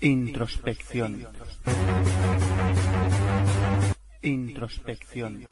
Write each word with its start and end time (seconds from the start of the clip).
Introspección. 0.00 1.26
Introspección. 4.20 5.46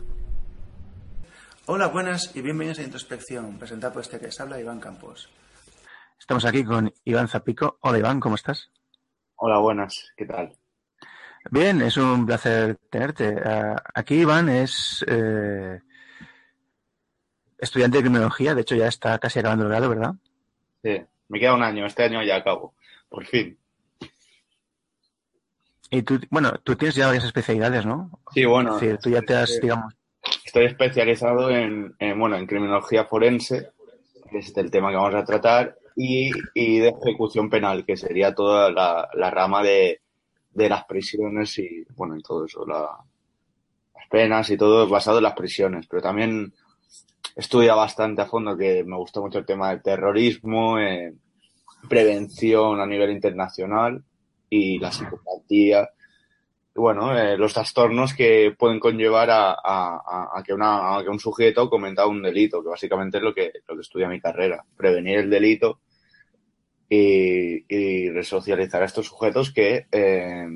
Hola, 1.65 1.87
buenas 1.87 2.37
y 2.37 2.43
bienvenidos 2.43 2.79
a 2.79 2.83
Introspección, 2.83 3.59
presentado 3.59 3.95
por 3.95 4.03
este 4.03 4.19
que 4.19 4.27
les 4.27 4.39
habla 4.39 4.61
Iván 4.61 4.81
Campos. 4.81 5.31
Estamos 6.19 6.45
aquí 6.45 6.63
con 6.63 6.93
Iván 7.05 7.29
Zapico. 7.29 7.79
Hola 7.81 7.99
Iván, 7.99 8.21
¿cómo 8.21 8.35
estás? 8.35 8.71
Hola, 9.37 9.59
buenas, 9.61 10.13
¿qué 10.15 10.27
tal? 10.27 10.53
Bien, 11.51 11.81
es 11.81 11.97
un 11.97 12.27
placer 12.27 12.77
tenerte. 12.91 13.37
Ah, 13.43 13.83
aquí 13.95 14.17
Iván 14.17 14.51
es 14.51 15.03
eh, 15.09 15.81
estudiante 17.57 17.97
de 17.97 18.03
criminología, 18.03 18.55
de 18.55 18.61
hecho 18.61 18.77
ya 18.77 18.89
está 18.89 19.19
casi 19.19 19.39
acabando 19.39 19.65
el 19.65 19.71
grado, 19.71 19.89
¿verdad? 19.89 20.15
Sí, 20.83 21.03
me 21.29 21.41
queda 21.41 21.55
un 21.55 21.63
año, 21.63 21.87
este 21.87 22.05
año 22.05 22.23
ya 22.23 22.37
acabo, 22.37 22.75
por 23.09 23.25
fin. 23.25 23.59
Y 25.95 26.03
tú, 26.03 26.19
bueno, 26.31 26.53
tú 26.63 26.75
tienes 26.77 26.95
ya 26.97 27.07
varias 27.07 27.25
especialidades, 27.25 27.87
¿no? 27.87 28.11
Sí, 28.33 28.45
bueno. 28.45 28.75
Es 28.75 28.81
decir, 28.81 28.99
tú 28.99 29.11
ya 29.11 29.23
te 29.23 29.35
has, 29.35 29.61
digamos, 29.61 29.95
Estoy 30.45 30.65
especializado 30.67 31.51
en, 31.51 31.95
en, 31.99 32.19
bueno, 32.19 32.37
en 32.37 32.47
criminología 32.47 33.05
forense, 33.05 33.71
que 34.31 34.39
es 34.39 34.57
el 34.57 34.71
tema 34.71 34.91
que 34.91 34.97
vamos 34.97 35.15
a 35.15 35.25
tratar, 35.25 35.77
y, 35.97 36.31
y 36.55 36.79
de 36.79 36.89
ejecución 36.89 37.51
penal, 37.51 37.85
que 37.85 37.97
sería 37.97 38.35
toda 38.35 38.71
la, 38.71 39.09
la 39.15 39.31
rama 39.31 39.63
de, 39.63 40.01
de 40.53 40.69
las 40.69 40.85
prisiones 40.85 41.59
y, 41.59 41.85
bueno, 41.95 42.17
y 42.17 42.23
todo 42.23 42.47
eso, 42.47 42.67
la- 42.67 42.99
las 43.95 44.09
penas 44.09 44.51
y 44.51 44.57
todo 44.57 44.89
basado 44.89 45.19
en 45.19 45.25
las 45.25 45.35
prisiones. 45.35 45.87
Pero 45.87 46.03
también 46.03 46.53
estudia 47.37 47.75
bastante 47.75 48.23
a 48.23 48.27
fondo, 48.27 48.57
que 48.57 48.83
me 48.85 48.97
gustó 48.97 49.21
mucho 49.23 49.39
el 49.39 49.47
tema 49.47 49.71
del 49.71 49.83
terrorismo, 49.83 50.79
eh, 50.79 51.13
prevención 51.89 52.81
a 52.81 52.87
nivel 52.87 53.11
internacional 53.11 54.03
y 54.57 54.79
la 54.79 54.93
psicopatía. 54.93 55.89
Bueno, 56.77 57.17
eh, 57.17 57.37
los 57.37 57.53
trastornos 57.55 58.15
que 58.15 58.55
pueden 58.59 58.81
conllevar 58.81 59.31
a, 59.31 59.53
a- 59.53 60.03
a- 60.07 60.29
a 60.39 60.43
que 60.43 60.53
una, 60.53 60.97
a 60.97 61.03
que 61.03 61.09
un 61.09 61.21
sujeto 61.21 61.69
cometa 61.71 62.07
un 62.07 62.23
delito, 62.23 62.63
que 62.63 62.69
básicamente 62.69 63.19
es 63.19 63.23
lo 63.25 63.33
que, 63.35 63.53
lo 63.69 63.75
que 63.77 63.81
estudia 63.81 64.09
mi 64.09 64.21
carrera. 64.21 64.65
Prevenir 64.77 65.19
el 65.19 65.31
delito 65.31 65.81
y, 66.89 67.65
y 67.69 68.11
resocializar 68.11 68.83
a 68.83 68.87
estos 68.87 69.07
sujetos 69.07 69.53
que 69.53 69.87
eh, 69.91 70.47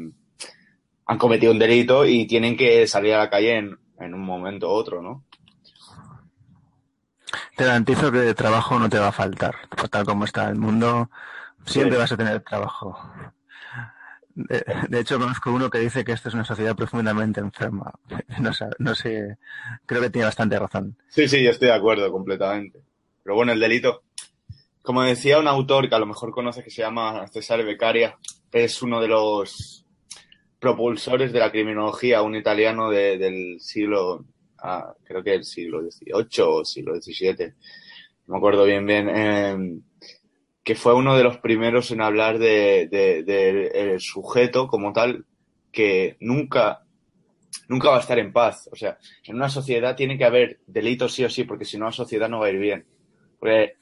han 1.07 1.19
cometido 1.19 1.53
un 1.53 1.59
delito 1.59 2.05
y 2.05 2.27
tienen 2.27 2.57
que 2.57 2.87
salir 2.87 3.15
a 3.15 3.19
la 3.19 3.31
calle 3.31 3.57
en, 3.57 3.79
en 4.01 4.15
un 4.15 4.21
momento 4.25 4.69
u 4.69 4.73
otro, 4.73 5.03
¿no? 5.03 5.25
te 7.57 7.65
garantizo 7.65 8.11
que 8.13 8.19
de 8.19 8.35
trabajo 8.35 8.79
no 8.79 8.89
te 8.89 8.99
va 9.01 9.09
a 9.09 9.13
faltar. 9.13 9.57
Tal 9.91 10.05
como 10.07 10.25
está 10.25 10.49
el 10.49 10.55
mundo, 10.57 11.11
siempre 11.67 11.97
Sí. 11.97 12.01
vas 12.01 12.13
a 12.13 12.17
tener 12.17 12.41
trabajo. 12.43 12.97
De, 14.89 15.01
hecho, 15.01 15.19
conozco 15.19 15.53
uno 15.53 15.69
que 15.69 15.79
dice 15.81 16.05
que 16.05 16.13
esta 16.13 16.29
es 16.29 16.35
una 16.35 16.45
sociedad 16.45 16.77
profundamente 16.77 17.41
enferma. 17.41 17.93
No, 18.41 18.51
no 18.79 18.95
sé, 18.95 19.37
creo 19.85 20.01
que 20.01 20.11
tiene 20.11 20.27
bastante 20.27 20.59
razón. 20.59 20.97
Sí, 21.09 21.27
sí, 21.27 21.43
yo 21.43 21.51
estoy 21.51 21.69
de 21.69 21.75
acuerdo 21.75 22.13
completamente. 22.13 22.81
Pero 23.25 23.35
bueno, 23.35 23.53
el 23.53 23.59
delito, 23.59 24.05
como 24.83 25.03
decía 25.03 25.41
un 25.41 25.49
autor 25.49 25.89
que 25.89 25.95
a 25.97 25.99
lo 25.99 26.07
mejor 26.07 26.31
conoce 26.31 26.63
que 26.63 26.71
se 26.71 26.83
llama 26.83 27.27
Cesare 27.33 27.65
Beccaria, 27.65 28.17
es 28.53 28.81
uno 28.81 29.01
de 29.01 29.09
los 29.09 29.85
propulsores 30.61 31.33
de 31.33 31.41
la 31.41 31.51
criminología, 31.51 32.23
un 32.23 32.37
italiano 32.37 32.91
de- 32.91 33.19
del 33.19 33.61
siglo, 33.61 34.25
ah, 34.59 34.95
creo 35.05 35.23
que 35.23 35.35
el 35.35 35.45
siglo 35.45 35.83
XVIII 35.83 36.45
o 36.47 36.65
siglo 36.65 36.95
XVII, 36.95 37.55
no 38.27 38.35
me 38.35 38.37
acuerdo 38.39 38.65
bien 38.65 38.87
bien, 38.87 39.09
eh, 39.09 39.81
que 40.69 40.75
fue 40.75 40.95
uno 40.95 41.17
de 41.17 41.25
los 41.25 41.39
primeros 41.39 41.91
en 41.93 42.03
hablar 42.03 42.39
de, 42.39 42.89
de- 42.91 43.69
el 43.95 44.01
sujeto 44.01 44.69
como 44.69 44.93
tal 44.93 45.25
que 45.73 46.19
nunca 46.21 46.83
nunca 47.69 47.91
va 47.91 47.99
a 47.99 48.01
estar 48.01 48.19
en 48.19 48.33
paz. 48.33 48.69
O 48.73 48.77
sea, 48.77 48.99
en 49.25 49.37
una 49.37 49.49
sociedad 49.49 49.97
tiene 49.97 50.19
que 50.19 50.25
haber 50.27 50.61
delitos 50.67 51.15
sí 51.15 51.25
o 51.25 51.31
sí, 51.31 51.45
porque 51.45 51.65
si 51.67 51.79
no 51.79 51.87
la 51.87 51.93
sociedad 51.93 52.29
no 52.29 52.41
va 52.41 52.47
a 52.49 52.51
ir 52.51 52.59
bien. 52.59 52.87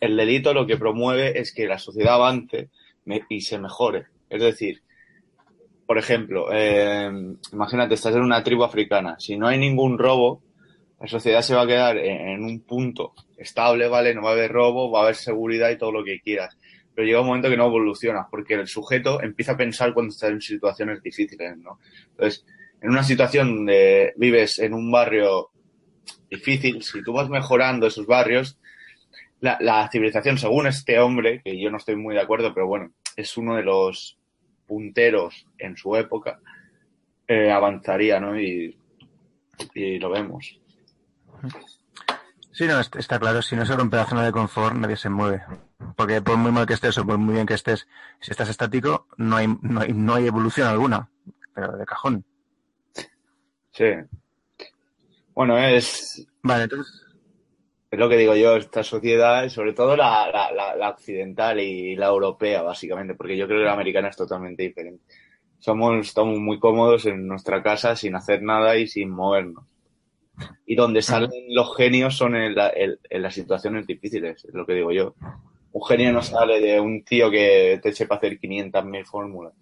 El 0.01 0.17
delito 0.17 0.55
lo 0.55 0.67
que 0.67 0.77
promueve 0.77 1.39
es 1.39 1.53
que 1.53 1.67
la 1.67 1.79
sociedad 1.79 2.15
avance 2.15 2.71
y 3.29 3.41
se 3.43 3.59
mejore. 3.59 4.07
Es 4.31 4.41
decir, 4.43 4.83
por 5.87 5.99
ejemplo, 5.99 6.49
eh, 6.53 7.09
imagínate, 7.53 7.95
estás 7.95 8.15
en 8.15 8.23
una 8.23 8.43
tribu 8.43 8.65
africana. 8.65 9.17
Si 9.21 9.37
no 9.37 9.47
hay 9.47 9.59
ningún 9.59 9.99
robo, 9.99 10.43
la 11.01 11.07
sociedad 11.07 11.43
se 11.43 11.55
va 11.55 11.63
a 11.63 11.67
quedar 11.67 11.97
en, 11.99 12.29
en 12.29 12.45
un 12.45 12.61
punto 12.63 13.15
estable, 13.37 13.87
¿vale? 13.89 14.15
No 14.15 14.23
va 14.23 14.31
a 14.31 14.33
haber 14.33 14.51
robo, 14.53 14.91
va 14.91 15.01
a 15.01 15.03
haber 15.05 15.17
seguridad 15.17 15.71
y 15.71 15.79
todo 15.79 15.93
lo 15.93 16.05
que 16.05 16.21
quieras. 16.21 16.57
Pero 16.97 17.07
llega 17.07 17.21
un 17.21 17.27
momento 17.27 17.51
que 17.51 17.59
no 17.59 17.67
evoluciona, 17.67 18.27
porque 18.31 18.55
el 18.55 18.67
sujeto 18.67 19.23
empieza 19.23 19.53
a 19.53 19.57
pensar 19.57 19.93
cuando 19.93 20.13
está 20.13 20.29
en 20.29 20.41
situaciones 20.41 21.03
difíciles, 21.03 21.59
¿no? 21.59 21.79
Entonces, 22.13 22.47
en 22.81 22.89
una 22.89 23.05
situación 23.05 23.55
donde 23.55 24.15
vives 24.17 24.59
en 24.59 24.73
un 24.73 24.91
barrio 24.91 25.51
difícil, 26.31 26.83
si 26.83 27.03
tú 27.03 27.13
vas 27.13 27.29
mejorando 27.29 27.87
esos 27.87 28.07
barrios, 28.07 28.59
la, 29.41 29.89
civilización, 29.93 30.39
según 30.39 30.67
este 30.67 30.99
hombre, 30.99 31.43
que 31.45 31.61
yo 31.61 31.71
no 31.71 31.77
estoy 31.77 31.97
muy 31.97 32.15
de 32.15 32.23
acuerdo, 32.23 32.55
pero 32.55 32.67
bueno, 32.67 32.93
es 33.15 33.37
uno 33.37 33.57
de 33.57 33.63
los 33.63 34.19
punteros 34.67 35.47
en 35.59 35.77
su 35.77 35.95
época, 35.97 36.41
eh, 37.29 37.51
avanzaría, 37.51 38.19
¿no? 38.21 38.41
Y 38.41 38.75
lo 39.75 40.11
vemos. 40.11 40.59
Sí, 42.59 42.67
no, 42.69 42.77
est- 42.81 42.97
está 43.03 43.19
claro, 43.21 43.41
si 43.43 43.55
no 43.57 43.65
se 43.67 43.77
rompe 43.77 43.97
la 43.99 44.07
zona 44.13 44.25
de 44.25 44.33
confort, 44.33 44.75
nadie 44.77 44.97
se 44.97 45.11
mueve. 45.11 45.43
Porque 45.97 46.21
por 46.23 46.37
muy 46.39 46.51
mal 46.53 46.67
que 46.67 46.75
estés 46.75 46.99
o 46.99 47.07
por 47.07 47.19
muy 47.19 47.35
bien 47.35 47.47
que 47.47 47.55
estés, 47.55 47.87
si 48.21 48.31
estás 48.33 48.49
estático, 48.49 49.07
no 49.17 49.37
hay, 49.37 49.47
no 49.63 49.81
hay, 49.81 49.93
no 49.93 50.15
hay 50.15 50.27
evolución 50.27 50.67
alguna. 50.69 51.09
Pero 51.55 51.77
de 51.77 51.87
cajón. 51.87 52.25
Sí. 53.73 53.85
Bueno, 55.35 55.59
es, 55.59 56.27
Vale, 56.43 56.65
entonces, 56.65 57.03
es 57.91 57.99
lo 57.99 58.09
que 58.09 58.17
digo 58.17 58.35
yo, 58.37 58.57
esta 58.57 58.83
sociedad, 58.83 59.49
sobre 59.49 59.73
todo 59.73 59.97
la, 59.97 60.31
la, 60.31 60.51
la, 60.53 60.77
la 60.77 60.91
occidental 60.91 61.61
y 61.61 61.97
la 61.97 62.07
europea, 62.09 62.63
básicamente, 62.63 63.15
porque 63.15 63.37
yo 63.37 63.47
creo 63.47 63.61
que 63.61 63.65
la 63.67 63.73
americana 63.75 64.09
es 64.09 64.17
totalmente 64.17 64.63
diferente. 64.65 65.05
Somos, 65.59 66.07
estamos 66.09 66.39
muy 66.39 66.59
cómodos 66.61 67.07
en 67.07 67.27
nuestra 67.29 67.63
casa 67.63 67.97
sin 67.97 68.17
hacer 68.17 68.43
nada 68.43 68.77
y 68.77 68.87
sin 68.89 69.11
movernos. 69.11 69.65
Y 70.67 70.75
donde 70.75 71.03
salen 71.03 71.31
los 71.51 71.77
genios 71.77 72.17
son 72.17 72.37
en, 72.37 72.55
la- 72.55 72.71
en- 72.75 72.99
en 73.09 73.23
las 73.23 73.35
situaciones 73.35 73.87
difíciles, 73.87 74.45
es 74.45 74.55
lo 74.55 74.67
que 74.67 74.75
digo 74.75 74.93
yo. 74.93 75.15
Un 75.73 75.85
genio 75.87 76.13
no 76.13 76.23
sale 76.23 76.61
de 76.61 76.81
un 76.81 77.05
tío 77.05 77.31
que 77.31 77.79
te 77.83 77.93
sepa 77.93 78.17
hacer 78.17 78.39
500.000 78.39 79.05
fórmulas. 79.05 79.53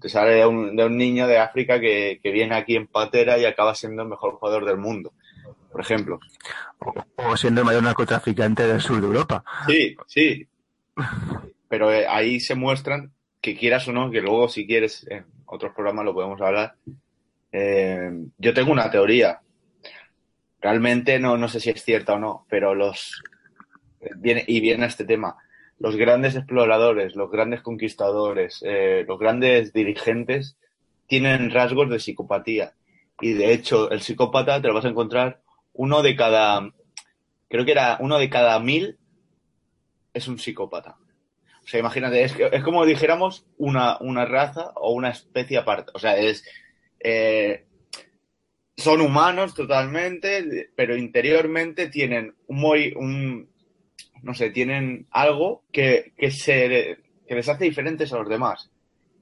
Te 0.00 0.08
sale 0.08 0.34
de 0.34 0.46
un, 0.46 0.76
de 0.76 0.84
un 0.84 0.96
niño 0.96 1.26
de 1.26 1.38
África 1.38 1.80
que, 1.80 2.20
que 2.22 2.30
viene 2.30 2.54
aquí 2.54 2.76
en 2.76 2.86
patera 2.86 3.38
y 3.38 3.44
acaba 3.44 3.74
siendo 3.74 4.02
el 4.02 4.08
mejor 4.08 4.34
jugador 4.34 4.64
del 4.64 4.76
mundo, 4.76 5.12
por 5.72 5.80
ejemplo. 5.80 6.20
o 7.16 7.36
siendo 7.36 7.62
el 7.62 7.66
mayor 7.66 7.82
narcotraficante 7.82 8.66
del 8.66 8.80
sur 8.80 9.00
de 9.00 9.06
Europa. 9.06 9.42
Sí, 9.66 9.96
sí. 10.06 10.46
Pero 11.68 11.92
eh, 11.92 12.06
ahí 12.08 12.38
se 12.40 12.54
muestran 12.54 13.12
que 13.40 13.56
quieras 13.56 13.86
o 13.88 13.92
no, 13.92 14.10
que 14.10 14.20
luego 14.20 14.48
si 14.48 14.66
quieres 14.66 15.06
en 15.08 15.24
otros 15.46 15.72
programas 15.74 16.04
lo 16.04 16.14
podemos 16.14 16.40
hablar. 16.40 16.74
eh, 17.52 18.10
yo 18.38 18.54
tengo 18.54 18.72
una 18.72 18.90
teoría. 18.90 19.40
Realmente 20.66 21.20
no, 21.20 21.36
no 21.36 21.46
sé 21.46 21.60
si 21.60 21.70
es 21.70 21.84
cierta 21.84 22.14
o 22.14 22.18
no, 22.18 22.44
pero 22.50 22.74
los 22.74 23.22
viene, 24.16 24.42
y 24.48 24.58
viene 24.58 24.86
este 24.86 25.04
tema. 25.04 25.36
Los 25.78 25.94
grandes 25.94 26.34
exploradores, 26.34 27.14
los 27.14 27.30
grandes 27.30 27.62
conquistadores, 27.62 28.64
eh, 28.66 29.04
los 29.06 29.16
grandes 29.16 29.72
dirigentes 29.72 30.56
tienen 31.06 31.52
rasgos 31.52 31.88
de 31.88 32.00
psicopatía. 32.00 32.72
Y 33.20 33.34
de 33.34 33.52
hecho, 33.52 33.92
el 33.92 34.00
psicópata 34.00 34.60
te 34.60 34.66
lo 34.66 34.74
vas 34.74 34.84
a 34.86 34.88
encontrar 34.88 35.40
uno 35.72 36.02
de 36.02 36.16
cada, 36.16 36.68
creo 37.48 37.64
que 37.64 37.70
era 37.70 37.98
uno 38.00 38.18
de 38.18 38.28
cada 38.28 38.58
mil 38.58 38.98
es 40.12 40.26
un 40.26 40.40
psicópata. 40.40 40.96
O 41.62 41.68
sea, 41.68 41.78
imagínate, 41.78 42.24
es, 42.24 42.34
es 42.50 42.64
como 42.64 42.84
dijéramos 42.84 43.46
una, 43.56 43.98
una 44.00 44.24
raza 44.24 44.72
o 44.74 44.94
una 44.94 45.10
especie 45.10 45.58
aparte. 45.58 45.92
O 45.94 46.00
sea, 46.00 46.16
es. 46.16 46.44
eh, 46.98 47.66
son 48.76 49.00
humanos 49.00 49.54
totalmente, 49.54 50.70
pero 50.74 50.96
interiormente 50.96 51.88
tienen 51.88 52.34
un 52.46 52.58
muy. 52.58 52.92
Un, 52.94 53.48
no 54.22 54.34
sé, 54.34 54.50
tienen 54.50 55.06
algo 55.10 55.64
que, 55.72 56.12
que, 56.16 56.30
se, 56.30 56.98
que 57.26 57.34
les 57.34 57.48
hace 57.48 57.64
diferentes 57.64 58.12
a 58.12 58.18
los 58.18 58.28
demás. 58.28 58.70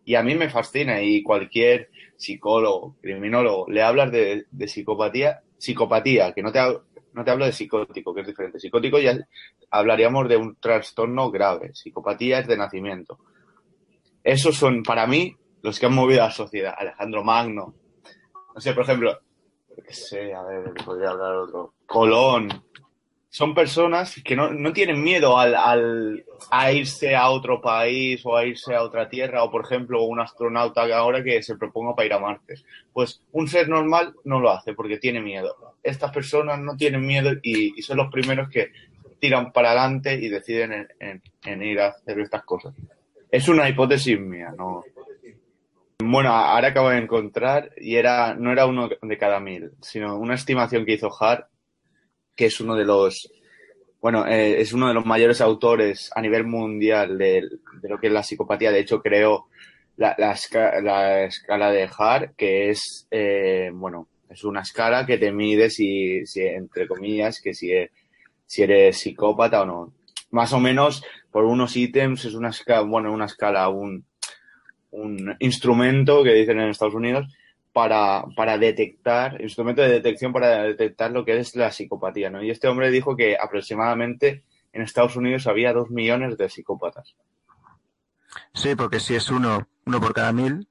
Y 0.04 0.14
a 0.14 0.22
mí 0.22 0.34
me 0.34 0.50
fascina 0.50 1.02
y 1.02 1.22
cualquier 1.22 1.90
psicólogo, 2.16 2.96
criminólogo, 3.00 3.66
le 3.68 3.82
hablas 3.82 4.12
de, 4.12 4.46
de 4.50 4.68
psicopatía, 4.68 5.40
psicopatía, 5.58 6.32
que 6.32 6.42
no 6.42 6.52
te, 6.52 6.60
no 7.14 7.24
te 7.24 7.30
hablo 7.30 7.46
de 7.46 7.52
psicótico, 7.52 8.14
que 8.14 8.22
es 8.22 8.26
diferente. 8.26 8.58
Psicótico 8.58 8.98
ya 8.98 9.16
hablaríamos 9.70 10.28
de 10.28 10.36
un 10.36 10.56
trastorno 10.56 11.30
grave. 11.30 11.74
Psicopatía 11.74 12.40
es 12.40 12.46
de 12.46 12.56
nacimiento. 12.56 13.18
Esos 14.22 14.56
son, 14.56 14.82
para 14.82 15.06
mí, 15.06 15.36
los 15.62 15.78
que 15.78 15.86
han 15.86 15.94
movido 15.94 16.22
a 16.22 16.26
la 16.26 16.32
sociedad. 16.32 16.74
Alejandro 16.76 17.24
Magno. 17.24 17.74
No 18.54 18.60
sé, 18.60 18.72
por 18.72 18.84
ejemplo, 18.84 19.18
sé, 19.88 20.34
a 20.34 20.42
ver, 20.42 20.72
podría 20.84 21.10
hablar 21.10 21.34
otro. 21.36 21.74
Colón. 21.86 22.48
son 23.28 23.52
personas 23.52 24.20
que 24.24 24.36
no, 24.36 24.52
no 24.52 24.72
tienen 24.72 25.02
miedo 25.02 25.36
al, 25.36 25.56
al, 25.56 26.24
a 26.50 26.70
irse 26.70 27.16
a 27.16 27.30
otro 27.30 27.60
país 27.60 28.20
o 28.24 28.36
a 28.36 28.44
irse 28.44 28.74
a 28.74 28.82
otra 28.82 29.08
tierra, 29.08 29.42
o 29.42 29.50
por 29.50 29.64
ejemplo, 29.64 30.04
un 30.04 30.20
astronauta 30.20 30.86
que 30.86 30.92
ahora 30.92 31.22
que 31.24 31.42
se 31.42 31.56
proponga 31.56 31.96
para 31.96 32.06
ir 32.06 32.12
a 32.12 32.20
Marte. 32.20 32.54
Pues 32.92 33.20
un 33.32 33.48
ser 33.48 33.68
normal 33.68 34.14
no 34.22 34.38
lo 34.38 34.50
hace 34.50 34.72
porque 34.72 34.98
tiene 34.98 35.20
miedo. 35.20 35.56
Estas 35.82 36.12
personas 36.12 36.60
no 36.60 36.76
tienen 36.76 37.04
miedo 37.04 37.32
y, 37.42 37.76
y 37.76 37.82
son 37.82 37.96
los 37.96 38.10
primeros 38.12 38.48
que 38.48 38.70
tiran 39.18 39.52
para 39.52 39.72
adelante 39.72 40.14
y 40.14 40.28
deciden 40.28 40.72
en, 40.72 40.88
en, 41.00 41.22
en 41.44 41.62
ir 41.62 41.80
a 41.80 41.88
hacer 41.88 42.20
estas 42.20 42.44
cosas. 42.44 42.72
Es 43.30 43.48
una 43.48 43.68
hipótesis 43.68 44.20
mía, 44.20 44.54
no. 44.56 44.84
Bueno, 45.98 46.30
ahora 46.30 46.68
acabo 46.68 46.90
de 46.90 46.98
encontrar 46.98 47.70
y 47.76 47.96
era 47.96 48.34
no 48.34 48.50
era 48.52 48.66
uno 48.66 48.88
de 49.00 49.18
cada 49.18 49.40
mil, 49.40 49.72
sino 49.80 50.18
una 50.18 50.34
estimación 50.34 50.84
que 50.84 50.94
hizo 50.94 51.10
Hart, 51.18 51.46
que 52.34 52.46
es 52.46 52.60
uno 52.60 52.74
de 52.74 52.84
los 52.84 53.30
bueno, 54.04 54.26
eh, 54.26 54.60
es 54.60 54.74
uno 54.74 54.88
de 54.88 54.92
los 54.92 55.06
mayores 55.06 55.40
autores 55.40 56.10
a 56.14 56.20
nivel 56.20 56.44
mundial 56.46 57.16
de, 57.16 57.48
lo 57.84 57.98
que 57.98 58.08
es 58.08 58.12
la 58.12 58.22
psicopatía. 58.22 58.70
De 58.70 58.80
hecho, 58.80 59.00
creó 59.00 59.46
la, 59.96 60.14
la, 60.18 60.32
esca, 60.32 60.78
la 60.82 61.24
escala 61.24 61.70
de 61.70 61.88
Hart, 61.96 62.34
que 62.36 62.68
es, 62.68 63.08
eh, 63.10 63.70
bueno, 63.72 64.08
es 64.28 64.44
una 64.44 64.60
escala 64.60 65.06
que 65.06 65.16
te 65.16 65.32
mide 65.32 65.70
si, 65.70 66.22
entre 66.36 66.86
comillas, 66.86 67.40
que 67.40 67.54
si, 67.54 67.70
si 68.44 68.62
eres 68.62 68.98
psicópata 68.98 69.62
o 69.62 69.64
no. 69.64 69.94
Más 70.32 70.52
o 70.52 70.60
menos, 70.60 71.02
por 71.30 71.46
unos 71.46 71.74
ítems, 71.74 72.26
es 72.26 72.34
una 72.34 72.50
escala, 72.50 72.82
bueno, 72.82 73.10
una 73.10 73.24
escala, 73.24 73.70
un, 73.70 74.04
un 74.94 75.36
instrumento 75.40 76.22
que 76.22 76.34
dicen 76.34 76.60
en 76.60 76.68
Estados 76.68 76.94
Unidos 76.94 77.26
para, 77.72 78.24
para 78.36 78.56
detectar, 78.56 79.40
instrumento 79.40 79.82
de 79.82 79.88
detección 79.88 80.32
para 80.32 80.62
detectar 80.62 81.10
lo 81.10 81.24
que 81.24 81.36
es 81.36 81.56
la 81.56 81.72
psicopatía, 81.72 82.30
¿no? 82.30 82.42
Y 82.42 82.50
este 82.50 82.68
hombre 82.68 82.90
dijo 82.90 83.16
que 83.16 83.36
aproximadamente 83.36 84.44
en 84.72 84.82
Estados 84.82 85.16
Unidos 85.16 85.46
había 85.46 85.72
dos 85.72 85.90
millones 85.90 86.38
de 86.38 86.48
psicópatas. 86.48 87.16
Sí, 88.52 88.74
porque 88.76 89.00
si 89.00 89.16
es 89.16 89.30
uno, 89.30 89.66
uno 89.86 90.00
por 90.00 90.14
cada 90.14 90.32
mil, 90.32 90.68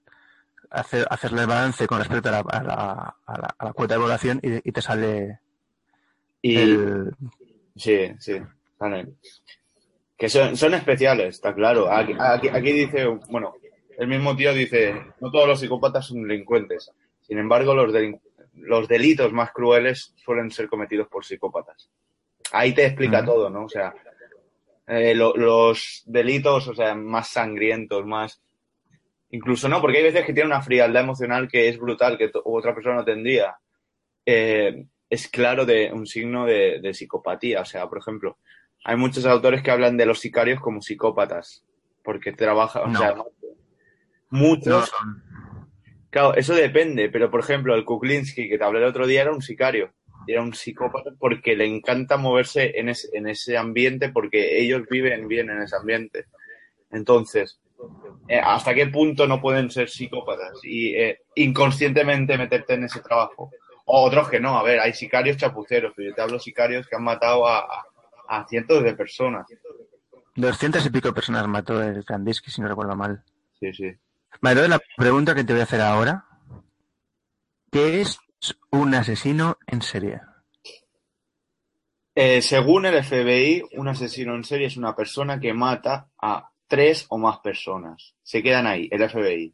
hacer, 0.70 1.06
hacerle 1.10 1.42
el 1.42 1.48
balance 1.48 1.88
con 1.88 2.00
respecto 2.00 2.30
a 2.30 2.32
la, 2.32 2.40
a 2.40 2.64
la, 2.64 3.16
a 3.26 3.38
la, 3.38 3.56
a 3.58 3.66
la 3.66 3.74
cuota 3.74 3.96
de 3.96 4.00
población 4.00 4.40
y, 4.42 4.70
y 4.70 4.72
te 4.72 4.82
sale 4.82 5.40
y, 6.42 6.58
el... 6.58 7.12
Sí, 7.76 8.14
sí, 8.20 8.34
vale. 8.78 9.14
Que 10.18 10.30
son, 10.30 10.56
son 10.56 10.74
especiales, 10.74 11.36
está 11.36 11.54
claro. 11.54 11.92
Aquí, 11.92 12.14
aquí, 12.18 12.48
aquí 12.50 12.72
dice, 12.72 13.08
bueno, 13.30 13.56
el 13.98 14.08
mismo 14.08 14.36
tío 14.36 14.54
dice, 14.54 14.94
no 15.20 15.32
todos 15.32 15.48
los 15.48 15.60
psicópatas 15.60 16.08
son 16.08 16.24
delincuentes. 16.28 16.92
Sin 17.22 17.38
embargo, 17.38 17.74
los, 17.74 17.94
los 18.56 18.88
delitos 18.88 19.32
más 19.34 19.52
crueles 19.52 20.14
suelen 20.18 20.52
ser 20.52 20.68
cometidos 20.68 21.08
por 21.08 21.26
psicópatas. 21.26 21.90
Ahí 22.52 22.74
te 22.74 22.86
explica 22.86 23.20
uh 23.20 23.24
-huh. 23.24 23.26
todo, 23.26 23.50
¿no? 23.50 23.66
O 23.66 23.70
sea, 23.70 23.94
eh, 24.88 25.16
lo, 25.16 25.36
los 25.36 26.04
delitos, 26.06 26.68
o 26.68 26.76
sea, 26.76 26.94
más 26.96 27.30
sangrientos, 27.30 28.06
más... 28.06 28.42
Incluso 29.32 29.68
no, 29.68 29.82
porque 29.82 29.98
hay 29.98 30.04
veces 30.04 30.26
que 30.26 30.34
tiene 30.34 30.48
una 30.48 30.62
frialdad 30.62 31.04
emocional 31.04 31.48
que 31.48 31.68
es 31.68 31.80
brutal, 31.80 32.18
que 32.18 32.32
otra 32.44 32.76
persona 32.76 32.98
no 32.98 33.06
tendría. 33.06 33.56
Eh, 34.26 34.86
es 35.10 35.28
claro 35.28 35.66
de 35.66 35.92
un 35.92 36.06
signo 36.06 36.46
de, 36.46 36.80
de 36.82 36.94
psicopatía. 36.94 37.62
O 37.62 37.66
sea, 37.66 37.88
por 37.88 37.98
ejemplo, 37.98 38.38
hay 38.84 38.96
muchos 38.96 39.26
autores 39.26 39.64
que 39.64 39.72
hablan 39.72 39.98
de 39.98 40.06
los 40.06 40.20
sicarios 40.20 40.60
como 40.60 40.82
psicópatas, 40.82 41.64
porque 42.04 42.32
trabajan, 42.34 42.92
No. 42.92 43.00
o 43.00 43.02
sea, 43.02 43.16
muchos. 44.34 44.92
Claro, 46.10 46.36
eso 46.36 46.54
depende, 46.54 47.10
pero 47.10 47.32
por 47.32 47.40
ejemplo, 47.40 47.74
el 47.76 47.86
Kuklinski 47.86 48.50
que 48.50 48.58
te 48.58 48.64
hablé 48.64 48.80
el 48.80 48.86
otro 48.86 49.08
día 49.08 49.22
era 49.22 49.32
un 49.32 49.42
sicario. 49.42 49.94
Era 50.28 50.42
un 50.42 50.54
psicópata 50.54 51.12
porque 51.20 51.56
le 51.56 51.66
encanta 51.66 52.18
moverse 52.18 52.80
en 52.80 52.90
ese, 52.90 53.10
en 53.14 53.28
ese 53.28 53.58
ambiente 53.58 54.10
porque 54.10 54.60
ellos 54.60 54.84
viven 54.90 55.28
bien 55.28 55.50
en 55.50 55.62
ese 55.62 55.76
ambiente. 55.76 56.26
Entonces, 56.92 57.60
eh, 58.28 58.40
¿hasta 58.40 58.74
qué 58.74 58.88
punto 58.88 59.28
no 59.28 59.42
pueden 59.42 59.70
ser 59.70 59.90
psicópatas 59.90 60.60
y 60.64 60.96
eh, 60.96 61.22
inconscientemente 61.36 62.38
meterte 62.38 62.76
en 62.76 62.86
ese 62.86 63.02
trabajo? 63.02 63.52
O 63.86 64.04
otros 64.04 64.30
que 64.30 64.40
no, 64.40 64.58
a 64.58 64.64
ver, 64.64 64.80
hay 64.80 64.94
sicarios 64.94 65.38
chapuceros, 65.38 65.94
pero 65.96 66.10
yo 66.10 66.16
te 66.16 66.22
hablo 66.22 66.36
de 66.36 66.44
sicarios 66.44 66.88
que 66.88 66.96
han 66.96 67.04
matado 67.04 67.46
a, 67.48 67.60
a, 67.60 67.86
a 68.30 68.48
cientos 68.48 68.82
de 68.82 68.94
personas. 68.94 69.46
200 70.36 70.86
y 70.86 70.90
pico 70.90 71.10
de 71.10 71.14
personas 71.14 71.48
mató 71.48 71.84
el 71.84 72.06
Kandinsky, 72.06 72.50
si 72.50 72.62
no 72.62 72.68
recuerdo 72.68 72.96
mal. 72.96 73.24
Sí, 73.60 73.74
sí. 73.74 73.92
Vale, 74.42 74.68
la 74.68 74.82
pregunta 74.98 75.36
que 75.36 75.44
te 75.44 75.54
voy 75.54 75.62
a 75.62 75.66
hacer 75.66 75.82
ahora, 75.82 76.26
¿qué 77.72 78.02
es 78.02 78.20
un 78.72 78.94
asesino 78.94 79.58
en 79.68 79.82
serie? 79.82 80.22
Eh, 82.16 82.42
según 82.42 82.86
el 82.86 83.04
FBI, 83.04 83.64
un 83.78 83.88
asesino 83.88 84.36
en 84.36 84.44
serie 84.44 84.68
es 84.68 84.78
una 84.78 84.96
persona 84.96 85.40
que 85.40 85.54
mata 85.54 86.10
a 86.22 86.52
tres 86.68 87.06
o 87.10 87.18
más 87.18 87.40
personas. 87.40 88.16
Se 88.22 88.44
quedan 88.44 88.68
ahí, 88.68 88.88
el 88.92 89.10
FBI. 89.10 89.54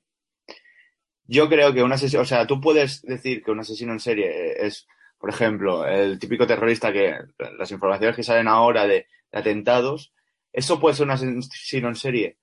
Yo 1.26 1.48
creo 1.48 1.74
que 1.74 1.84
un 1.84 1.94
asesino, 1.94 2.24
o 2.24 2.26
sea, 2.26 2.48
tú 2.48 2.60
puedes 2.60 3.02
decir 3.04 3.44
que 3.44 3.52
un 3.52 3.60
asesino 3.60 3.94
en 3.94 4.00
serie 4.00 4.66
es, 4.66 4.88
por 5.18 5.30
ejemplo, 5.30 5.86
el 5.86 6.20
típico 6.20 6.48
terrorista 6.48 6.92
que 6.92 7.16
las 7.58 7.72
informaciones 7.72 8.16
que 8.16 8.24
salen 8.24 8.48
ahora 8.48 8.88
de, 8.88 9.08
de 9.32 9.40
atentados, 9.40 10.12
eso 10.52 10.80
puede 10.80 10.96
ser 10.96 11.06
un 11.06 11.12
asesino 11.12 11.88
en 11.88 11.96
serie. 11.96 12.38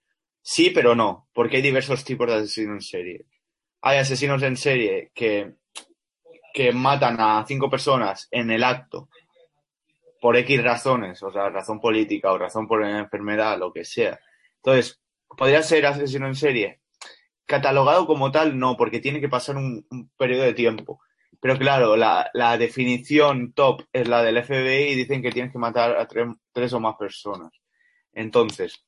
Sí, 0.48 0.70
pero 0.70 0.94
no, 0.94 1.28
porque 1.32 1.56
hay 1.56 1.62
diversos 1.62 2.04
tipos 2.04 2.28
de 2.28 2.34
asesinos 2.34 2.76
en 2.76 2.80
serie. 2.80 3.26
Hay 3.82 3.98
asesinos 3.98 4.40
en 4.44 4.56
serie 4.56 5.10
que, 5.12 5.54
que 6.54 6.70
matan 6.70 7.16
a 7.18 7.44
cinco 7.48 7.68
personas 7.68 8.28
en 8.30 8.52
el 8.52 8.62
acto 8.62 9.08
por 10.20 10.36
X 10.36 10.62
razones, 10.62 11.20
o 11.24 11.32
sea, 11.32 11.48
razón 11.50 11.80
política 11.80 12.32
o 12.32 12.38
razón 12.38 12.68
por 12.68 12.84
enfermedad, 12.84 13.58
lo 13.58 13.72
que 13.72 13.84
sea. 13.84 14.20
Entonces, 14.58 15.00
¿podría 15.36 15.64
ser 15.64 15.84
asesino 15.84 16.28
en 16.28 16.36
serie? 16.36 16.80
Catalogado 17.44 18.06
como 18.06 18.30
tal, 18.30 18.56
no, 18.56 18.76
porque 18.76 19.00
tiene 19.00 19.20
que 19.20 19.28
pasar 19.28 19.56
un, 19.56 19.84
un 19.90 20.10
periodo 20.16 20.44
de 20.44 20.54
tiempo. 20.54 21.00
Pero 21.40 21.58
claro, 21.58 21.96
la, 21.96 22.30
la, 22.34 22.56
definición 22.56 23.52
top 23.52 23.82
es 23.92 24.06
la 24.06 24.22
del 24.22 24.44
FBI 24.44 24.92
y 24.92 24.94
dicen 24.94 25.22
que 25.22 25.32
tienes 25.32 25.50
que 25.50 25.58
matar 25.58 25.96
a 25.96 26.06
tres 26.06 26.72
o 26.72 26.78
más 26.78 26.94
personas. 26.96 27.50
Entonces, 28.12 28.86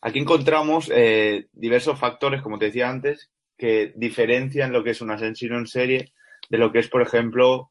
aquí 0.00 0.18
encontramos 0.18 0.90
eh, 0.92 1.46
diversos 1.52 1.98
factores, 1.98 2.42
como 2.42 2.58
te 2.58 2.66
decía 2.66 2.88
antes, 2.88 3.30
que 3.56 3.92
diferencian 3.96 4.72
lo 4.72 4.82
que 4.82 4.90
es 4.90 5.00
un 5.00 5.10
asesino 5.10 5.58
en 5.58 5.66
serie 5.66 6.12
de 6.48 6.58
lo 6.58 6.72
que 6.72 6.80
es, 6.80 6.88
por 6.88 7.02
ejemplo, 7.02 7.70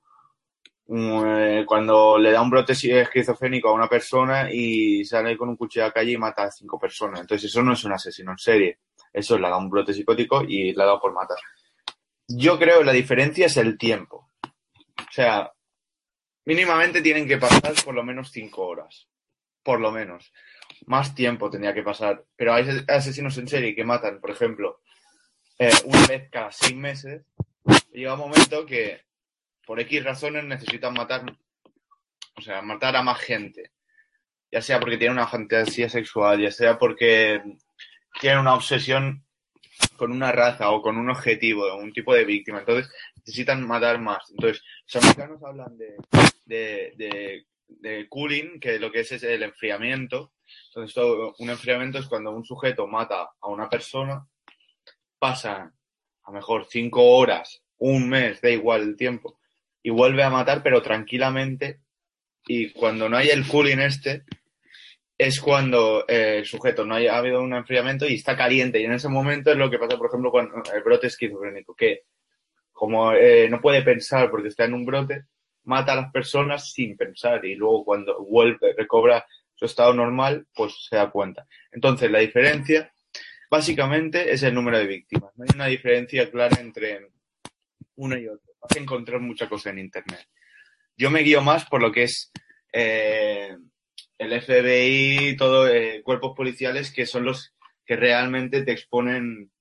eh, 0.93 1.63
cuando 1.65 2.17
le 2.17 2.31
da 2.31 2.41
un 2.41 2.49
brote 2.49 2.73
esquizofrénico 2.73 3.69
a 3.69 3.73
una 3.73 3.87
persona 3.87 4.51
y 4.51 5.05
sale 5.05 5.37
con 5.37 5.49
un 5.49 5.55
cuchillo 5.55 5.85
a 5.85 5.87
la 5.87 5.93
calle 5.93 6.11
y 6.11 6.17
mata 6.17 6.43
a 6.43 6.51
cinco 6.51 6.79
personas. 6.79 7.21
Entonces 7.21 7.49
eso 7.49 7.63
no 7.63 7.73
es 7.73 7.83
un 7.83 7.93
asesino 7.93 8.31
en 8.31 8.37
serie. 8.37 8.79
Eso 9.13 9.37
le 9.37 9.47
da 9.47 9.57
un 9.57 9.69
brote 9.69 9.93
psicótico 9.93 10.43
y 10.43 10.73
le 10.73 10.83
ha 10.83 10.85
dado 10.85 10.99
por 10.99 11.13
matar. 11.13 11.37
Yo 12.27 12.57
creo 12.57 12.79
que 12.79 12.85
la 12.85 12.91
diferencia 12.91 13.45
es 13.45 13.57
el 13.57 13.77
tiempo. 13.77 14.29
O 14.43 15.11
sea, 15.11 15.51
mínimamente 16.45 17.01
tienen 17.01 17.27
que 17.27 17.37
pasar 17.37 17.73
por 17.85 17.93
lo 17.93 18.03
menos 18.03 18.31
cinco 18.31 18.65
horas. 18.67 19.07
Por 19.63 19.79
lo 19.79 19.91
menos. 19.91 20.31
Más 20.87 21.13
tiempo 21.15 21.49
tendría 21.49 21.73
que 21.73 21.83
pasar. 21.83 22.23
Pero 22.35 22.53
hay 22.53 22.67
asesinos 22.87 23.37
en 23.37 23.47
serie 23.47 23.75
que 23.75 23.83
matan, 23.83 24.19
por 24.19 24.31
ejemplo, 24.31 24.81
eh, 25.59 25.71
una 25.85 26.07
vez 26.07 26.29
cada 26.29 26.51
seis 26.51 26.75
meses. 26.75 27.23
Llega 27.91 28.13
un 28.13 28.19
momento 28.19 28.65
que 28.65 29.01
por 29.65 29.79
X 29.79 30.03
razones 30.03 30.43
necesitan 30.43 30.93
matar, 30.93 31.23
o 32.35 32.41
sea, 32.41 32.61
matar 32.61 32.95
a 32.95 33.03
más 33.03 33.19
gente. 33.19 33.71
Ya 34.51 34.61
sea 34.61 34.79
porque 34.79 34.97
tienen 34.97 35.17
una 35.17 35.27
fantasía 35.27 35.87
sexual, 35.87 36.41
ya 36.41 36.51
sea 36.51 36.77
porque 36.77 37.41
tienen 38.19 38.39
una 38.39 38.55
obsesión 38.55 39.23
con 39.95 40.11
una 40.11 40.31
raza 40.31 40.71
o 40.71 40.81
con 40.81 40.97
un 40.97 41.09
objetivo, 41.09 41.75
un 41.75 41.93
tipo 41.93 42.13
de 42.13 42.25
víctima. 42.25 42.59
Entonces, 42.59 42.91
necesitan 43.17 43.65
matar 43.65 43.99
más. 43.99 44.29
Entonces, 44.31 44.63
los 44.85 45.03
americanos 45.03 45.43
hablan 45.43 45.77
de, 45.77 47.45
de 47.79 48.07
cooling, 48.09 48.59
que 48.59 48.79
lo 48.79 48.91
que 48.91 49.01
es 49.01 49.11
es 49.11 49.23
el 49.23 49.43
enfriamiento. 49.43 50.33
Entonces, 50.67 50.93
todo, 50.93 51.35
un 51.39 51.49
enfriamiento 51.49 51.97
es 51.97 52.07
cuando 52.07 52.31
un 52.31 52.45
sujeto 52.45 52.87
mata 52.87 53.29
a 53.39 53.47
una 53.47 53.69
persona, 53.69 54.25
pasa 55.19 55.73
a 56.23 56.31
mejor 56.31 56.65
cinco 56.69 57.03
horas, 57.03 57.63
un 57.77 58.09
mes, 58.09 58.41
da 58.41 58.49
igual 58.49 58.81
el 58.81 58.95
tiempo, 58.95 59.39
y 59.81 59.89
vuelve 59.89 60.23
a 60.23 60.29
matar, 60.29 60.61
pero 60.63 60.81
tranquilamente. 60.81 61.81
Y 62.45 62.71
cuando 62.71 63.07
no 63.07 63.17
hay 63.17 63.29
el 63.29 63.47
cooling 63.47 63.79
este, 63.79 64.23
es 65.17 65.39
cuando 65.39 66.03
eh, 66.07 66.39
el 66.39 66.45
sujeto 66.45 66.83
no 66.83 66.95
haya 66.95 67.13
ha 67.13 67.19
habido 67.19 67.41
un 67.41 67.53
enfriamiento 67.53 68.07
y 68.07 68.15
está 68.15 68.35
caliente. 68.35 68.79
Y 68.79 68.85
en 68.85 68.93
ese 68.93 69.07
momento 69.07 69.51
es 69.51 69.57
lo 69.57 69.69
que 69.69 69.77
pasa, 69.77 69.97
por 69.97 70.07
ejemplo, 70.07 70.31
con 70.31 70.51
el 70.73 70.83
brote 70.83 71.07
esquizofrénico, 71.07 71.75
que 71.75 72.05
como 72.71 73.13
eh, 73.13 73.47
no 73.47 73.61
puede 73.61 73.83
pensar 73.83 74.31
porque 74.31 74.47
está 74.47 74.65
en 74.65 74.73
un 74.73 74.85
brote, 74.85 75.25
mata 75.63 75.93
a 75.93 75.95
las 75.97 76.11
personas 76.11 76.71
sin 76.71 76.97
pensar 76.97 77.45
y 77.45 77.55
luego 77.55 77.85
cuando 77.85 78.23
vuelve, 78.23 78.73
recobra 78.77 79.25
su 79.55 79.65
estado 79.65 79.93
normal, 79.93 80.47
pues 80.53 80.87
se 80.89 80.95
da 80.95 81.11
cuenta. 81.11 81.47
Entonces, 81.71 82.09
la 82.09 82.19
diferencia 82.19 82.91
básicamente 83.49 84.31
es 84.31 84.43
el 84.43 84.53
número 84.53 84.77
de 84.77 84.87
víctimas. 84.87 85.31
No 85.35 85.43
hay 85.43 85.49
una 85.53 85.65
diferencia 85.67 86.29
clara 86.31 86.59
entre 86.59 87.09
uno 87.95 88.17
y 88.17 88.27
otro 88.27 88.51
vas 88.61 88.77
a 88.77 88.79
encontrar 88.79 89.19
mucha 89.19 89.49
cosa 89.49 89.71
en 89.71 89.79
Internet. 89.79 90.27
Yo 90.95 91.09
me 91.09 91.21
guío 91.21 91.41
más 91.41 91.65
por 91.65 91.81
lo 91.81 91.91
que 91.91 92.03
es 92.03 92.31
eh, 92.71 93.57
el 94.17 94.41
FBI, 94.41 95.35
todo, 95.35 95.67
eh, 95.67 96.01
cuerpos 96.03 96.33
policiales 96.35 96.91
que 96.91 97.05
son 97.05 97.25
los 97.25 97.53
que 97.85 97.95
realmente 97.95 98.61
te 98.63 98.71
exponen, 98.71 99.51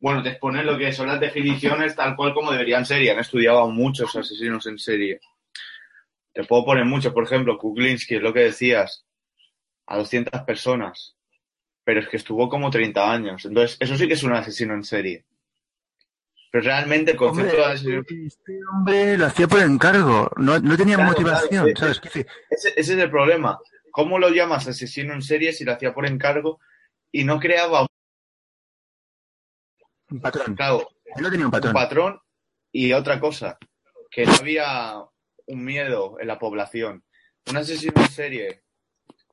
bueno, 0.00 0.22
te 0.22 0.30
exponen 0.30 0.64
lo 0.64 0.78
que 0.78 0.92
son 0.92 1.08
las 1.08 1.20
definiciones 1.20 1.94
tal 1.94 2.16
cual 2.16 2.32
como 2.32 2.50
deberían 2.50 2.86
ser 2.86 3.02
y 3.02 3.10
han 3.10 3.18
estudiado 3.18 3.68
muchos 3.68 4.16
asesinos 4.16 4.66
en 4.66 4.78
serie. 4.78 5.20
Te 6.32 6.44
puedo 6.44 6.64
poner 6.64 6.86
muchos, 6.86 7.12
por 7.12 7.24
ejemplo, 7.24 7.58
Kuklinski, 7.58 8.14
es 8.16 8.22
lo 8.22 8.32
que 8.32 8.40
decías, 8.40 9.04
a 9.86 9.98
200 9.98 10.42
personas, 10.42 11.16
pero 11.84 12.00
es 12.00 12.08
que 12.08 12.16
estuvo 12.16 12.48
como 12.48 12.70
30 12.70 13.12
años. 13.12 13.44
Entonces, 13.44 13.76
eso 13.78 13.96
sí 13.96 14.08
que 14.08 14.14
es 14.14 14.22
un 14.22 14.32
asesino 14.32 14.72
en 14.72 14.84
serie. 14.84 15.26
Pero 16.50 16.64
realmente 16.64 17.12
el 17.12 17.16
concepto 17.16 17.56
Hombre, 17.56 17.66
de 17.66 17.72
asesino... 17.72 18.02
Este 18.26 18.58
hombre 18.72 19.18
lo 19.18 19.26
hacía 19.26 19.48
por 19.48 19.60
encargo, 19.60 20.30
no, 20.36 20.58
no 20.58 20.76
tenía 20.78 20.96
Claro, 20.96 21.10
motivación, 21.10 21.72
claro, 21.72 21.94
¿sabes? 21.94 22.00
¿Qué 22.00 22.26
Ese, 22.48 22.68
ese 22.70 22.94
es 22.94 22.98
el 22.98 23.10
problema. 23.10 23.58
¿Cómo 23.90 24.18
lo 24.18 24.30
llamas 24.30 24.66
asesino 24.66 25.12
en 25.12 25.20
serie 25.20 25.52
si 25.52 25.64
lo 25.64 25.72
hacía 25.72 25.92
por 25.92 26.06
encargo 26.06 26.58
y 27.12 27.24
no 27.24 27.38
creaba 27.38 27.86
Un 30.10 30.20
patrón. 30.20 30.54
claro, 30.56 30.88
Él 31.16 31.22
no 31.22 31.30
tenía 31.30 31.46
un 31.46 31.54
un 31.54 31.60
patrón. 31.60 31.72
patrón 31.72 32.20
y 32.72 32.92
otra 32.92 33.20
cosa? 33.20 33.58
Que 34.10 34.26
no 34.26 34.32
había 34.32 34.94
un 35.46 35.64
miedo 35.64 36.16
en 36.20 36.26
la 36.26 36.38
población. 36.38 37.04
Un 37.48 37.56
asesino 37.56 37.92
en 37.96 38.08
serie 38.08 38.62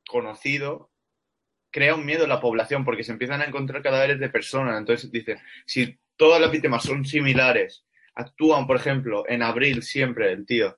conocido 0.07 0.91
crea 1.72 1.96
un 1.96 2.05
miedo 2.05 2.24
en 2.24 2.29
la 2.29 2.39
población 2.41 2.86
porque 2.86 3.03
se 3.03 3.12
empiezan 3.12 3.41
a 3.41 3.46
encontrar 3.46 3.81
cadáveres 3.84 4.19
de 4.19 4.29
personas. 4.29 4.77
Entonces 4.77 5.12
dicen, 5.12 5.39
si 5.65 6.00
todas 6.15 6.41
las 6.41 6.51
víctimas 6.51 6.84
son 6.84 7.05
similares, 7.05 7.86
actúan, 8.15 8.65
por 8.65 8.77
ejemplo, 8.77 9.24
en 9.27 9.43
abril 9.43 9.84
siempre 9.84 10.31
el 10.31 10.46
tío, 10.46 10.77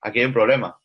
aquí 0.00 0.20
hay 0.20 0.26
un 0.26 0.32
problema. 0.32 0.78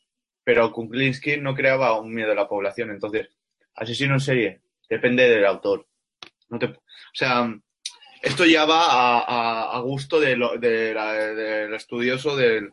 Pero 0.43 0.71
Kuklinski 0.71 1.37
no 1.37 1.55
creaba 1.55 1.99
un 1.99 2.13
miedo 2.13 2.31
en 2.31 2.37
la 2.37 2.47
población. 2.47 2.91
Entonces, 2.91 3.29
asesino 3.75 4.13
en 4.13 4.19
serie, 4.19 4.61
depende 4.89 5.27
del 5.29 5.45
autor. 5.45 5.87
No 6.49 6.59
te, 6.59 6.67
o 6.67 6.79
sea, 7.13 7.53
esto 8.21 8.45
ya 8.45 8.65
va 8.65 8.85
a, 8.85 9.77
a- 9.77 9.79
gusto 9.81 10.19
de 10.19 10.35
lo- 10.35 10.57
de 10.57 10.93
del 10.93 11.73
estudioso 11.73 12.35
del... 12.35 12.71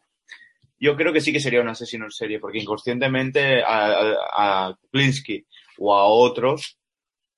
Yo 0.79 0.97
creo 0.97 1.13
que 1.13 1.21
sí 1.21 1.33
que 1.33 1.41
sería 1.41 1.61
un 1.63 1.69
asesino 1.69 2.05
en 2.07 2.11
serie, 2.11 2.41
porque 2.41 2.59
inconscientemente 2.59 3.63
a, 3.63 4.15
a, 4.69 4.75
Kuklinski 4.81 5.47
o 5.79 5.95
a 5.95 6.05
otros 6.05 6.79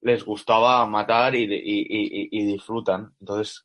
les 0.03 0.25
gustaba 0.25 0.87
matar 0.87 1.35
y, 1.35 1.45
y- 1.45 2.47
disfrutan. 2.47 3.15
Entonces, 3.21 3.65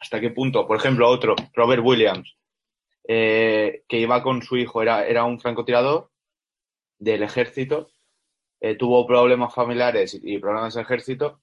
¿hasta 0.00 0.20
qué 0.20 0.30
punto? 0.30 0.66
Por 0.66 0.76
ejemplo, 0.76 1.08
otro, 1.08 1.34
Robert 1.54 1.82
Williams, 1.84 2.36
eh, 3.06 3.82
que 3.88 3.98
iba 4.00 4.22
con 4.22 4.42
su 4.42 4.56
hijo, 4.56 4.82
era, 4.82 5.06
era 5.06 5.24
un 5.24 5.40
francotirador 5.40 6.10
del 6.98 7.22
ejército, 7.22 7.90
eh, 8.60 8.74
tuvo 8.76 9.06
problemas 9.06 9.54
familiares 9.54 10.18
y, 10.22 10.38
problemas 10.38 10.74
de 10.74 10.82
ejército, 10.82 11.40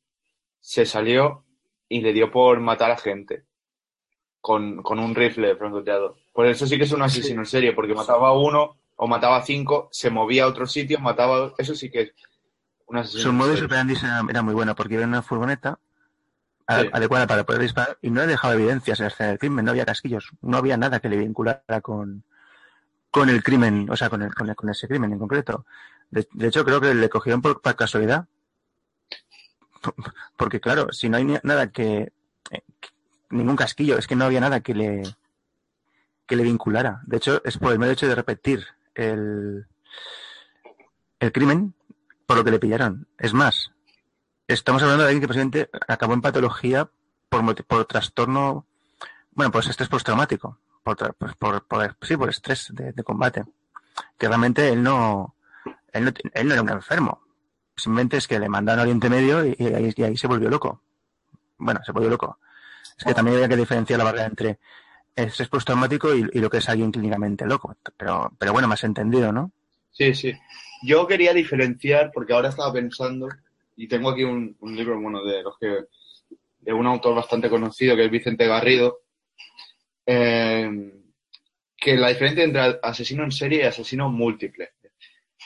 se 0.60 0.86
salió 0.86 1.45
y 1.90 2.02
le 2.02 2.14
dio 2.14 2.32
por 2.32 2.60
matar 2.60 2.92
a 2.92 2.98
gente 2.98 3.46
con, 4.42 4.82
con 4.84 5.00
un 5.00 5.16
rifle 5.16 5.48
de 5.50 5.56
francotirador. 5.56 6.16
Por 6.34 6.46
eso 6.48 6.68
sí 6.68 6.78
que 6.78 6.84
es 6.84 6.92
un 6.92 7.02
asesino 7.02 7.42
en 7.42 7.46
serie, 7.46 7.74
porque 7.74 7.94
mataba 7.94 8.30
a 8.30 8.34
uno 8.34 8.78
o 8.96 9.08
mataba 9.08 9.38
a 9.38 9.42
cinco, 9.44 9.90
se 9.92 10.10
movía 10.10 10.44
a 10.46 10.48
otro 10.48 10.68
sitio, 10.68 11.00
mataba. 11.00 11.54
Eso 11.58 11.76
sí 11.76 11.90
que 11.90 12.02
es 12.02 12.14
un 12.88 12.98
asesino 12.98 13.24
Su 13.24 13.34
modus 13.34 13.62
operandi 13.62 13.94
era, 13.96 14.24
era 14.30 14.42
muy 14.42 14.54
bueno 14.54 14.76
porque 14.76 14.96
en 15.02 15.10
una 15.10 15.22
furgoneta 15.22 15.80
Sí. 16.68 16.90
adecuada 16.94 17.28
para 17.28 17.44
poder 17.44 17.62
disparar 17.62 17.98
y 18.02 18.10
no 18.10 18.22
le 18.22 18.28
dejaba 18.28 18.56
evidencias 18.56 19.00
en 19.00 19.04
la 19.04 19.08
escena 19.10 19.30
del 19.30 19.38
crimen, 19.38 19.66
no 19.66 19.72
había 19.72 19.86
casquillos, 19.86 20.32
no 20.42 20.58
había 20.58 20.78
nada 20.78 21.00
que 21.00 21.10
le 21.10 21.18
vinculara 21.18 21.82
con, 21.82 22.24
con 23.12 23.30
el 23.30 23.44
crimen, 23.44 23.88
o 23.90 23.96
sea, 23.96 24.10
con, 24.10 24.22
el, 24.24 24.34
con, 24.34 24.50
el- 24.50 24.56
con 24.56 24.70
ese 24.70 24.88
crimen 24.88 25.14
en 25.14 25.20
concreto. 25.20 25.66
De, 26.12 26.28
de 26.34 26.48
hecho, 26.48 26.66
creo 26.66 26.82
que 26.82 26.94
le 26.96 27.10
cogieron 27.10 27.42
por, 27.42 27.62
por 27.62 27.76
casualidad. 27.76 28.28
Porque, 30.38 30.60
claro, 30.60 30.92
si 30.92 31.10
no 31.10 31.18
hay 31.18 31.26
nada 31.44 31.72
que, 31.72 32.12
eh, 32.52 32.62
que- 32.80 32.90
Ningún 33.32 33.56
casquillo, 33.56 33.98
es 33.98 34.08
que 34.08 34.16
no 34.16 34.26
había 34.26 34.40
nada 34.40 34.60
que 34.62 34.74
le. 34.76 35.02
que 36.28 36.36
le 36.36 36.44
vinculara. 36.44 37.02
De 37.06 37.18
hecho, 37.18 37.42
es 37.44 37.58
por 37.58 37.72
el 37.72 37.80
mero 37.80 37.92
hecho 37.92 38.08
de 38.08 38.16
repetir 38.16 38.66
el. 38.94 39.66
el 41.20 41.32
crimen 41.32 41.74
por 42.26 42.38
lo 42.38 42.44
que 42.44 42.52
le 42.52 42.60
pillaron. 42.60 43.08
Es 43.18 43.34
más, 43.34 43.72
estamos 44.48 44.82
hablando 44.84 45.04
de 45.04 45.10
alguien 45.10 45.22
que 45.22 45.28
posiblemente 45.28 45.70
acabó 45.88 46.14
en 46.14 46.22
patología 46.22 46.90
por, 47.30 47.66
por 47.66 47.86
trastorno, 47.86 48.66
bueno, 49.32 49.52
pues 49.52 49.68
estrés 49.68 49.90
postraumático, 49.90 50.60
por, 50.84 51.16
pues 51.16 51.36
por, 51.36 51.66
por- 51.66 51.98
sí, 52.02 52.16
por 52.18 52.30
estrés 52.30 52.70
de, 52.74 52.94
de 52.94 53.04
combate. 53.04 53.44
Que 54.18 54.28
realmente 54.28 54.70
él 54.70 54.84
no, 54.84 55.36
él 55.94 56.06
no, 56.06 56.12
él 56.34 56.48
no 56.48 56.54
era 56.54 56.62
un 56.62 56.70
enfermo. 56.70 57.25
Simplemente 57.76 58.18
es 58.18 58.28
que 58.28 58.40
le 58.40 58.50
mandaron 58.50 58.80
a 58.80 58.84
Oriente 58.84 59.10
Medio 59.10 59.46
y, 59.46 59.56
y 59.58 59.66
ahí, 59.68 59.94
y 59.96 60.04
ahí 60.04 60.18
se 60.18 60.28
volvió 60.28 60.50
loco. 60.50 60.82
Bueno, 61.58 61.82
se 61.86 61.92
volvió 61.92 62.10
loco. 62.10 62.40
Es 62.98 63.04
que 63.04 63.14
también 63.14 63.36
había 63.36 63.50
que 63.50 63.58
diferenciar 63.58 63.98
la 63.98 64.06
barrera 64.06 64.26
entre 64.26 64.60
estrés 65.16 65.50
postraumático 65.50 66.14
y, 66.14 66.26
y 66.34 66.40
lo 66.40 66.50
que 66.50 66.58
es 66.58 66.70
alguien 66.70 66.92
clínicamente 66.92 67.46
loco. 67.46 67.76
Pero, 67.98 68.32
pero 68.38 68.54
bueno, 68.54 68.68
más 68.68 68.84
entendido, 68.84 69.32
¿no? 69.32 69.52
Sí, 69.92 70.14
sí. 70.14 70.34
Yo 70.84 71.08
quería 71.08 71.34
diferenciar, 71.34 72.12
porque 72.14 72.34
ahora 72.34 72.50
estaba 72.50 72.72
pensando, 72.74 73.30
y 73.76 73.88
tengo 73.88 74.10
aquí 74.10 74.24
un, 74.24 74.56
un 74.60 74.76
libro, 74.76 75.00
bueno, 75.00 75.24
de 75.24 75.42
los 75.42 75.58
que, 75.58 75.86
de 76.60 76.74
un 76.74 76.86
autor 76.86 77.16
bastante 77.16 77.50
conocido, 77.50 77.96
que 77.96 78.06
es 78.06 78.12
Vicente 78.12 78.46
Garrido, 78.48 79.00
eh, 80.06 80.94
que 81.78 81.96
la 81.98 82.10
diferencia 82.10 82.44
entre 82.44 82.80
asesino 82.84 83.24
en 83.24 83.32
serie 83.32 83.60
y 83.60 83.68
asesino 83.68 84.10
múltiple. 84.10 84.74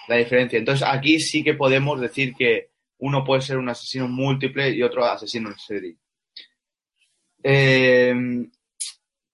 La 0.09 0.17
diferencia. 0.17 0.59
Entonces, 0.59 0.85
aquí 0.87 1.19
sí 1.19 1.43
que 1.43 1.53
podemos 1.53 2.01
decir 2.01 2.33
que 2.33 2.71
uno 2.97 3.23
puede 3.23 3.41
ser 3.41 3.57
un 3.57 3.69
asesino 3.69 4.07
múltiple 4.07 4.69
y 4.71 4.83
otro 4.83 5.05
asesino 5.05 5.49
en 5.49 5.57
serie. 5.57 5.95
Eh, 7.41 8.13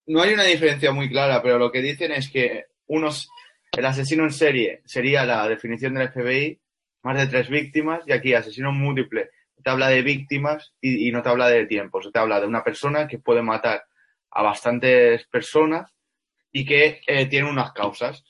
no 0.07 0.21
hay 0.21 0.33
una 0.33 0.43
diferencia 0.43 0.91
muy 0.91 1.09
clara, 1.09 1.41
pero 1.41 1.57
lo 1.57 1.71
que 1.71 1.81
dicen 1.81 2.11
es 2.11 2.29
que 2.29 2.65
unos 2.87 3.27
el 3.71 3.85
asesino 3.85 4.23
en 4.23 4.31
serie 4.31 4.81
sería 4.85 5.25
la 5.25 5.47
definición 5.47 5.95
del 5.95 6.09
FBI, 6.09 6.59
más 7.03 7.17
de 7.17 7.27
tres 7.27 7.49
víctimas, 7.49 8.03
y 8.05 8.13
aquí 8.13 8.33
asesino 8.33 8.71
múltiple 8.71 9.31
te 9.65 9.71
habla 9.71 9.89
de 9.89 10.03
víctimas 10.03 10.75
y, 10.79 11.11
no 11.11 11.23
te 11.23 11.29
habla 11.29 11.47
de 11.47 11.65
tiempos, 11.65 12.11
te 12.13 12.19
habla 12.19 12.39
de 12.39 12.45
una 12.45 12.63
persona 12.63 13.07
que 13.07 13.17
puede 13.17 13.41
matar 13.41 13.83
a 14.29 14.43
bastantes 14.43 15.25
personas 15.25 15.91
y 16.51 16.65
que 16.65 17.01
eh, 17.07 17.25
tiene 17.25 17.49
unas 17.49 17.73
causas, 17.73 18.23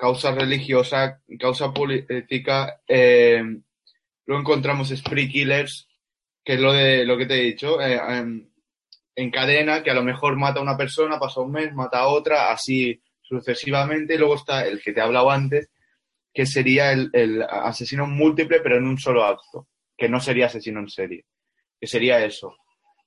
causa 0.00 0.32
religiosa, 0.32 1.20
causa 1.38 1.74
política, 1.74 2.80
eh, 2.88 3.42
luego 4.24 4.40
encontramos 4.40 4.88
spree 4.88 5.28
killers, 5.28 5.86
que 6.42 6.54
es 6.54 6.60
lo 6.60 6.72
de 6.72 7.04
lo 7.04 7.18
que 7.18 7.26
te 7.26 7.34
he 7.34 7.42
dicho, 7.42 7.78
eh, 7.82 8.00
en, 8.08 8.50
en 9.14 9.30
cadena, 9.30 9.82
que 9.82 9.90
a 9.90 9.94
lo 9.94 10.02
mejor 10.02 10.36
mata 10.36 10.58
a 10.58 10.62
una 10.62 10.78
persona, 10.78 11.20
pasa 11.20 11.42
un 11.42 11.52
mes, 11.52 11.74
mata 11.74 11.98
a 11.98 12.08
otra, 12.08 12.50
así 12.50 12.98
sucesivamente. 13.20 14.16
Luego 14.16 14.36
está 14.36 14.66
el 14.66 14.80
que 14.80 14.92
te 14.94 15.00
he 15.00 15.02
hablado 15.02 15.30
antes, 15.30 15.68
que 16.32 16.46
sería 16.46 16.92
el, 16.92 17.10
el 17.12 17.42
asesino 17.42 18.06
múltiple, 18.06 18.60
pero 18.60 18.78
en 18.78 18.86
un 18.86 18.96
solo 18.96 19.22
acto, 19.24 19.68
que 19.98 20.08
no 20.08 20.18
sería 20.18 20.46
asesino 20.46 20.80
en 20.80 20.88
serie, 20.88 21.26
que 21.78 21.86
sería 21.86 22.24
eso. 22.24 22.56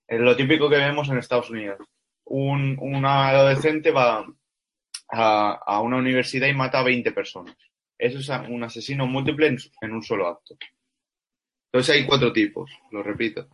Es 0.07 0.19
lo 0.19 0.35
típico 0.35 0.69
que 0.69 0.77
vemos 0.77 1.09
en 1.09 1.17
Estados 1.17 1.49
Unidos. 1.49 1.79
Un, 2.25 2.77
un 2.79 3.03
adolescente 3.03 3.89
va 3.89 4.23
a, 5.13 5.79
una 5.81 5.97
universidad 5.97 6.47
y 6.47 6.53
mata 6.53 6.79
a 6.79 6.83
20 6.83 7.11
personas. 7.11 7.55
Eso 7.97 8.19
es 8.19 8.49
un 8.49 8.63
asesino 8.63 9.05
múltiple 9.05 9.47
en, 9.47 9.57
en 9.81 9.91
un 9.91 10.03
solo 10.03 10.27
acto. 10.27 10.57
Entonces 11.71 11.95
hay 11.95 12.05
cuatro 12.05 12.33
tipos, 12.33 12.71
lo 12.91 13.03
repito. 13.03 13.47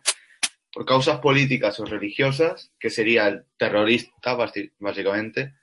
Por 0.72 0.86
causas 0.86 1.18
políticas 1.20 1.78
o 1.80 1.84
religiosas, 1.84 2.72
que 2.78 2.90
sería 2.90 3.28
el 3.28 3.44
terrorista, 3.56 4.34
básicamente. 4.34 5.54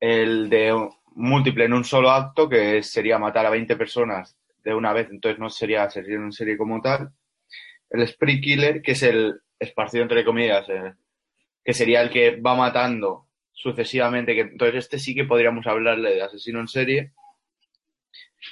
El 0.00 0.50
de 0.50 0.88
múltiple 1.14 1.64
en 1.64 1.72
un 1.72 1.84
solo 1.84 2.10
acto, 2.10 2.48
que 2.48 2.82
sería 2.82 3.18
matar 3.18 3.46
a 3.46 3.50
20 3.50 3.76
personas 3.76 4.36
de 4.62 4.74
una 4.74 4.92
vez, 4.92 5.08
entonces 5.10 5.38
no 5.38 5.50
sería 5.50 5.84
asesino 5.84 6.24
en 6.24 6.32
serie 6.32 6.56
como 6.56 6.80
tal. 6.80 7.12
El 7.90 8.06
spree 8.08 8.40
killer, 8.40 8.82
que 8.82 8.92
es 8.92 9.02
el 9.02 9.40
esparcido 9.58 10.02
entre 10.02 10.24
comillas, 10.24 10.68
eh, 10.68 10.94
que 11.64 11.72
sería 11.72 12.02
el 12.02 12.10
que 12.10 12.36
va 12.36 12.54
matando 12.54 13.28
sucesivamente, 13.54 14.34
que 14.34 14.42
entonces 14.42 14.84
este 14.84 14.98
sí 14.98 15.14
que 15.14 15.24
podríamos 15.24 15.66
hablarle 15.66 16.14
de 16.14 16.22
asesino 16.22 16.60
en 16.60 16.68
serie. 16.68 17.12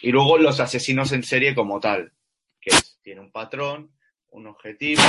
Y 0.01 0.11
luego 0.11 0.39
los 0.39 0.59
asesinos 0.61 1.13
en 1.13 1.23
serie 1.23 1.55
como 1.55 1.79
tal, 1.81 2.13
que 2.61 2.71
es, 2.71 2.99
tiene 3.03 3.21
un 3.21 3.31
patrón, 3.31 3.93
un 4.31 4.47
objetivo, 4.47 5.03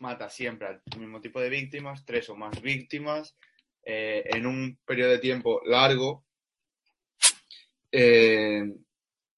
mata 0.00 0.28
siempre 0.28 0.68
al 0.68 0.82
mismo 0.98 1.20
tipo 1.20 1.40
de 1.40 1.48
víctimas, 1.48 2.04
tres 2.04 2.28
o 2.28 2.36
más 2.36 2.60
víctimas, 2.60 3.36
eh, 3.82 4.24
en 4.26 4.46
un 4.46 4.78
periodo 4.84 5.12
de 5.12 5.18
tiempo 5.18 5.62
largo. 5.64 6.26
Eh, 7.90 8.62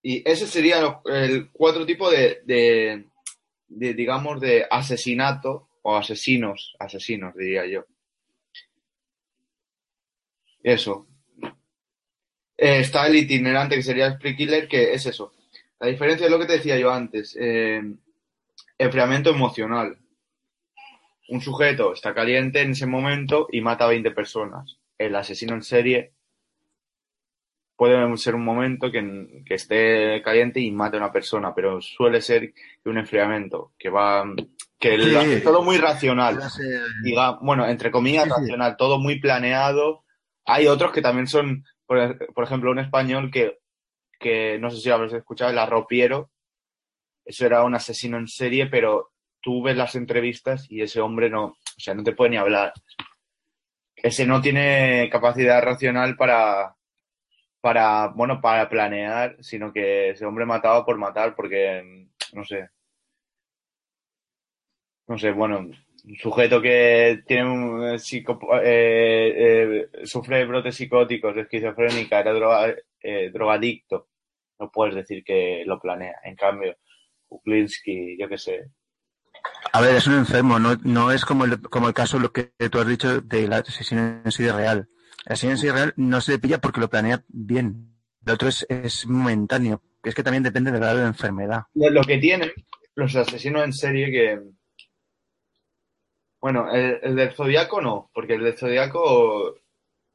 y 0.02 0.28
ese 0.28 0.46
sería 0.46 1.00
el 1.04 1.50
cuatro 1.52 1.86
tipos 1.86 2.10
de, 2.10 2.40
de, 2.44 3.04
de, 3.68 3.94
digamos, 3.94 4.40
de 4.40 4.66
asesinato 4.68 5.68
o 5.82 5.96
asesinos, 5.96 6.74
asesinos, 6.78 7.34
diría 7.36 7.66
yo. 7.66 7.84
Eso. 10.62 11.06
Eh, 12.56 12.80
está 12.80 13.06
el 13.06 13.16
itinerante, 13.16 13.76
que 13.76 13.82
sería 13.82 14.06
el 14.06 14.14
spree 14.14 14.36
killer, 14.36 14.68
que 14.68 14.92
es 14.92 15.06
eso. 15.06 15.32
La 15.78 15.86
diferencia 15.88 16.26
es 16.26 16.30
lo 16.30 16.38
que 16.38 16.46
te 16.46 16.54
decía 16.54 16.78
yo 16.78 16.90
antes. 16.92 17.36
Eh, 17.40 17.80
enfriamiento 18.78 19.30
emocional. 19.30 19.96
Un 21.28 21.40
sujeto 21.40 21.92
está 21.94 22.12
caliente 22.12 22.60
en 22.60 22.72
ese 22.72 22.86
momento 22.86 23.46
y 23.50 23.60
mata 23.60 23.84
a 23.84 23.88
20 23.88 24.10
personas. 24.10 24.78
El 24.98 25.14
asesino 25.16 25.54
en 25.54 25.62
serie 25.62 26.12
puede 27.76 28.14
ser 28.18 28.34
un 28.34 28.44
momento 28.44 28.90
que, 28.92 29.42
que 29.46 29.54
esté 29.54 30.20
caliente 30.22 30.60
y 30.60 30.70
mate 30.70 30.96
a 30.96 31.00
una 31.00 31.12
persona, 31.12 31.54
pero 31.54 31.80
suele 31.80 32.20
ser 32.20 32.52
un 32.84 32.98
enfriamiento, 32.98 33.72
que 33.78 33.88
va 33.88 34.24
que 34.78 34.98
Sí. 34.98 35.42
todo 35.42 35.62
muy 35.62 35.78
racional. 35.78 36.38
Diga, 37.02 37.38
bueno, 37.40 37.66
entre 37.66 37.90
comillas, 37.90 38.24
Sí, 38.24 38.30
sí. 38.30 38.40
racional, 38.40 38.76
todo 38.76 38.98
muy 38.98 39.18
planeado. 39.18 40.04
Hay 40.46 40.66
otros 40.66 40.92
que 40.92 41.02
también 41.02 41.26
son, 41.26 41.64
por, 41.86 42.44
ejemplo, 42.44 42.70
un 42.70 42.78
español 42.78 43.30
que, 43.30 43.58
que 44.18 44.58
no 44.58 44.70
sé 44.70 44.80
si 44.80 44.90
habéis 44.90 45.12
escuchado, 45.12 45.50
el 45.50 45.58
arropiero. 45.58 46.30
Eso 47.24 47.46
era 47.46 47.64
un 47.64 47.74
asesino 47.74 48.18
en 48.18 48.28
serie, 48.28 48.66
pero 48.66 49.12
tú 49.40 49.62
ves 49.62 49.76
las 49.76 49.94
entrevistas 49.94 50.66
y 50.70 50.82
ese 50.82 51.00
hombre 51.00 51.30
no, 51.30 51.44
o 51.44 51.56
sea, 51.78 51.94
no 51.94 52.02
te 52.02 52.12
puede 52.12 52.30
ni 52.30 52.36
hablar. 52.36 52.72
Ese 53.96 54.26
no 54.26 54.40
tiene 54.40 55.08
capacidad 55.10 55.62
racional 55.62 56.16
para, 56.16 56.74
para, 57.60 58.08
bueno, 58.08 58.40
para 58.40 58.68
planear, 58.68 59.36
sino 59.40 59.72
que 59.72 60.10
ese 60.10 60.24
hombre 60.24 60.46
mataba 60.46 60.84
por 60.84 60.96
matar 60.96 61.34
porque, 61.34 62.08
no 62.32 62.44
sé, 62.44 62.70
no 65.06 65.18
sé, 65.18 65.32
bueno, 65.32 65.68
un 66.04 66.16
sujeto 66.16 66.60
que 66.62 67.22
tiene 67.26 67.50
un 67.50 67.84
eh, 67.94 67.98
psico- 67.98 68.38
eh, 68.62 69.88
eh, 69.92 70.06
sufre 70.06 70.44
brotes 70.46 70.74
psicóticos, 70.76 71.36
esquizofrénica, 71.36 72.20
era 72.20 72.32
droga- 72.32 72.74
eh, 73.02 73.30
drogadicto, 73.32 74.08
no 74.58 74.70
puedes 74.70 74.94
decir 74.94 75.22
que 75.24 75.62
lo 75.66 75.80
planea. 75.80 76.16
En 76.24 76.36
cambio, 76.36 76.76
Kuklinski, 77.28 78.16
yo 78.18 78.28
qué 78.28 78.38
sé, 78.38 78.64
A 79.72 79.80
ver, 79.80 79.94
es 79.96 80.06
un 80.06 80.14
enfermo, 80.14 80.58
no, 80.58 80.76
no 80.82 81.12
es 81.12 81.24
como 81.24 81.44
el, 81.44 81.60
como 81.62 81.88
el 81.88 81.94
caso 81.94 82.18
lo 82.18 82.32
que 82.32 82.52
tú 82.70 82.78
has 82.78 82.86
dicho 82.86 83.20
del 83.20 83.52
asesino 83.52 84.20
en 84.24 84.32
sí 84.32 84.48
real. 84.50 84.88
El 85.26 85.32
asesino 85.32 85.52
en 85.52 85.58
sí 85.58 85.70
real 85.70 85.92
no 85.96 86.20
se 86.20 86.32
le 86.32 86.38
pilla 86.38 86.60
porque 86.60 86.80
lo 86.80 86.90
planea 86.90 87.22
bien. 87.28 87.94
El 88.26 88.32
otro 88.34 88.48
es, 88.48 88.66
es 88.68 89.06
momentáneo. 89.06 89.82
Es 90.02 90.14
que 90.14 90.22
también 90.22 90.42
depende 90.42 90.70
del 90.70 90.80
grado 90.80 90.98
de 90.98 91.06
enfermedad. 91.06 91.62
lo, 91.74 91.90
lo 91.90 92.02
que 92.02 92.18
tienen 92.18 92.50
los 92.94 93.14
asesinos 93.16 93.64
en 93.64 93.72
serie 93.72 94.10
que. 94.10 94.40
Bueno, 96.40 96.70
el, 96.72 96.98
el 97.02 97.16
del 97.16 97.32
Zodíaco 97.32 97.80
no, 97.80 98.10
porque 98.14 98.34
el 98.34 98.44
del 98.44 98.56
Zodíaco 98.56 99.56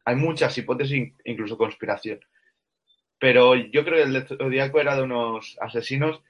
hay 0.05 0.15
muchas 0.15 0.58
hipótesis, 0.58 1.13
incluso 1.24 1.58
conspiración. 1.58 2.20
Pero 3.20 3.55
yo 3.55 3.84
creo 3.86 3.98
que 3.98 4.03
el 4.03 4.13
del 4.13 4.27
Zodíaco 4.27 4.79
era 4.79 4.96
de 4.96 5.03
unos 5.03 5.58
asesinos 5.62 6.22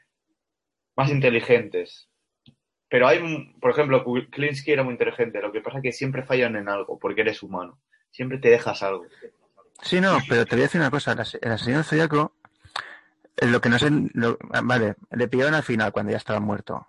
más 0.96 1.10
inteligentes. 1.10 2.10
Pero 2.88 3.08
hay, 3.08 3.20
por 3.60 3.72
ejemplo, 3.72 4.06
Klinsky 4.32 4.72
era 4.72 4.84
muy 4.84 4.94
inteligente, 4.94 5.42
lo 5.42 5.52
que 5.52 5.62
pasa 5.62 5.78
es 5.78 5.84
que 5.84 5.92
siempre 5.92 6.24
fallan 6.24 6.56
en 6.56 6.70
algo, 6.70 7.00
porque 7.00 7.22
eres 7.22 7.42
humano. 7.42 7.80
Siempre 8.12 8.38
te 8.38 8.50
dejas 8.50 8.84
algo. 8.84 9.06
Sí, 9.82 10.00
no, 10.00 10.18
pero 10.30 10.46
te 10.46 10.56
voy 10.56 10.62
a 10.62 10.68
decir 10.68 10.80
una 10.80 10.92
cosa. 10.92 11.12
El 11.14 11.20
as- 11.20 11.38
el 11.42 11.52
asesino 11.52 11.78
del 11.78 11.86
zodiaco, 11.86 12.34
eh, 13.38 13.48
lo 13.48 13.60
que 13.60 13.70
no 13.70 13.80
se, 13.80 13.90
lo- 14.14 14.38
vale, 14.64 14.96
le 15.12 15.28
pillaron 15.28 15.56
al 15.56 15.64
final 15.64 15.92
cuando 15.92 16.12
ya 16.12 16.18
estaba 16.18 16.40
muerto. 16.40 16.88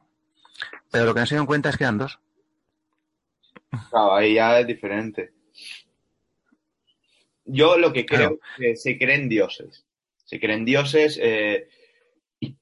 Pero 0.92 1.06
lo 1.06 1.14
que 1.14 1.20
no 1.20 1.26
se 1.26 1.34
dieron 1.34 1.46
cuenta 1.46 1.70
es 1.70 1.76
que 1.76 1.84
eran 1.84 1.98
dos. 1.98 2.20
Claro, 3.90 4.14
ahí 4.14 4.34
ya 4.34 4.60
es 4.60 4.66
diferente. 4.66 5.32
Yo 7.44 7.78
lo 7.78 7.92
que 7.92 8.06
creo 8.06 8.38
Claro. 8.38 8.40
es 8.58 8.58
que 8.58 8.76
se 8.76 8.98
creen 8.98 9.28
dioses. 9.28 9.86
Se 10.24 10.40
creen 10.40 10.64
dioses 10.64 11.18
eh, 11.22 11.68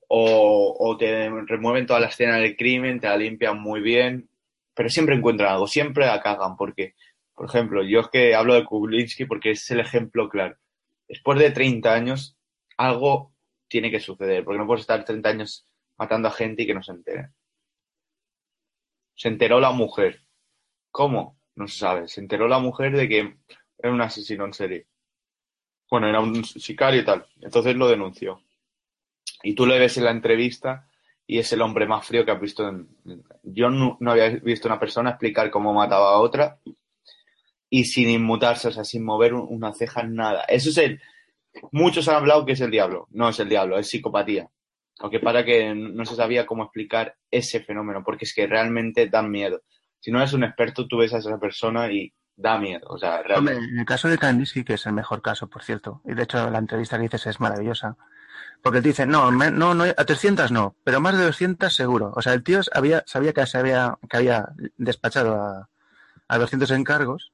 o, 0.08 0.76
o 0.78 0.96
te 0.96 1.30
remueven 1.46 1.86
toda 1.86 2.00
la 2.00 2.08
escena 2.08 2.36
del 2.38 2.56
crimen, 2.56 3.00
te 3.00 3.08
la 3.08 3.16
limpian 3.16 3.60
muy 3.60 3.80
bien, 3.80 4.28
pero 4.74 4.88
siempre 4.88 5.16
encuentran 5.16 5.52
algo, 5.54 5.66
siempre 5.66 6.06
la 6.06 6.20
cagan, 6.20 6.56
porque, 6.56 6.94
por 7.34 7.46
ejemplo, 7.46 7.82
yo 7.82 8.00
es 8.00 8.08
que 8.08 8.34
hablo 8.34 8.54
de 8.54 8.64
Kublinsky 8.64 9.24
porque 9.26 9.52
es 9.52 9.70
el 9.70 9.80
ejemplo 9.80 10.28
claro. 10.28 10.56
Después 11.08 11.38
de 11.38 11.50
30 11.50 11.94
años, 11.94 12.36
algo 12.76 13.32
tiene 13.68 13.90
que 13.90 14.00
suceder, 14.00 14.44
porque 14.44 14.58
no 14.58 14.66
puedes 14.66 14.82
estar 14.82 15.04
30 15.04 15.30
años 15.30 15.66
matando 15.96 16.28
a 16.28 16.32
gente 16.32 16.62
y 16.62 16.66
que 16.66 16.74
no 16.74 16.82
se 16.82 16.92
entere. 16.92 17.30
Se 19.16 19.28
enteró 19.28 19.58
la 19.60 19.72
mujer. 19.72 20.23
¿Cómo? 20.94 21.40
No 21.56 21.66
se 21.66 21.78
sabe. 21.78 22.06
Se 22.06 22.20
enteró 22.20 22.46
la 22.46 22.60
mujer 22.60 22.96
de 22.96 23.08
que 23.08 23.36
era 23.78 23.92
un 23.92 24.00
asesino 24.00 24.44
en 24.44 24.52
serie. 24.54 24.86
Bueno, 25.90 26.06
era 26.08 26.20
un 26.20 26.44
sicario 26.44 27.00
y 27.00 27.04
tal. 27.04 27.26
Entonces 27.40 27.74
lo 27.74 27.88
denunció. 27.88 28.40
Y 29.42 29.56
tú 29.56 29.66
le 29.66 29.76
ves 29.80 29.96
en 29.98 30.04
la 30.04 30.12
entrevista 30.12 30.88
y 31.26 31.38
es 31.40 31.52
el 31.52 31.62
hombre 31.62 31.86
más 31.88 32.06
frío 32.06 32.24
que 32.24 32.30
has 32.30 32.40
visto. 32.40 32.68
En... 32.68 32.86
Yo 33.42 33.70
no, 33.70 33.98
había 34.08 34.28
visto 34.38 34.68
una 34.68 34.78
persona 34.78 35.10
explicar 35.10 35.50
cómo 35.50 35.74
mataba 35.74 36.10
a 36.12 36.18
otra 36.20 36.60
y 37.68 37.84
sin 37.86 38.08
inmutarse, 38.10 38.68
o 38.68 38.70
sea, 38.70 38.84
sin 38.84 39.04
mover 39.04 39.34
un- 39.34 39.48
una 39.50 39.72
ceja, 39.74 40.04
nada. 40.04 40.44
Eso 40.44 40.68
es. 40.80 41.00
Muchos 41.72 42.06
han 42.06 42.14
hablado 42.16 42.46
que 42.46 42.52
es 42.52 42.60
el 42.60 42.70
diablo. 42.70 43.08
No 43.10 43.28
es 43.30 43.40
el 43.40 43.48
diablo, 43.48 43.78
es 43.80 43.88
psicopatía. 43.88 44.48
Aunque 45.00 45.18
para 45.18 45.44
que 45.44 45.74
no 45.74 46.04
se 46.04 46.14
sabía 46.14 46.46
cómo 46.46 46.62
explicar 46.62 47.16
ese 47.32 47.58
fenómeno, 47.64 48.02
porque 48.04 48.26
es 48.26 48.32
que 48.32 48.46
realmente 48.46 49.08
dan 49.08 49.28
miedo. 49.28 49.62
Si 50.04 50.10
no 50.10 50.18
eres 50.18 50.34
un 50.34 50.44
experto, 50.44 50.86
tú 50.86 50.98
ves 50.98 51.14
a 51.14 51.16
esa 51.16 51.38
persona 51.38 51.90
y 51.90 52.12
da 52.36 52.58
miedo. 52.58 52.86
O 52.90 52.98
sea, 52.98 53.22
realmente. 53.22 53.64
en 53.64 53.78
el 53.78 53.86
caso 53.86 54.06
de 54.06 54.18
Kandinsky, 54.18 54.62
que 54.62 54.74
es 54.74 54.84
el 54.84 54.92
mejor 54.92 55.22
caso, 55.22 55.48
por 55.48 55.62
cierto, 55.62 56.02
y 56.04 56.12
de 56.12 56.24
hecho 56.24 56.50
la 56.50 56.58
entrevista 56.58 56.98
que 56.98 57.04
dices 57.04 57.26
es 57.26 57.40
maravillosa, 57.40 57.96
porque 58.62 58.78
él 58.78 58.84
dice, 58.84 59.06
no, 59.06 59.30
no, 59.30 59.74
no, 59.74 59.84
a 59.84 60.04
300 60.04 60.52
no, 60.52 60.76
pero 60.84 61.00
más 61.00 61.16
de 61.16 61.24
200 61.24 61.74
seguro. 61.74 62.12
O 62.14 62.20
sea, 62.20 62.34
el 62.34 62.42
tío 62.42 62.60
había, 62.74 63.02
sabía 63.06 63.32
que, 63.32 63.46
se 63.46 63.56
había, 63.56 63.96
que 64.10 64.18
había 64.18 64.46
despachado 64.76 65.42
a, 65.42 65.70
a 66.28 66.38
200 66.38 66.70
encargos, 66.72 67.32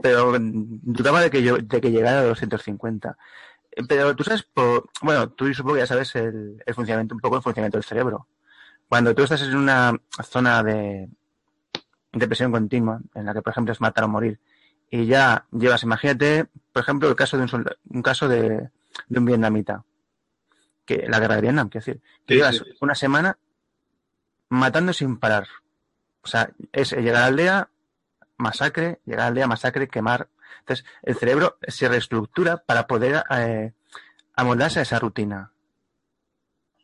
pero 0.00 0.36
dudaba 0.38 1.20
de 1.20 1.30
que, 1.30 1.42
yo, 1.42 1.56
de 1.56 1.80
que 1.80 1.90
llegara 1.90 2.20
a 2.20 2.24
250. 2.26 3.18
Eh, 3.72 3.82
Pero 3.88 4.14
tú 4.14 4.22
sabes, 4.22 4.44
por, 4.44 4.88
bueno, 5.02 5.30
tú 5.30 5.52
supongo 5.52 5.74
que 5.74 5.80
ya 5.80 5.86
sabes 5.88 6.14
el 6.14 6.62
funcionamiento, 6.76 7.16
un 7.16 7.20
poco 7.20 7.38
el 7.38 7.42
funcionamiento 7.42 7.78
del 7.78 7.84
cerebro. 7.84 8.28
Cuando 8.88 9.16
tú 9.16 9.24
estás 9.24 9.42
en 9.42 9.56
una 9.56 10.00
zona 10.22 10.62
de, 10.62 11.08
de 12.18 12.26
presión 12.26 12.52
continua, 12.52 13.00
en 13.14 13.26
la 13.26 13.34
que, 13.34 13.42
por 13.42 13.50
ejemplo, 13.52 13.72
es 13.72 13.80
matar 13.80 14.04
o 14.04 14.08
morir, 14.08 14.40
y 14.90 15.06
ya 15.06 15.46
llevas, 15.52 15.82
imagínate, 15.82 16.46
por 16.72 16.82
ejemplo, 16.82 17.08
el 17.08 17.16
caso 17.16 17.36
de 17.36 17.44
un, 17.44 17.66
un 17.90 18.02
caso 18.02 18.28
de, 18.28 18.70
de 19.08 19.18
un 19.18 19.24
vietnamita, 19.24 19.84
que 20.84 21.06
la 21.08 21.18
guerra 21.18 21.36
de 21.36 21.40
Vietnam, 21.42 21.68
quiero 21.68 21.84
decir, 21.84 22.00
que 22.26 22.34
Sí, 22.34 22.38
llevas 22.38 22.56
sí. 22.56 22.64
una 22.80 22.94
semana 22.94 23.38
matando 24.48 24.92
sin 24.92 25.18
parar. 25.18 25.48
O 26.22 26.28
sea, 26.28 26.50
es 26.72 26.92
llegar 26.92 27.16
a 27.16 27.20
la 27.20 27.26
aldea, 27.26 27.70
masacre, 28.36 29.00
llegar 29.04 29.20
a 29.20 29.24
la 29.24 29.28
aldea, 29.28 29.46
masacre, 29.48 29.88
quemar. 29.88 30.28
Entonces, 30.60 30.84
el 31.02 31.16
cerebro 31.16 31.58
se 31.66 31.88
reestructura 31.88 32.58
para 32.58 32.86
poder 32.86 33.22
eh, 33.30 33.72
amoldarse 34.34 34.78
a 34.78 34.82
esa 34.82 34.98
rutina. 34.98 35.50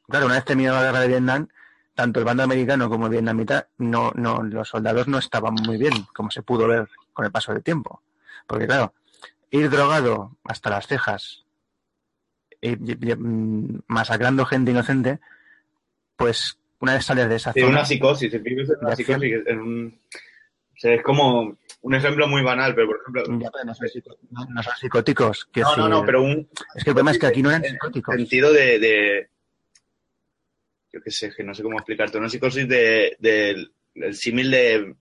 Claro, 0.08 0.26
una 0.26 0.34
vez 0.34 0.44
terminada 0.44 0.80
la 0.80 0.86
guerra 0.86 1.00
de 1.00 1.08
Vietnam, 1.08 1.48
tanto 1.94 2.20
el 2.20 2.24
bando 2.24 2.42
americano 2.42 2.88
como 2.88 3.06
el 3.06 3.12
vietnamita, 3.12 3.68
no, 3.78 4.12
no, 4.14 4.42
los 4.42 4.68
soldados 4.68 5.08
no 5.08 5.18
estaban 5.18 5.54
muy 5.54 5.76
bien, 5.76 5.92
como 6.14 6.30
se 6.30 6.42
pudo 6.42 6.66
ver 6.66 6.88
con 7.12 7.24
el 7.24 7.32
paso 7.32 7.52
del 7.52 7.62
tiempo. 7.62 8.02
Porque 8.46 8.66
claro, 8.66 8.94
ir 9.50 9.68
drogado 9.70 10.36
hasta 10.44 10.70
las 10.70 10.86
cejas, 10.86 11.44
y, 12.60 12.70
y- 12.70 13.10
y, 13.10 13.14
mm, 13.16 13.80
masacrando 13.88 14.46
gente 14.46 14.70
inocente, 14.70 15.20
pues 16.16 16.58
una 16.80 16.94
vez 16.94 17.04
sales 17.04 17.28
de 17.28 17.36
esa 17.36 17.52
Sí, 17.52 17.60
zona, 17.60 17.72
una 17.72 17.84
psicosis. 17.84 18.32
El 18.32 18.46
en 18.46 18.58
una 18.80 18.96
psicosis. 18.96 19.32
Es, 19.46 19.56
un- 19.56 20.00
o 20.10 20.78
sea, 20.82 20.94
es 20.94 21.02
como 21.02 21.56
un 21.82 21.94
ejemplo 21.94 22.26
muy 22.26 22.42
banal, 22.42 22.74
pero 22.74 22.88
por 22.88 22.96
ejemplo. 23.00 23.38
Ya, 23.40 23.50
pero 23.52 23.64
no 23.64 23.74
son, 23.74 23.88
no- 24.30 24.46
no 24.48 24.62
son 24.62 24.74
psicóticos. 24.76 25.44
quiero 25.52 25.68
No, 25.70 25.76
no, 25.76 25.88
no, 25.88 25.94
decir, 25.96 26.06
pero 26.06 26.22
un 26.22 26.48
Es 26.74 26.84
que 26.84 26.90
el 26.90 26.94
problema 26.94 27.10
es 27.12 27.18
que 27.18 27.26
aquí 27.26 27.42
no 27.42 27.50
eran 27.50 27.64
en 27.64 27.70
psicóticos. 27.72 28.14
sentido 28.16 28.52
de, 28.52 28.78
de- 28.78 29.30
yo 30.92 31.00
qué 31.02 31.10
sé, 31.10 31.32
que 31.34 31.42
no 31.44 31.54
sé 31.54 31.62
cómo 31.62 31.78
explicarte, 31.78 32.18
una 32.18 32.28
psicosis 32.28 32.68
de, 32.68 33.16
del 33.18 33.72
el 33.94 34.14
símil 34.14 34.50
de 34.50 34.94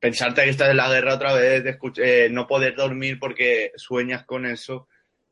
pensarte 0.00 0.44
que 0.44 0.50
estás 0.50 0.70
en 0.70 0.76
la 0.76 0.88
guerra 0.90 1.14
otra 1.14 1.32
vez, 1.34 1.64
de 1.64 1.78
escuch- 1.78 2.00
eh, 2.02 2.28
no 2.30 2.46
poder 2.46 2.74
dormir 2.76 3.18
porque 3.18 3.72
sueñas 3.76 4.24
con 4.24 4.46
eso, 4.46 4.88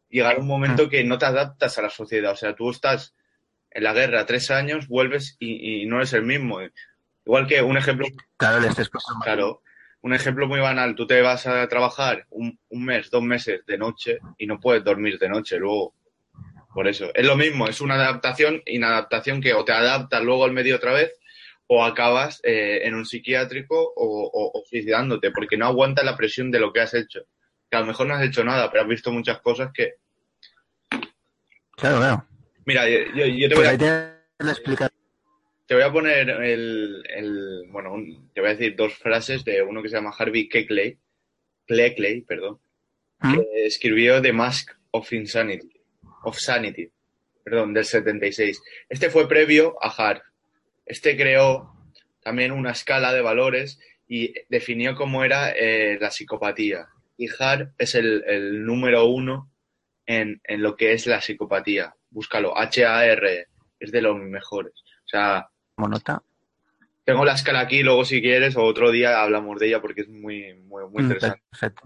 llegar 0.09 0.37
a 0.37 0.41
un 0.41 0.47
momento 0.47 0.89
que 0.89 1.05
no 1.05 1.19
te 1.19 1.27
adaptas 1.27 1.79
a 1.79 1.83
la 1.83 1.91
sociedad, 1.91 2.33
o 2.33 2.37
sea, 2.37 2.55
tú 2.55 2.71
estás 2.71 3.15
en 3.71 3.85
la 3.85 3.93
guerra 3.93 4.27
tres 4.27 4.51
años, 4.51 4.89
vuelves 4.89 5.37
y, 5.39 5.83
y 5.83 5.87
no 5.87 5.97
eres 5.97 6.13
el 6.15 6.23
mismo. 6.23 6.59
Igual 7.25 7.47
que 7.47 7.63
un 7.63 7.77
ejemplo 7.77 8.07
Claro, 8.37 8.67
estrés 8.67 8.89
postraumático. 8.89 9.25
Claro, 9.25 9.63
un 10.03 10.15
ejemplo 10.15 10.47
muy 10.47 10.61
banal, 10.61 10.95
tú 10.95 11.07
te 11.07 11.21
vas 11.21 11.47
a 11.47 11.67
trabajar 11.69 12.27
un, 12.31 12.59
un 12.71 12.85
mes, 12.85 13.11
dos 13.11 13.23
meses 13.23 13.61
de 13.67 13.77
noche 13.79 14.19
y 14.39 14.47
no 14.47 14.59
puedes 14.61 14.83
dormir 14.85 15.19
de 15.19 15.29
noche 15.29 15.59
luego. 15.59 15.95
Por 16.77 16.89
eso, 16.89 17.11
es 17.15 17.25
lo 17.25 17.37
mismo, 17.39 17.67
es 17.69 17.81
una 17.81 17.95
adaptación, 17.95 18.63
inadaptación 18.67 19.41
que 19.41 19.55
o 19.55 19.65
te 19.65 19.73
adaptas 19.73 20.23
luego 20.23 20.45
al 20.45 20.53
medio 20.53 20.77
otra 20.77 20.93
vez 20.93 21.11
o 21.69 21.83
acabas 21.83 22.39
eh, 22.45 22.81
en 22.85 22.95
un 22.95 23.07
psiquiátrico 23.07 23.81
o, 23.97 24.31
o- 24.31 24.51
o 24.61 24.63
suicidándote 24.69 25.31
porque 25.31 25.57
no 25.57 25.65
aguantas 25.65 26.05
la 26.05 26.19
presión 26.19 26.51
de 26.51 26.61
lo 26.61 26.75
que 26.75 26.81
has 26.81 26.93
hecho. 26.93 27.21
Que 27.71 27.79
a 27.79 27.81
lo 27.81 27.87
mejor 27.87 28.07
no 28.07 28.15
has 28.15 28.23
hecho 28.27 28.45
nada, 28.45 28.71
pero 28.71 28.83
has 28.83 28.89
visto 28.91 29.11
muchas 29.11 29.41
cosas 29.41 29.71
que 29.73 29.95
Claro, 31.77 31.97
claro. 31.97 32.27
Mira, 32.67 32.87
yo, 32.91 32.99
yo- 33.15 33.27
yo 33.27 33.49
te 33.49 33.55
voy 33.55 33.65
Pues 33.65 33.83
a... 33.83 34.51
explicación. 34.51 34.91
Te 35.67 35.75
voy 35.77 35.83
a 35.83 35.91
poner 35.93 36.29
el, 36.29 37.03
el- 37.09 37.63
bueno, 37.71 37.95
un- 37.95 38.31
te 38.35 38.43
voy 38.43 38.51
a 38.51 38.55
decir 38.55 38.77
dos 38.77 38.93
frases 38.97 39.47
de 39.47 39.63
uno 39.63 39.83
que 39.83 39.89
se 39.89 39.97
llama 39.97 40.15
Harvey 40.17 40.47
Keckley, 40.47 40.99
Cleckley, 41.67 42.21
perdón, 42.21 42.61
¿Mm? 43.21 43.35
que 43.35 43.65
escribió 43.67 44.21
The 44.21 44.35
Mask 44.35 44.73
of 44.91 45.11
Insanity, 45.13 45.76
of 46.25 46.39
Sanity, 46.39 46.91
perdón, 47.45 47.73
del 47.75 47.85
76. 47.85 48.63
Este 48.89 49.11
fue 49.11 49.29
previo 49.29 49.77
a 49.83 49.89
Hart. 49.91 50.23
Este 50.85 51.17
creó 51.17 51.73
también 52.23 52.53
una 52.53 52.73
escala 52.73 53.13
de 53.13 53.23
valores 53.23 53.79
y 54.09 54.35
definió 54.49 54.95
cómo 54.95 55.25
era 55.25 55.51
eh, 55.51 55.99
la 56.01 56.11
psicopatía. 56.11 56.89
Y 57.17 57.29
Hart 57.39 57.73
es 57.79 57.95
el, 57.95 58.23
el 58.27 58.65
número 58.65 59.07
uno 59.07 59.51
en, 60.07 60.41
en 60.45 60.63
lo 60.63 60.77
que 60.77 60.93
es 60.93 61.07
la 61.07 61.21
psicopatía. 61.21 61.95
Búscalo, 62.11 62.57
H-A-R, 62.57 63.47
es 63.81 63.93
de 63.93 64.03
los 64.03 64.17
mejores. 64.19 64.73
O 65.05 65.09
sea, 65.09 65.49
Como 65.75 65.89
nota. 65.89 66.23
tengo 67.05 67.25
la 67.25 67.35
escala 67.35 67.61
aquí, 67.61 67.83
luego 67.83 68.05
si 68.05 68.21
quieres, 68.21 68.57
o 68.57 68.63
otro 68.63 68.91
día 68.91 69.21
hablamos 69.23 69.59
de 69.59 69.69
ella 69.69 69.81
porque 69.81 70.03
es 70.03 70.09
muy, 70.09 70.55
muy, 70.55 70.85
muy 70.89 71.03
Mm, 71.03 71.07
interesante. 71.07 71.43
Perfecto. 71.51 71.83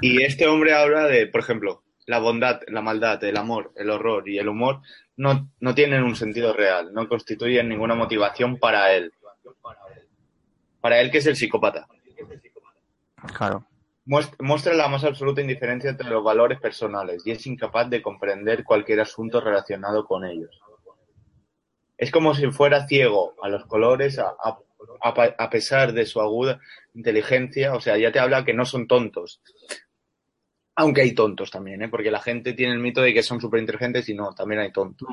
Y 0.00 0.22
este 0.22 0.46
hombre 0.46 0.74
habla 0.74 1.06
de, 1.06 1.26
por 1.26 1.40
ejemplo, 1.40 1.82
la 2.12 2.20
bondad, 2.20 2.60
la 2.68 2.80
maldad, 2.82 3.22
el 3.24 3.36
amor, 3.36 3.72
el 3.74 3.90
horror 3.90 4.28
y 4.28 4.38
el 4.38 4.48
humor 4.48 4.80
no, 5.16 5.48
no 5.60 5.74
tienen 5.74 6.04
un 6.04 6.14
sentido 6.14 6.52
real, 6.52 6.92
no 6.94 7.08
constituyen 7.08 7.68
ninguna 7.68 7.94
motivación 7.96 8.58
para 8.58 8.92
él. 8.92 9.12
Para 10.80 11.00
él, 11.00 11.10
que 11.10 11.18
es 11.18 11.26
el 11.26 11.36
psicópata. 11.36 11.86
Claro. 13.36 13.66
Muest- 14.04 14.34
Muestra 14.40 14.74
la 14.74 14.88
más 14.88 15.04
absoluta 15.04 15.40
indiferencia 15.40 15.90
entre 15.90 16.08
los 16.10 16.24
valores 16.24 16.60
personales 16.60 17.22
y 17.24 17.30
es 17.30 17.46
incapaz 17.46 17.88
de 17.88 18.02
comprender 18.02 18.64
cualquier 18.64 19.00
asunto 19.00 19.40
relacionado 19.40 20.04
con 20.04 20.24
ellos. 20.24 20.60
Es 21.96 22.10
como 22.10 22.34
si 22.34 22.50
fuera 22.50 22.86
ciego 22.88 23.34
a 23.42 23.48
los 23.48 23.64
colores 23.66 24.18
a, 24.18 24.34
a- 24.42 24.58
a 25.38 25.50
pesar 25.50 25.92
de 25.92 26.04
su 26.06 26.20
aguda 26.20 26.58
inteligencia. 26.94 27.74
O 27.74 27.80
sea, 27.80 27.96
ya 27.96 28.10
te 28.10 28.18
habla 28.18 28.44
que 28.44 28.52
no 28.54 28.64
son 28.64 28.88
tontos. 28.88 29.40
Aunque 30.76 31.02
hay 31.02 31.12
tontos 31.14 31.50
también, 31.50 31.82
¿eh? 31.82 31.88
porque 31.88 32.10
la 32.10 32.20
gente 32.20 32.54
tiene 32.54 32.72
el 32.72 32.78
mito 32.78 33.02
de 33.02 33.12
que 33.12 33.22
son 33.22 33.40
súper 33.40 33.60
inteligentes 33.60 34.08
y 34.08 34.14
no, 34.14 34.32
también 34.34 34.60
hay 34.62 34.72
tontos. 34.72 35.08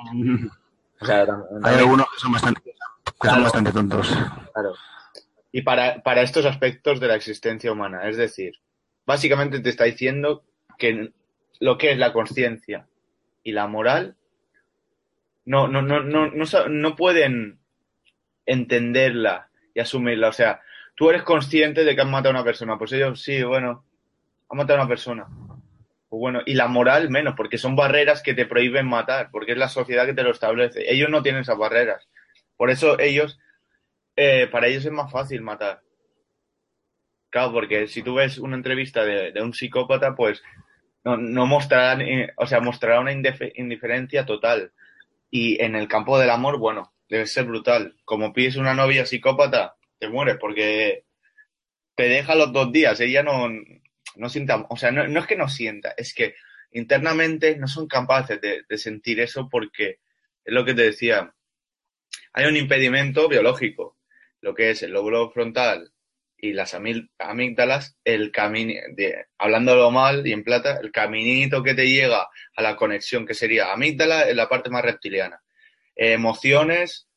O 1.01 1.05
sea, 1.05 1.25
tam- 1.25 1.43
Hay 1.63 1.75
algunos 1.75 2.07
que 2.13 2.19
son 2.19 2.31
bastante, 2.31 2.61
que 2.61 2.71
Claro. 3.19 3.35
son 3.35 3.43
bastante 3.43 3.71
tontos. 3.73 4.07
Claro. 4.53 4.73
Y 5.51 5.61
para, 5.63 6.01
para 6.01 6.21
estos 6.21 6.45
aspectos 6.45 6.99
de 7.01 7.07
la 7.07 7.15
existencia 7.15 7.71
humana, 7.71 8.07
es 8.07 8.15
decir, 8.17 8.53
básicamente 9.05 9.59
te 9.59 9.69
está 9.69 9.83
diciendo 9.85 10.43
que 10.77 11.11
lo 11.59 11.77
que 11.77 11.91
es 11.91 11.97
la 11.97 12.13
conciencia 12.13 12.87
y 13.43 13.51
la 13.51 13.67
moral 13.67 14.15
no, 15.45 15.67
no, 15.67 15.81
no, 15.81 16.01
no, 16.01 16.27
no, 16.31 16.45
no 16.69 16.95
pueden 16.95 17.59
entenderla 18.45 19.49
y 19.73 19.79
asumirla. 19.79 20.29
O 20.29 20.33
sea, 20.33 20.61
tú 20.95 21.09
eres 21.09 21.23
consciente 21.23 21.83
de 21.83 21.95
que 21.95 22.01
han 22.01 22.11
matado 22.11 22.29
a 22.29 22.37
una 22.37 22.43
persona, 22.45 22.77
pues 22.77 22.91
ellos 22.93 23.21
sí, 23.21 23.41
bueno, 23.43 23.83
han 24.49 24.57
matado 24.57 24.79
a 24.79 24.83
una 24.83 24.89
persona. 24.89 25.27
Pues 26.09 26.19
bueno, 26.19 26.41
y 26.45 26.55
la 26.55 26.67
moral 26.67 27.09
menos, 27.09 27.35
porque 27.37 27.57
son 27.59 27.75
barreras 27.75 28.23
que 28.23 28.33
te 28.33 28.45
prohíben 28.45 28.87
matar, 28.87 29.29
porque 29.31 29.51
es 29.53 29.57
la 29.57 29.69
sociedad 29.69 30.05
que 30.05 30.13
te 30.13 30.23
lo 30.23 30.31
establece. 30.31 30.91
Ellos 30.91 31.09
no 31.09 31.21
tienen 31.21 31.41
esas 31.41 31.57
barreras. 31.57 32.07
Por 32.57 32.71
eso 32.71 32.99
ellos 32.99 33.39
eh, 34.15 34.47
para 34.51 34.67
ellos 34.67 34.85
es 34.85 34.91
más 34.91 35.11
fácil 35.11 35.41
matar. 35.41 35.81
Claro, 37.29 37.53
porque 37.53 37.87
si 37.87 38.01
tú 38.03 38.15
ves 38.15 38.37
una 38.39 38.55
entrevista 38.55 39.05
de, 39.05 39.39
un 39.41 39.53
psicópata, 39.53 40.15
pues 40.15 40.41
no, 41.03 41.15
no 41.17 41.45
mostrarán, 41.45 42.01
eh, 42.01 42.33
o 42.37 42.47
sea, 42.47 42.59
mostrará 42.59 42.99
una 42.99 43.13
indife- 43.13 43.53
indiferencia 43.55 44.25
total. 44.25 44.71
Y 45.31 45.61
en 45.63 45.75
el 45.75 45.87
campo 45.87 46.19
del 46.19 46.31
amor, 46.31 46.57
bueno, 46.59 46.93
debe 47.09 47.27
ser 47.27 47.45
brutal. 47.45 47.95
Como 48.05 48.33
pides 48.33 48.57
una 48.57 48.73
novia 48.73 49.05
psicópata, 49.05 49.75
te 49.99 50.09
mueres 50.09 50.37
porque 50.39 51.05
te 51.95 52.09
deja 52.09 52.35
los 52.35 52.51
dos 52.53 52.71
días. 52.71 52.99
Ella 52.99 53.23
no, 53.23 53.47
no 54.19 54.29
sienta, 54.29 54.65
o 54.69 54.77
sea, 54.77 54.91
no, 54.91 55.07
no 55.07 55.19
es 55.19 55.27
que 55.27 55.35
no 55.35 55.47
sienta, 55.49 55.93
es 55.97 56.13
que 56.13 56.35
internamente 56.71 57.55
no 57.57 57.67
son 57.67 57.87
capaces 57.87 58.39
de, 58.41 58.77
sentir 58.77 59.19
eso 59.19 59.49
porque 59.49 59.99
es 60.45 60.53
lo 60.53 60.65
que 60.65 60.73
te 60.73 60.83
decía. 60.83 61.33
Hay 62.33 62.45
un 62.45 62.57
impedimento 62.57 63.27
biológico 63.27 63.97
lo 64.41 64.55
que 64.55 64.69
es 64.71 64.83
el 64.83 64.91
lóbulo 64.91 65.31
frontal 65.31 65.91
y 66.37 66.53
las 66.53 66.73
amí- 66.73 67.09
amígdalas, 67.17 67.97
el 68.05 68.31
camino, 68.31 68.73
hablándolo 69.37 69.91
mal 69.91 70.25
y 70.25 70.31
en 70.31 70.43
plata, 70.43 70.79
el 70.81 70.91
caminito 70.91 71.61
que 71.63 71.73
te 71.75 71.89
llega 71.89 72.29
a 72.55 72.61
la 72.61 72.77
conexión, 72.77 73.25
que 73.25 73.33
sería 73.33 73.73
amígdala 73.73 74.29
en 74.29 74.37
la 74.37 74.47
parte 74.47 74.69
más 74.69 74.83
reptiliana. 74.83 75.41
Emociones, 75.95 77.09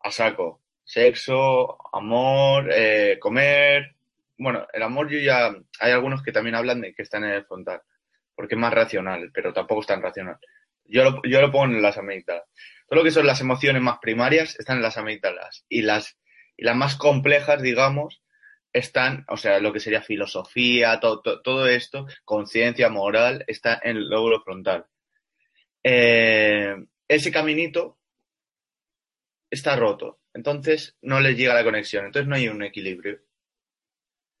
a 0.00 0.10
saco. 0.10 0.62
Sexo, 0.84 1.78
amor, 1.94 2.70
eh, 2.72 3.18
comer. 3.20 3.96
Bueno, 4.40 4.66
el 4.72 4.82
amor 4.82 5.08
yo 5.10 5.18
ya, 5.18 5.54
hay 5.80 5.92
algunos 5.92 6.22
que 6.22 6.32
también 6.32 6.54
hablan 6.56 6.80
de 6.80 6.94
que 6.94 7.02
están 7.02 7.24
en 7.24 7.30
el 7.30 7.44
frontal, 7.44 7.82
porque 8.34 8.54
es 8.54 8.60
más 8.60 8.72
racional, 8.74 9.30
pero 9.34 9.52
tampoco 9.52 9.82
es 9.82 9.86
tan 9.86 10.02
racional. 10.02 10.36
Yo 10.84 11.04
lo, 11.04 11.22
yo 11.24 11.40
lo 11.40 11.52
pongo 11.52 11.66
en 11.66 11.82
las 11.82 11.98
amígdalas. 11.98 12.44
Todo 12.88 12.98
lo 13.00 13.04
que 13.04 13.10
son 13.12 13.26
las 13.26 13.40
emociones 13.40 13.82
más 13.82 13.98
primarias 14.00 14.58
están 14.58 14.78
en 14.78 14.82
las 14.82 14.96
amígdalas 14.98 15.64
y 15.68 15.82
las 15.82 16.16
y 16.56 16.64
las 16.64 16.76
más 16.76 16.96
complejas, 16.96 17.62
digamos, 17.62 18.22
están, 18.72 19.24
o 19.28 19.36
sea, 19.38 19.60
lo 19.60 19.72
que 19.72 19.80
sería 19.80 20.02
filosofía, 20.02 21.00
to- 21.00 21.20
to- 21.22 21.40
todo 21.42 21.66
esto, 21.68 22.06
conciencia, 22.24 22.90
moral, 22.90 23.44
está 23.46 23.80
en 23.82 23.96
el 23.98 24.08
lóbulo 24.10 24.42
frontal. 24.42 24.86
Eh, 25.82 26.76
ese 27.08 27.30
caminito 27.32 27.98
está 29.48 29.76
roto, 29.76 30.18
entonces 30.34 30.96
no 31.02 31.20
les 31.20 31.36
llega 31.36 31.54
la 31.54 31.62
conexión, 31.62 32.04
entonces 32.06 32.28
no 32.28 32.34
hay 32.34 32.48
un 32.48 32.64
equilibrio. 32.64 33.20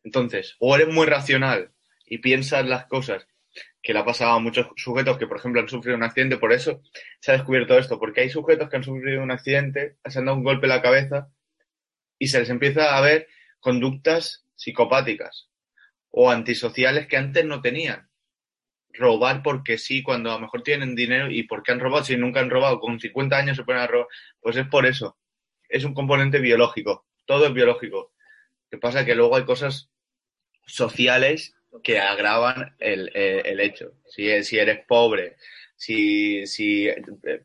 Entonces, 0.02 0.56
o 0.58 0.74
eres 0.74 0.88
muy 0.88 1.06
racional 1.06 1.72
y 2.06 2.18
piensas 2.18 2.66
las 2.66 2.86
cosas 2.86 3.26
que 3.82 3.92
le 3.92 4.00
ha 4.00 4.04
pasado 4.04 4.32
a 4.32 4.38
muchos 4.38 4.68
sujetos 4.76 5.18
que, 5.18 5.26
por 5.26 5.38
ejemplo, 5.38 5.60
han 5.60 5.68
sufrido 5.68 5.96
un 5.96 6.02
accidente, 6.02 6.36
por 6.36 6.52
eso 6.52 6.82
se 7.20 7.32
ha 7.32 7.34
descubierto 7.34 7.78
esto, 7.78 7.98
porque 7.98 8.20
hay 8.22 8.30
sujetos 8.30 8.68
que 8.68 8.76
han 8.76 8.84
sufrido 8.84 9.22
un 9.22 9.30
accidente, 9.30 9.96
se 10.04 10.18
han 10.18 10.26
dado 10.26 10.38
un 10.38 10.44
golpe 10.44 10.66
en 10.66 10.70
la 10.70 10.82
cabeza 10.82 11.30
y 12.18 12.28
se 12.28 12.40
les 12.40 12.50
empieza 12.50 12.96
a 12.96 13.00
ver 13.00 13.28
conductas 13.58 14.44
psicopáticas 14.54 15.48
o 16.10 16.30
antisociales 16.30 17.06
que 17.06 17.16
antes 17.16 17.44
no 17.44 17.60
tenían. 17.60 18.08
Robar 18.92 19.42
porque 19.42 19.78
sí, 19.78 20.02
cuando 20.02 20.30
a 20.30 20.34
lo 20.34 20.40
mejor 20.40 20.62
tienen 20.62 20.96
dinero 20.96 21.30
y 21.30 21.44
porque 21.44 21.72
han 21.72 21.80
robado, 21.80 22.04
si 22.04 22.16
nunca 22.16 22.40
han 22.40 22.50
robado, 22.50 22.80
con 22.80 22.98
50 22.98 23.36
años 23.36 23.56
se 23.56 23.64
ponen 23.64 23.82
a 23.82 23.86
robar, 23.86 24.08
pues 24.40 24.56
es 24.56 24.66
por 24.66 24.84
eso. 24.84 25.16
Es 25.68 25.84
un 25.84 25.94
componente 25.94 26.40
biológico, 26.40 27.06
todo 27.24 27.46
es 27.46 27.54
biológico. 27.54 28.12
Que 28.70 28.78
pasa 28.78 29.04
que 29.04 29.14
luego 29.14 29.36
hay 29.36 29.44
cosas 29.44 29.90
sociales 30.66 31.54
que 31.82 32.00
agravan 32.00 32.76
el, 32.78 33.10
el- 33.16 33.60
hecho. 33.60 33.94
Si, 34.08 34.42
si 34.44 34.58
eres 34.58 34.80
pobre, 34.86 35.36
si, 35.76 36.46
si 36.46 36.88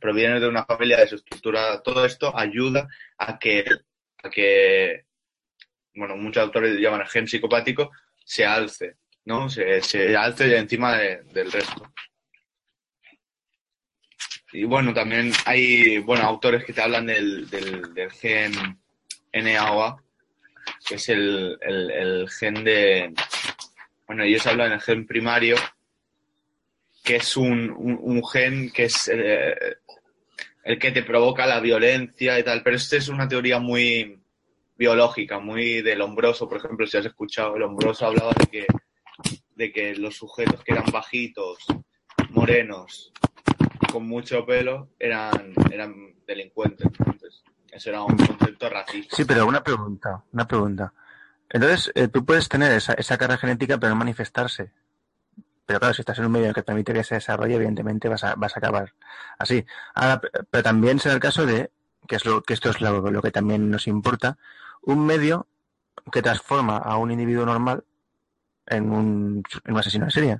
provienes 0.01 0.41
de 0.41 0.49
una 0.49 0.65
familia 0.65 0.97
desestructurada, 0.99 1.83
todo 1.83 2.05
esto 2.05 2.37
ayuda 2.37 2.87
a 3.17 3.39
que 3.39 3.65
a 4.23 4.29
que, 4.31 5.05
bueno, 5.95 6.17
muchos 6.17 6.43
autores 6.43 6.79
llaman 6.79 7.01
el 7.01 7.07
gen 7.07 7.27
psicopático, 7.27 7.91
se 8.25 8.45
alce, 8.45 8.97
¿no? 9.25 9.49
Se, 9.49 9.81
se 9.81 10.15
alce 10.17 10.57
encima 10.57 10.97
de- 10.97 11.23
del 11.33 11.51
resto. 11.51 11.91
Y 14.53 14.63
bueno, 14.63 14.93
también 14.93 15.31
hay, 15.45 15.97
bueno, 15.99 16.23
autores 16.23 16.63
que 16.63 16.73
te 16.73 16.81
hablan 16.81 17.05
del, 17.07 17.49
del 17.49 18.11
gen 18.11 18.53
NAOA, 19.33 20.03
que 20.87 20.95
es 20.95 21.09
el, 21.09 21.57
el, 21.61 22.29
gen 22.29 22.63
de, 22.63 23.13
bueno, 24.07 24.23
ellos 24.23 24.45
hablan 24.45 24.71
del 24.71 24.81
gen 24.81 25.07
primario, 25.07 25.55
que 27.03 27.17
es 27.17 27.37
un, 27.37 27.71
un, 27.71 27.99
un 28.01 28.27
gen 28.27 28.71
que 28.71 28.85
es 28.85 29.09
eh, 29.11 29.55
el 30.63 30.79
que 30.79 30.91
te 30.91 31.03
provoca 31.03 31.45
la 31.45 31.59
violencia 31.59 32.39
y 32.39 32.43
tal, 32.43 32.63
pero 32.63 32.75
esta 32.75 32.97
es 32.97 33.07
una 33.07 33.27
teoría 33.27 33.59
muy 33.59 34.19
biológica, 34.77 35.39
muy 35.39 35.81
del 35.81 36.01
hombroso, 36.01 36.49
por 36.49 36.57
ejemplo, 36.57 36.85
si 36.87 36.97
has 36.97 37.05
escuchado, 37.05 37.55
el 37.55 37.63
hombroso 37.63 38.05
hablaba 38.05 38.33
de 38.33 38.45
que, 38.47 38.67
de 39.55 39.71
que 39.71 39.95
los 39.95 40.15
sujetos 40.15 40.63
que 40.63 40.73
eran 40.73 40.91
bajitos, 40.91 41.65
morenos, 42.29 43.11
con 43.91 44.07
mucho 44.07 44.45
pelo, 44.45 44.89
eran, 44.99 45.53
eran 45.71 46.15
delincuentes. 46.25 46.87
Eso 47.75 48.05
un 48.05 48.15
concepto 48.15 48.69
racista. 48.69 49.13
Sí, 49.13 49.25
pero 49.25 49.45
una 49.45 49.61
pregunta, 49.61 50.23
una 50.31 50.47
pregunta. 50.47 50.93
Entonces, 51.49 51.91
eh, 51.93 52.07
tú 52.07 52.23
puedes 52.23 52.47
tener 52.47 52.71
esa, 52.71 52.93
esa 52.93 53.17
carga 53.17 53.37
genética, 53.37 53.77
pero 53.77 53.89
no 53.89 53.97
manifestarse. 53.97 54.71
Pero 55.65 55.79
claro, 55.79 55.93
si 55.93 56.01
estás 56.01 56.17
en 56.19 56.25
un 56.25 56.31
medio 56.31 56.53
que 56.53 56.63
permite 56.63 56.93
que 56.93 57.03
se 57.03 57.15
desarrolle, 57.15 57.55
evidentemente 57.55 58.07
vas 58.07 58.23
a, 58.23 58.35
vas 58.35 58.55
a 58.55 58.59
acabar 58.59 58.93
así. 59.37 59.65
Ahora, 59.93 60.21
pero 60.49 60.63
también 60.63 60.99
será 60.99 61.15
el 61.15 61.19
caso 61.19 61.45
de, 61.45 61.69
que, 62.07 62.15
es 62.15 62.25
lo, 62.25 62.43
que 62.43 62.53
esto 62.53 62.69
es 62.69 62.79
lo, 62.79 63.21
que 63.21 63.31
también 63.31 63.69
nos 63.69 63.87
importa, 63.87 64.37
un 64.83 65.05
medio 65.05 65.47
que 66.13 66.21
transforma 66.21 66.77
a 66.77 66.95
un 66.95 67.11
individuo 67.11 67.45
normal 67.45 67.83
en 68.67 68.89
un, 68.89 69.43
en 69.65 69.73
un 69.73 69.79
asesino 69.79 70.05
en 70.05 70.11
serie. 70.11 70.39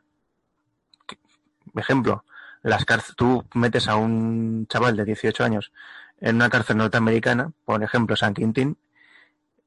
Ejemplo, 1.76 2.24
las 2.63 2.86
tú 3.17 3.43
metes 3.56 3.89
a 3.89 3.98
un 3.98 4.67
chaval 4.67 4.95
de 4.95 5.04
18 5.04 5.43
años 5.43 5.74
en 6.19 6.36
una 6.36 6.49
cárcel 6.49 6.78
norteamericana, 6.78 7.51
por 7.65 7.84
ejemplo, 7.84 8.15
San 8.15 8.34
Quintín, 8.34 8.78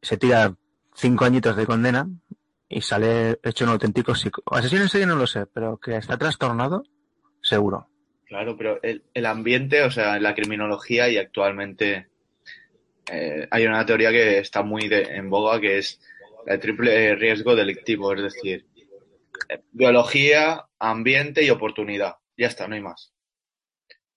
se 0.03 0.17
tira 0.17 0.55
cinco 0.95 1.25
añitos 1.25 1.57
de 1.57 1.67
condena 1.67 2.09
y 2.69 2.81
sale 2.81 3.39
hecho 3.43 3.65
un 3.65 3.71
auténtico 3.71 4.15
psico. 4.15 4.43
Asesino 4.47 4.83
en 4.83 4.89
serie 4.89 5.07
no 5.07 5.17
lo 5.17 5.27
sé, 5.27 5.47
pero 5.47 5.79
que 5.79 5.97
está 5.97 6.17
trastornado, 6.19 6.85
seguro. 7.43 7.89
Claro, 8.27 8.57
pero 8.57 8.79
el, 8.83 9.05
el 9.15 9.27
ambiente, 9.27 9.83
o 9.83 9.91
sea, 9.91 10.19
la 10.21 10.35
criminología 10.35 11.09
y 11.09 11.17
actualmente 11.17 12.09
eh, 13.11 13.49
hay 13.51 13.67
una 13.67 13.87
teoría 13.87 14.11
que 14.11 14.39
está 14.39 14.63
muy 14.63 14.89
de, 14.89 15.03
en 15.03 15.31
boga 15.31 15.61
que 15.61 15.79
es 15.79 16.01
el 16.47 16.61
triple 16.61 17.15
riesgo 17.17 17.57
delictivo, 17.57 18.13
es 18.13 18.23
decir, 18.23 18.67
eh, 19.49 19.63
biología, 19.73 20.67
ambiente 20.79 21.43
y 21.43 21.51
oportunidad. 21.51 22.17
Ya 22.37 22.49
está, 22.49 22.69
no 22.69 22.75
hay 22.75 22.83
más. 22.83 23.13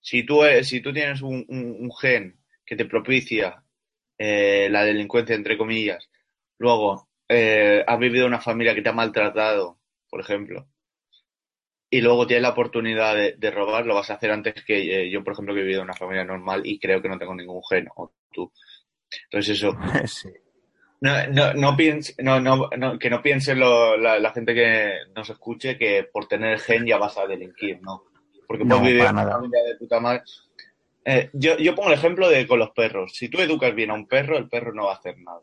Si 0.02 0.24
tú, 0.26 0.44
eh, 0.46 0.64
si 0.64 0.82
tú 0.82 0.94
tienes 0.94 1.22
un, 1.22 1.46
un, 1.50 1.78
un 1.80 1.92
gen 1.96 2.40
que 2.66 2.76
te 2.76 2.86
propicia 2.86 3.64
eh, 4.18 4.68
la 4.72 4.84
delincuencia, 4.84 5.36
entre 5.36 5.58
comillas, 5.58 6.10
luego 6.60 7.10
eh, 7.30 7.84
has 7.88 8.00
vivido 8.00 8.28
una 8.28 8.42
familia 8.42 8.76
que 8.76 8.82
te 8.82 8.90
ha 8.90 8.94
maltratado, 8.94 9.80
por 10.10 10.22
ejemplo, 10.22 10.68
y 11.90 12.02
luego 12.02 12.26
tienes 12.26 12.44
la 12.44 12.50
oportunidad 12.52 13.16
de, 13.16 13.36
de 13.38 13.52
robar, 13.52 13.86
lo 13.86 13.96
vas 13.96 14.10
a 14.10 14.14
hacer 14.16 14.32
antes 14.32 14.64
que 14.66 15.04
eh, 15.08 15.10
yo, 15.12 15.24
por 15.24 15.34
ejemplo, 15.34 15.54
que 15.54 15.60
he 15.60 15.64
vivido 15.64 15.82
en 15.82 15.86
una 15.86 15.94
familia 15.94 16.24
normal 16.24 16.62
y 16.66 16.80
creo 16.80 17.02
que 17.02 17.10
no 17.10 17.20
tengo 17.20 17.36
ningún 17.36 17.62
gen, 17.70 17.88
o 17.96 18.14
tú. 18.32 18.52
Entonces 19.26 19.58
eso, 19.58 19.78
Sí. 20.08 20.30
no, 21.02 21.28
no, 21.30 21.54
no 21.56 21.78
piense, 21.78 22.16
no, 22.20 22.40
no, 22.42 22.70
no, 22.78 23.00
que 23.00 23.10
no 23.10 23.22
piense 23.22 23.56
lo- 23.56 23.98
la, 23.98 24.20
la 24.20 24.32
gente 24.34 24.54
que 24.56 24.94
nos 25.16 25.30
escuche 25.30 25.78
que 25.78 26.06
por 26.12 26.28
tener 26.28 26.60
gen 26.60 26.86
ya 26.88 26.98
vas 26.98 27.18
a 27.18 27.28
delinquir, 27.28 27.82
¿no? 27.82 28.04
Porque 28.52 28.66
No, 28.66 28.80
puedes 28.80 28.94
vivir 28.94 29.06
en 29.06 29.12
una 29.12 29.32
familia 29.32 29.64
de 29.64 29.76
puta 29.78 30.00
madre. 30.02 30.24
Eh, 31.06 31.30
yo, 31.32 31.58
yo 31.58 31.74
pongo 31.74 31.88
el 31.88 31.96
ejemplo 31.96 32.28
de 32.28 32.46
con 32.46 32.60
los 32.60 32.72
perros. 32.72 33.14
Si 33.16 33.30
tú 33.30 33.40
educas 33.40 33.74
bien 33.74 33.92
a 33.92 33.94
un 33.94 34.08
perro, 34.08 34.38
el 34.38 34.50
perro 34.50 34.74
no 34.74 34.88
va 34.88 34.92
a 34.92 34.98
hacer 34.98 35.18
nada. 35.20 35.40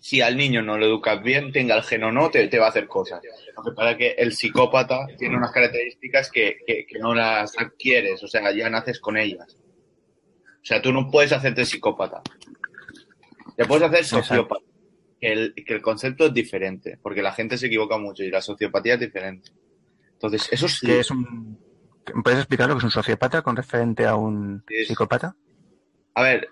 Si 0.00 0.20
al 0.20 0.36
niño 0.36 0.60
no 0.60 0.76
lo 0.76 0.86
educas 0.86 1.22
bien, 1.22 1.52
tenga 1.52 1.76
el 1.76 1.84
gen 1.84 2.02
o 2.02 2.10
no, 2.10 2.30
te, 2.30 2.48
te 2.48 2.58
va 2.58 2.66
a 2.66 2.70
hacer 2.70 2.88
cosas. 2.88 3.22
Lo 3.56 3.62
que 3.62 3.70
pasa 3.70 3.92
es 3.92 3.96
que 3.96 4.10
el 4.18 4.32
psicópata 4.32 5.06
tiene 5.16 5.36
unas 5.36 5.52
características 5.52 6.32
que, 6.32 6.58
que, 6.66 6.84
que 6.84 6.98
no 6.98 7.14
las 7.14 7.56
adquieres, 7.56 8.20
o 8.24 8.26
sea, 8.26 8.50
ya 8.50 8.68
naces 8.68 8.98
con 8.98 9.16
ellas. 9.16 9.56
O 10.62 10.64
sea, 10.64 10.82
tú 10.82 10.92
no 10.92 11.08
puedes 11.08 11.32
hacerte 11.32 11.64
psicópata. 11.64 12.22
Te 13.56 13.66
puedes 13.66 13.88
hacer 13.88 14.04
sociópata. 14.04 14.64
Que 15.20 15.32
el, 15.32 15.54
que 15.54 15.74
el 15.74 15.82
concepto 15.82 16.26
es 16.26 16.34
diferente, 16.34 16.98
porque 17.00 17.22
la 17.22 17.32
gente 17.32 17.56
se 17.56 17.66
equivoca 17.66 17.98
mucho 17.98 18.24
y 18.24 18.30
la 18.30 18.40
sociopatía 18.40 18.94
es 18.94 19.00
diferente. 19.00 19.52
Entonces, 20.12 20.48
eso 20.50 20.66
sí. 20.66 20.86
Que 20.86 21.00
es 21.00 21.10
un... 21.10 21.69
¿Me 22.14 22.22
¿Puedes 22.22 22.40
explicar 22.40 22.68
lo 22.68 22.74
que 22.74 22.78
es 22.78 22.84
un 22.84 22.90
sociópata 22.90 23.42
con 23.42 23.56
referente 23.56 24.06
a 24.06 24.16
un 24.16 24.64
Es- 24.68 24.88
psicópata? 24.88 25.36
A 26.14 26.22
ver, 26.22 26.48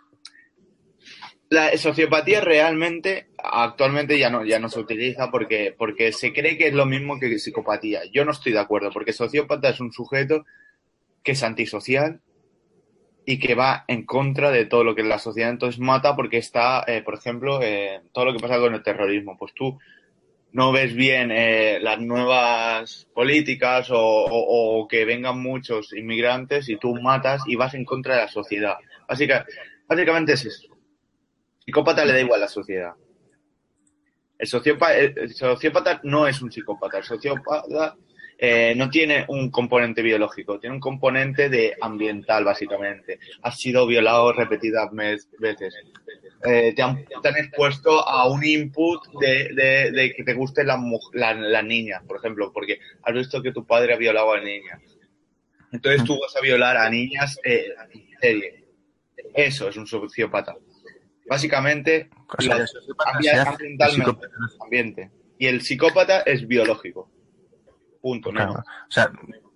la 1.51 1.77
sociopatía 1.77 2.41
realmente 2.41 3.29
actualmente 3.43 4.19
ya 4.19 4.31
no, 4.31 4.45
ya 4.45 4.59
no 4.59 4.69
se 4.69 4.81
utiliza 4.81 5.31
porque, 5.31 5.75
porque 5.77 6.13
se 6.13 6.33
cree 6.33 6.59
que 6.59 6.69
es 6.69 6.75
lo 6.75 6.87
mismo 6.87 7.19
que 7.19 7.39
psicopatía. 7.39 8.03
Yo 8.13 8.25
no 8.25 8.33
estoy 8.33 8.53
de 8.53 8.61
acuerdo, 8.61 8.91
porque 8.93 9.13
sociópata 9.13 9.71
es 9.71 9.81
un 9.81 9.93
sujeto 9.93 10.45
que 11.23 11.33
es 11.33 11.43
antisocial 11.43 12.21
y 13.25 13.39
que 13.39 13.55
va 13.55 13.85
en 13.89 14.05
contra 14.07 14.51
de 14.51 14.67
todo 14.67 14.85
lo 14.85 14.95
que 14.95 15.03
es 15.03 15.09
la 15.09 15.19
sociedad. 15.19 15.51
Entonces 15.51 15.81
mata 15.81 16.15
porque 16.17 16.39
está, 16.39 16.85
eh, 16.87 17.03
por 17.03 17.15
ejemplo, 17.15 17.61
eh, 17.63 18.01
todo 18.13 18.27
lo 18.27 18.33
que 18.33 18.41
pasa 18.41 18.59
con 18.59 18.75
el 18.75 18.83
terrorismo. 18.83 19.37
Pues 19.39 19.53
tú 19.55 19.79
no 20.53 20.73
ves 20.73 20.95
bien 20.95 21.31
eh, 21.31 21.79
las 21.81 22.01
nuevas 22.01 23.07
políticas 23.15 23.89
o, 23.93 24.87
que 24.89 25.05
vengan 25.05 25.41
muchos 25.43 25.93
inmigrantes 25.93 26.69
y 26.69 26.77
tú 26.77 26.95
matas 26.95 27.43
y 27.47 27.57
vas 27.57 27.75
en 27.75 27.85
contra 27.85 28.15
de 28.15 28.21
la 28.23 28.29
sociedad. 28.29 28.77
Básica- 29.07 29.47
básicamente 29.87 30.33
es 30.33 30.45
eso. 30.47 30.69
Psicópata 31.65 32.05
le 32.05 32.13
da 32.15 32.21
igual 32.21 32.41
a 32.41 32.45
la 32.45 32.49
sociedad. 32.49 32.93
El 34.39 34.47
sociópata, 34.47 34.97
el 34.97 35.35
sociópata 35.35 36.01
no 36.05 36.27
es 36.27 36.41
un 36.41 36.51
psicópata. 36.51 36.99
El 36.99 37.05
sociópata 37.05 37.97
eh, 38.41 38.73
no 38.77 38.89
tiene 38.89 39.25
un 39.29 39.51
componente 39.51 40.01
biológico, 40.01 40.61
tiene 40.61 40.75
un 40.77 40.81
componente 40.81 41.49
de 41.49 41.75
ambiental, 41.81 42.45
básicamente. 42.45 43.19
Has 43.43 43.59
sido 43.59 43.87
violado 43.87 44.33
repetidas 44.33 44.89
veces. 45.41 45.75
Eh, 46.45 46.73
te, 46.75 46.83
han, 46.83 47.05
te 47.21 47.29
han 47.29 47.37
expuesto 47.37 48.09
a 48.09 48.29
un 48.31 48.45
input 48.45 49.03
de, 49.21 49.49
de- 49.55 49.91
de 49.91 50.15
que 50.15 50.23
te 50.23 50.35
gusten 50.35 50.69
las 50.69 50.79
la- 51.15 51.35
las 51.35 51.65
niñas, 51.65 52.03
por 52.07 52.19
ejemplo, 52.19 52.53
porque 52.53 52.79
has 53.03 53.13
visto 53.13 53.43
que 53.43 53.51
tu 53.51 53.67
padre 53.67 53.95
ha 53.95 53.97
violado 53.97 54.33
a 54.33 54.41
niñas. 54.41 54.81
Entonces 55.73 56.05
tú 56.05 56.19
vas 56.21 56.35
a 56.37 56.41
violar 56.41 56.77
a 56.77 56.89
niñas 56.89 57.39
eh, 57.45 57.67
en 57.93 58.19
serie. 58.21 58.65
Eso 59.35 59.69
es 59.69 59.77
un 59.77 59.87
sociópata. 59.89 60.57
Básicamente, 61.29 62.09
O 62.39 62.41
sea, 62.41 62.59
la- 62.59 63.43
ambientalmente, 63.51 64.27
ambiente. 64.61 65.11
Y 65.39 65.47
el 65.47 65.61
psicópata 65.63 66.21
es 66.21 66.47
biológico. 66.47 67.11
Punto. 68.09 68.31
Claro. 68.31 68.53
O 68.53 68.91
sea, 68.91 69.13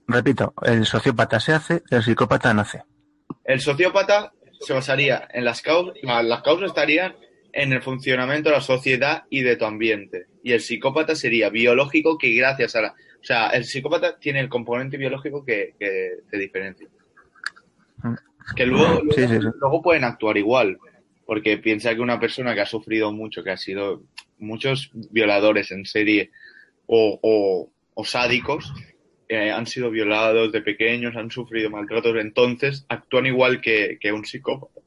repito, 0.06 0.52
el 0.62 0.84
sociópata 0.84 1.40
se 1.40 1.52
hace, 1.52 1.82
el 1.90 2.02
psicópata 2.02 2.52
nace. 2.52 2.82
El 3.44 3.60
sociópata 3.60 4.32
se 4.60 4.74
basaría 4.74 5.26
en 5.32 5.44
las 5.46 5.62
causas, 5.62 5.94
las 6.02 6.42
causas 6.42 6.68
estarían 6.68 7.14
en 7.52 7.72
el 7.72 7.80
funcionamiento 7.80 8.50
de 8.50 8.56
la 8.56 8.60
sociedad 8.60 9.24
y 9.30 9.40
de 9.40 9.56
tu 9.56 9.64
ambiente. 9.64 10.26
Y 10.42 10.52
el 10.52 10.60
psicópata 10.60 11.14
sería 11.14 11.48
biológico 11.48 12.18
que 12.18 12.34
gracias 12.34 12.76
a 12.76 12.82
la... 12.82 12.88
O 12.90 13.24
sea, 13.24 13.48
el 13.48 13.64
psicópata 13.64 14.18
tiene 14.18 14.40
el 14.40 14.50
componente 14.50 14.98
biológico 14.98 15.44
que, 15.44 15.74
que 15.78 16.18
te 16.30 16.38
diferencia. 16.38 16.88
Mm. 18.02 18.14
Que 18.54 18.66
luego, 18.66 19.00
luego, 19.02 19.12
Sí, 19.12 19.28
sí, 19.28 19.40
sí. 19.40 19.48
luego 19.60 19.80
pueden 19.82 20.04
actuar 20.04 20.36
igual. 20.36 20.78
Porque 21.24 21.56
piensa 21.56 21.94
que 21.94 22.00
una 22.00 22.20
persona 22.20 22.54
que 22.54 22.60
ha 22.60 22.66
sufrido 22.66 23.12
mucho, 23.12 23.42
que 23.42 23.52
ha 23.52 23.56
sido 23.56 24.02
muchos 24.38 24.90
violadores 24.92 25.70
en 25.70 25.86
serie 25.86 26.30
o, 26.86 27.18
o, 27.22 27.70
o 27.94 28.04
sádicos, 28.04 28.72
eh, 29.28 29.50
han 29.50 29.66
sido 29.66 29.90
violados 29.90 30.52
de 30.52 30.60
pequeños, 30.60 31.16
han 31.16 31.30
sufrido 31.30 31.70
maltratos, 31.70 32.16
entonces 32.16 32.84
actúan 32.88 33.26
igual 33.26 33.60
que, 33.60 33.96
que 34.00 34.12
un 34.12 34.24
psicópata. 34.24 34.80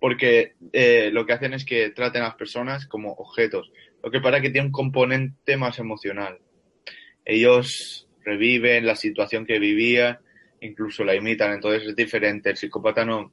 Porque 0.00 0.54
eh, 0.72 1.10
lo 1.12 1.26
que 1.26 1.32
hacen 1.32 1.52
es 1.54 1.64
que 1.64 1.90
traten 1.90 2.22
a 2.22 2.28
las 2.28 2.36
personas 2.36 2.86
como 2.86 3.12
objetos. 3.12 3.70
Lo 4.02 4.10
que 4.10 4.20
pasa 4.20 4.36
es 4.36 4.42
que 4.44 4.50
tiene 4.50 4.68
un 4.68 4.72
componente 4.72 5.56
más 5.56 5.78
emocional. 5.78 6.38
Ellos 7.24 8.08
reviven 8.24 8.86
la 8.86 8.96
situación 8.96 9.46
que 9.46 9.58
vivían, 9.58 10.18
incluso 10.60 11.04
la 11.04 11.14
imitan, 11.14 11.52
entonces 11.52 11.88
es 11.88 11.96
diferente. 11.96 12.50
El 12.50 12.56
psicópata 12.56 13.04
no. 13.04 13.20
O 13.20 13.32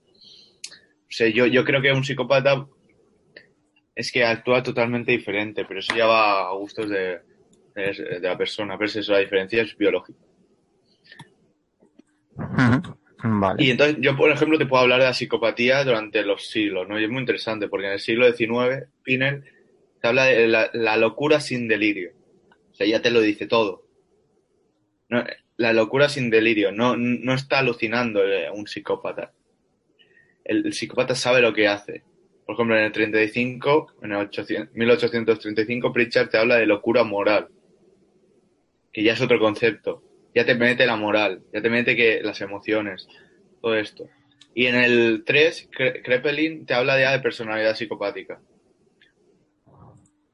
sea, 1.16 1.28
yo, 1.28 1.46
yo 1.46 1.63
creo 1.63 1.82
que 1.82 1.92
un 1.92 2.04
psicópata 2.04 2.68
es 3.96 4.12
que 4.12 4.26
actúa 4.26 4.63
totalmente 4.63 5.12
diferente, 5.12 5.66
pero 5.66 5.80
eso 5.80 5.96
ya 5.96 6.06
va 6.06 6.50
a 6.50 6.54
gustos 6.54 6.89
de, 6.89 7.20
de, 7.75 8.19
de 8.19 8.27
la 8.27 8.38
persona. 8.38 8.77
Pero 8.77 8.88
es 8.88 9.07
la 9.07 9.19
diferencia 9.19 9.62
es 9.62 9.77
biológica. 9.77 10.19
Vale. 13.25 13.63
Y 13.63 13.71
entonces 13.71 13.97
yo, 14.01 14.17
por 14.17 14.31
ejemplo, 14.31 14.57
te 14.57 14.65
puedo 14.65 14.83
hablar 14.83 14.99
de 14.99 15.05
la 15.05 15.13
psicopatía 15.13 15.83
durante 15.83 16.23
los 16.23 16.47
siglos, 16.47 16.88
¿no? 16.89 16.99
Y 16.99 17.05
es 17.05 17.09
muy 17.09 17.21
interesante 17.21 17.69
porque 17.69 17.88
en 17.88 17.93
el 17.93 17.99
siglo 17.99 18.29
XIX, 18.31 18.88
Pinel 19.01 19.43
te 20.01 20.07
habla 20.07 20.25
de 20.25 20.47
la, 20.47 20.69
la 20.73 20.97
locura 20.97 21.39
sin 21.39 21.67
delirio. 21.67 22.12
O 22.71 22.75
sea, 22.75 22.86
ya 22.86 23.01
te 23.01 23.12
lo 23.12 23.21
dice 23.21 23.47
todo. 23.47 23.88
No, 25.07 25.23
la 25.57 25.71
locura 25.71 26.09
sin 26.09 26.29
delirio. 26.29 26.71
No, 26.71 26.97
no 26.97 27.33
está 27.33 27.59
alucinando 27.59 28.25
eh, 28.25 28.49
un 28.51 28.67
psicópata. 28.67 29.31
El, 30.43 30.65
el 30.65 30.73
psicópata 30.73 31.15
sabe 31.15 31.41
lo 31.41 31.53
que 31.53 31.67
hace. 31.67 32.03
Por 32.45 32.55
ejemplo, 32.55 32.77
en 32.77 32.83
el 32.83 32.91
35, 32.91 33.93
en 34.01 34.12
el 34.12 34.17
800 34.17 34.75
1835, 34.75 35.93
Pritchard 35.93 36.29
te 36.29 36.38
habla 36.38 36.57
de 36.57 36.65
locura 36.65 37.03
moral. 37.03 37.47
Que 38.93 39.03
ya 39.03 39.13
es 39.13 39.21
otro 39.21 39.39
concepto 39.39 40.03
ya 40.36 40.45
te 40.45 40.56
mete 40.56 40.86
la 40.86 40.95
moral, 40.95 41.43
ya 41.53 41.62
te 41.62 41.69
mete 41.69 41.95
que 41.95 42.21
las 42.23 42.41
emociones, 42.41 43.08
todo 43.62 43.75
esto. 43.75 44.10
Y 44.56 44.65
en 44.65 44.75
el 44.75 45.23
3, 45.25 45.69
Cre- 45.71 46.01
Krepelin 46.03 46.65
te 46.65 46.73
habla 46.73 46.99
ya 46.99 47.12
de 47.12 47.19
personalidad 47.19 47.75
psicopática. 47.75 48.41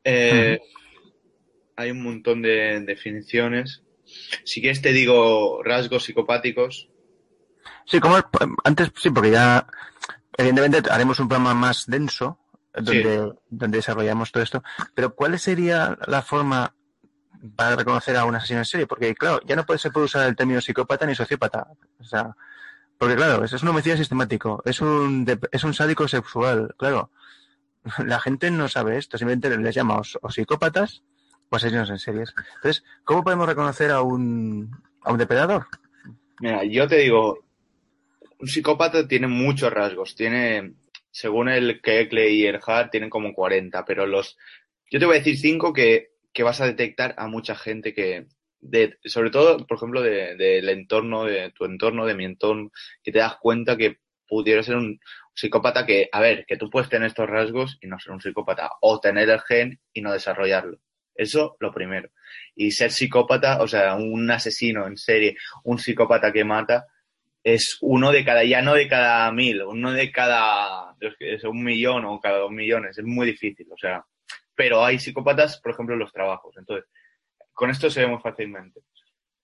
Eh, 0.03 0.59
Hay 1.75 1.91
un 1.91 2.03
montón 2.03 2.41
de 2.41 2.81
definiciones. 2.81 3.83
Si 4.43 4.61
quieres 4.61 4.81
te 4.81 4.91
digo 4.91 5.61
rasgos 5.63 6.03
psicopáticos. 6.03 6.89
Sí, 7.85 7.99
como 7.99 8.17
antes, 8.63 8.91
sí, 8.95 9.09
porque 9.09 9.31
ya 9.31 9.65
evidentemente 10.37 10.89
haremos 10.89 11.19
un 11.19 11.27
programa 11.27 11.53
más 11.53 11.85
denso 11.87 12.39
donde, 12.73 13.33
donde 13.49 13.77
desarrollamos 13.77 14.31
todo 14.31 14.43
esto. 14.43 14.63
Pero 14.95 15.15
¿cuál 15.15 15.37
sería 15.39 15.97
la 16.07 16.21
forma 16.21 16.75
para 17.55 17.75
reconocer 17.75 18.15
a 18.17 18.25
un 18.25 18.35
asesino 18.35 18.59
en 18.59 18.65
serie? 18.65 18.87
Porque 18.87 19.15
claro, 19.15 19.39
ya 19.45 19.55
no 19.55 19.65
puede, 19.65 19.79
se 19.79 19.91
puede 19.91 20.05
usar 20.05 20.27
el 20.27 20.35
término 20.35 20.61
psicópata 20.61 21.05
ni 21.05 21.15
sociópata. 21.15 21.67
O 21.99 22.03
sea, 22.03 22.35
porque 22.97 23.15
claro, 23.15 23.43
eso 23.43 23.55
es 23.55 23.63
un 23.63 23.69
homicidio 23.69 23.97
sistemático, 23.97 24.61
es 24.65 24.81
un, 24.81 25.25
es 25.51 25.63
un 25.63 25.73
sádico 25.73 26.07
sexual, 26.07 26.75
claro. 26.77 27.11
La 28.05 28.19
gente 28.19 28.51
no 28.51 28.67
sabe 28.67 28.97
esto, 28.97 29.17
simplemente 29.17 29.57
les 29.57 29.75
llama 29.75 29.97
o, 29.97 30.03
o 30.21 30.29
psicópatas 30.29 31.01
o 31.49 31.55
asesinos 31.55 31.89
en 31.89 31.99
series. 31.99 32.33
Entonces, 32.55 32.83
¿cómo 33.03 33.23
podemos 33.23 33.47
reconocer 33.47 33.91
a 33.91 34.01
un, 34.01 34.69
a 35.01 35.11
un 35.11 35.17
depredador? 35.17 35.67
Mira, 36.39 36.63
yo 36.63 36.87
te 36.87 36.97
digo, 36.97 37.39
un 38.39 38.47
psicópata 38.47 39.07
tiene 39.07 39.27
muchos 39.27 39.71
rasgos. 39.71 40.15
Tiene, 40.15 40.73
según 41.11 41.49
el 41.49 41.81
Kekle 41.81 42.29
y 42.29 42.45
el 42.45 42.59
Hart, 42.65 42.91
tienen 42.91 43.09
como 43.09 43.33
40, 43.33 43.85
pero 43.85 44.05
los. 44.05 44.37
Yo 44.89 44.99
te 44.99 45.05
voy 45.05 45.15
a 45.15 45.19
decir 45.19 45.37
cinco 45.37 45.73
que, 45.73 46.11
que 46.33 46.43
vas 46.43 46.61
a 46.61 46.65
detectar 46.65 47.15
a 47.17 47.27
mucha 47.27 47.55
gente 47.55 47.93
que. 47.93 48.27
Sobre 49.05 49.29
todo, 49.29 49.65
por 49.65 49.77
ejemplo, 49.77 50.01
del 50.01 50.37
de, 50.37 50.71
entorno, 50.71 51.23
de 51.23 51.51
tu 51.51 51.63
entorno, 51.63 52.05
de 52.05 52.15
mi 52.15 52.25
entorno, 52.25 52.71
que 53.01 53.11
te 53.11 53.19
das 53.19 53.37
cuenta 53.37 53.77
que 53.77 53.99
pudiera 54.27 54.61
ser 54.63 54.75
un 54.75 54.99
psicópata 55.33 55.85
que, 55.85 56.09
a 56.11 56.19
ver, 56.19 56.45
que 56.45 56.57
tú 56.57 56.69
puedes 56.69 56.89
tener 56.89 57.07
estos 57.07 57.29
rasgos 57.29 57.77
y 57.81 57.87
no 57.87 57.97
ser 57.99 58.11
un 58.11 58.21
psicópata, 58.21 58.69
o 58.81 58.99
tener 58.99 59.29
el 59.29 59.39
gen 59.39 59.79
y 59.93 60.01
no 60.01 60.11
desarrollarlo. 60.11 60.79
Eso 61.15 61.55
lo 61.59 61.73
primero. 61.73 62.09
Y 62.55 62.71
ser 62.71 62.91
psicópata, 62.91 63.61
o 63.61 63.67
sea, 63.67 63.95
un 63.95 64.29
asesino 64.29 64.87
en 64.87 64.97
serie, 64.97 65.37
un 65.63 65.79
psicópata 65.79 66.31
que 66.31 66.43
mata, 66.43 66.85
es 67.43 67.77
uno 67.81 68.11
de 68.11 68.23
cada, 68.25 68.43
ya 68.43 68.61
no 68.61 68.73
de 68.73 68.87
cada 68.87 69.31
mil, 69.31 69.63
uno 69.63 69.91
de 69.91 70.11
cada, 70.11 70.95
es 71.19 71.43
un 71.43 71.63
millón 71.63 72.05
o 72.05 72.19
cada 72.19 72.39
dos 72.39 72.51
millones, 72.51 72.97
es 72.97 73.05
muy 73.05 73.27
difícil, 73.27 73.67
o 73.71 73.77
sea, 73.77 74.03
pero 74.59 74.83
hay 74.83 74.99
psicópatas, 74.99 75.61
por 75.61 75.71
ejemplo, 75.71 75.95
en 75.95 75.99
los 75.99 76.11
trabajos, 76.11 76.53
entonces, 76.57 76.89
con 77.53 77.69
esto 77.69 77.89
se 77.89 78.01
ve 78.01 78.07
muy 78.07 78.19
fácilmente. 78.19 78.81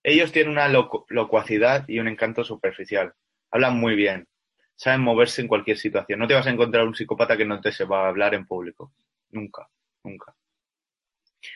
Ellos 0.04 0.34
tienen 0.34 0.52
una 0.52 0.68
locuacidad 0.68 1.88
y 1.88 2.00
un 2.00 2.10
encanto 2.10 2.44
superficial, 2.44 3.14
hablan 3.50 3.80
muy 3.80 3.96
bien, 3.96 4.28
saben 4.76 5.00
moverse 5.00 5.42
en 5.42 5.48
cualquier 5.48 5.78
situación, 5.78 6.20
no 6.20 6.28
te 6.28 6.34
vas 6.34 6.48
a 6.48 6.50
encontrar 6.50 6.86
un 6.86 6.96
psicópata 6.96 7.38
que 7.38 7.46
no 7.46 7.62
te 7.62 7.72
sepa 7.72 8.10
hablar 8.10 8.34
en 8.34 8.46
público, 8.46 8.92
nunca, 9.30 9.70
nunca. 10.04 10.36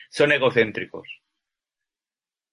Son 0.08 0.32
egocéntricos, 0.32 1.06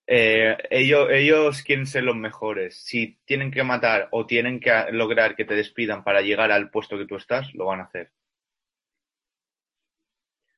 eh, 0.08 0.58
ellos, 0.70 1.08
ellos 1.10 1.64
quieren 1.64 1.86
ser 1.86 2.04
los 2.04 2.18
mejores. 2.18 2.82
Si 2.84 3.18
tienen 3.24 3.50
que 3.52 3.64
matar 3.64 4.10
o 4.12 4.26
tienen 4.26 4.60
que 4.60 4.72
lograr 4.92 5.38
que 5.38 5.46
te 5.46 5.56
despidan 5.56 6.04
para 6.04 6.22
llegar 6.22 6.52
al 6.52 6.70
puesto 6.70 6.98
que 6.98 7.06
tú 7.06 7.16
estás, 7.16 7.54
lo 7.54 7.66
van 7.66 7.80
a 7.80 7.84
hacer. 7.84 8.12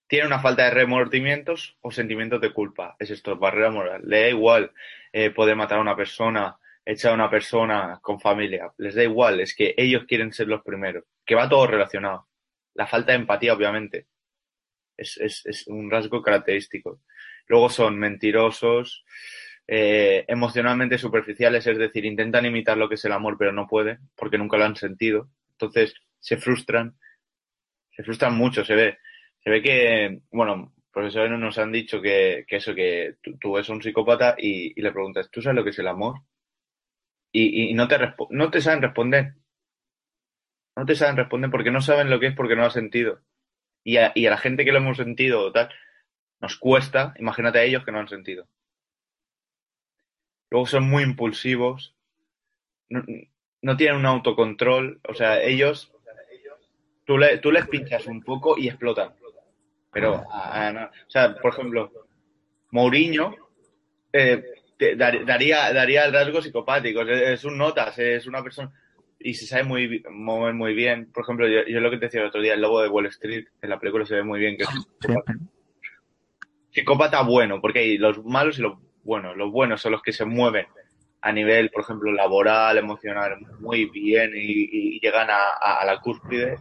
Tienen 0.10 0.28
una 0.28 0.39
falta 0.39 0.63
de 0.63 0.72
remordimientos 0.72 1.78
o 1.82 1.91
sentimientos 1.91 2.41
de 2.41 2.52
culpa. 2.52 2.95
Es 2.98 3.12
esto, 3.12 3.38
barrera 3.38 3.69
moral. 3.69 4.02
Le 4.06 4.22
da 4.22 4.30
igual 4.30 4.72
eh, 5.13 5.30
poder 5.30 5.56
matar 5.56 5.78
a 5.78 5.82
una 5.82 5.95
persona, 5.95 6.58
echar 6.84 7.12
a 7.12 7.13
una 7.13 7.30
persona 7.30 8.00
con 8.02 8.19
familia. 8.19 8.74
Les 8.78 8.95
da 8.95 9.04
igual, 9.04 9.39
es 9.39 9.56
que 9.56 9.76
ellos 9.78 10.06
quieren 10.08 10.34
ser 10.34 10.48
los 10.48 10.63
primeros. 10.63 11.04
Que 11.24 11.36
va 11.36 11.48
todo 11.48 11.67
relacionado. 11.67 12.28
La 12.74 12.88
falta 12.88 13.12
de 13.12 13.19
empatía, 13.19 13.54
obviamente. 13.54 14.08
Es, 14.98 15.15
es, 15.17 15.45
es 15.45 15.67
un 15.67 15.91
rasgo 15.91 16.24
característico. 16.24 17.02
Luego 17.45 17.69
son 17.69 18.00
mentirosos, 18.00 19.06
eh, 19.67 20.26
emocionalmente 20.28 20.98
superficiales, 20.98 21.67
es 21.67 21.78
decir, 21.78 22.04
intentan 22.04 22.48
imitar 22.48 22.76
lo 22.80 22.89
que 22.89 22.95
es 22.95 23.06
el 23.06 23.12
amor, 23.12 23.38
pero 23.38 23.52
no 23.52 23.67
pueden, 23.67 24.00
porque 24.15 24.39
nunca 24.39 24.58
lo 24.58 24.65
han 24.65 24.76
sentido. 24.76 25.30
Entonces 25.52 25.93
se 26.19 26.38
frustran, 26.38 26.98
se 27.91 28.02
frustran 28.04 28.36
mucho, 28.36 28.65
se 28.65 28.74
ve. 28.74 28.98
Se 29.49 29.53
ve 29.53 29.63
que, 29.63 30.21
bueno, 30.29 30.75
profesores 30.91 31.31
nos 31.31 31.57
han 31.57 31.71
dicho 31.71 31.99
que, 31.99 32.45
eso, 32.47 32.75
que 32.75 33.15
tú, 33.19 33.35
tú, 33.39 33.57
eres 33.57 33.67
un 33.69 33.81
psicópata 33.81 34.35
y, 34.38 34.79
le 34.79 34.91
preguntas, 34.91 35.27
¿tú 35.31 35.41
sabes 35.41 35.55
lo 35.55 35.63
que 35.63 35.71
es 35.71 35.79
el 35.79 35.88
amor? 35.88 36.21
Y, 37.31 37.73
no, 37.73 37.88
te 37.88 37.97
no 38.29 38.51
te 38.51 38.62
saben 38.62 38.83
responder. 38.83 39.33
No 40.75 40.85
te 40.85 40.93
saben 40.93 41.17
responder 41.17 41.49
porque 41.49 41.71
no 41.71 41.81
saben 41.81 42.12
lo 42.12 42.19
que 42.19 42.27
es 42.27 42.35
porque 42.35 42.53
no 42.53 42.62
lo 42.62 42.65
han 42.65 42.71
sentido. 42.71 43.21
Y 43.83 43.97
a, 43.97 44.12
y 44.13 44.27
a 44.27 44.29
la 44.29 44.38
gente 44.38 44.63
que 44.63 44.71
lo 44.71 44.77
hemos 44.77 44.97
sentido 44.97 45.51
tal, 45.51 45.73
nos 46.39 46.55
cuesta, 46.55 47.15
imagínate 47.17 47.57
a 47.57 47.63
ellos 47.63 47.83
que 47.83 47.91
no 47.91 48.01
han 48.01 48.07
sentido. 48.07 48.47
Luego 50.51 50.67
son 50.67 50.88
muy 50.88 51.01
impulsivos. 51.01 51.95
No, 52.88 53.03
no 53.63 53.77
tienen 53.77 53.97
un 53.97 54.05
autocontrol. 54.05 55.01
O 55.09 55.15
sea, 55.15 55.41
ellos. 55.41 55.91
Tú, 57.03 57.17
le, 57.17 57.39
tú 57.39 57.51
les 57.51 57.67
pinchas 57.67 58.05
un 58.05 58.21
poco 58.21 58.55
y 58.55 58.67
explotan. 58.67 59.17
Pero, 59.91 60.23
ah, 60.32 60.71
no. 60.71 60.86
o 60.86 61.10
sea, 61.10 61.36
por 61.36 61.54
ejemplo, 61.54 61.91
Mourinho 62.71 63.36
eh, 64.13 64.43
daría, 64.95 65.73
daría 65.73 66.10
rasgos 66.12 66.43
psicopáticos. 66.43 67.08
Es, 67.10 67.43
un 67.45 67.58
notas, 67.58 67.97
es 67.99 68.28
una 68.28 68.43
persona. 68.43 68.71
Y 69.19 69.34
se 69.34 69.45
sabe 69.45 69.63
muy, 69.63 70.04
mover 70.10 70.54
muy 70.54 70.73
bien. 70.73 71.12
Por 71.12 71.23
ejemplo, 71.23 71.47
yo, 71.47 71.65
yo, 71.67 71.80
lo 71.80 71.89
que 71.91 71.97
te 71.97 72.06
decía 72.06 72.21
el 72.21 72.28
otro 72.28 72.41
día, 72.41 72.54
el 72.54 72.62
lobo 72.62 72.82
de 72.82 72.89
Wall 72.89 73.08
Street, 73.08 73.45
en 73.62 73.69
la 73.69 73.80
película 73.80 74.06
se 74.06 74.15
ve 74.15 74.23
muy 74.23 74.39
bien 74.39 74.56
que 74.56 74.63
es 74.63 74.69
psicópata. 74.69 75.34
psicópata 76.71 77.21
bueno, 77.23 77.60
porque 77.60 77.80
hay 77.80 77.97
los 77.97 78.23
malos 78.23 78.60
y 78.60 78.62
los 78.62 78.78
buenos. 79.04 79.36
Los 79.36 79.52
buenos 79.52 79.82
son 79.82 79.93
los 79.93 80.02
que 80.02 80.13
se 80.13 80.25
mueven 80.25 80.67
a 81.21 81.32
nivel, 81.32 81.69
por 81.69 81.84
ejemplo, 81.84 82.12
laboral, 82.12 82.78
emocional, 82.78 83.38
muy 83.60 83.86
bien 83.89 84.32
y, 84.34 84.95
y 84.95 84.99
llegan 85.02 85.30
a, 85.30 85.49
a, 85.62 85.82
a, 85.82 85.86
la 85.86 85.99
cúspide. 85.99 86.58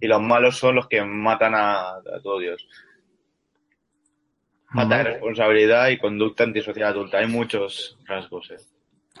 Y 0.00 0.06
los 0.06 0.20
malos 0.20 0.58
son 0.58 0.76
los 0.76 0.88
que 0.88 1.02
matan 1.02 1.54
a, 1.54 1.96
a 1.96 2.20
todo 2.22 2.38
Dios. 2.38 2.66
Falta 4.72 4.98
de 4.98 5.04
responsabilidad 5.04 5.88
y 5.88 5.98
conducta 5.98 6.44
antisocial 6.44 6.88
adulta. 6.88 7.18
Hay 7.18 7.28
muchos 7.28 7.96
rasgos. 8.04 8.50
¿eh? 8.50 8.56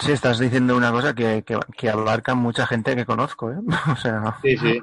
Sí, 0.00 0.12
estás 0.12 0.38
diciendo 0.38 0.76
una 0.76 0.90
cosa 0.90 1.14
que, 1.14 1.42
que, 1.44 1.58
que 1.76 1.88
abarca 1.88 2.34
mucha 2.34 2.66
gente 2.66 2.94
que 2.94 3.06
conozco. 3.06 3.50
¿eh? 3.50 3.56
O 3.92 3.96
sea... 3.96 4.36
Sí, 4.42 4.56
sí. 4.56 4.82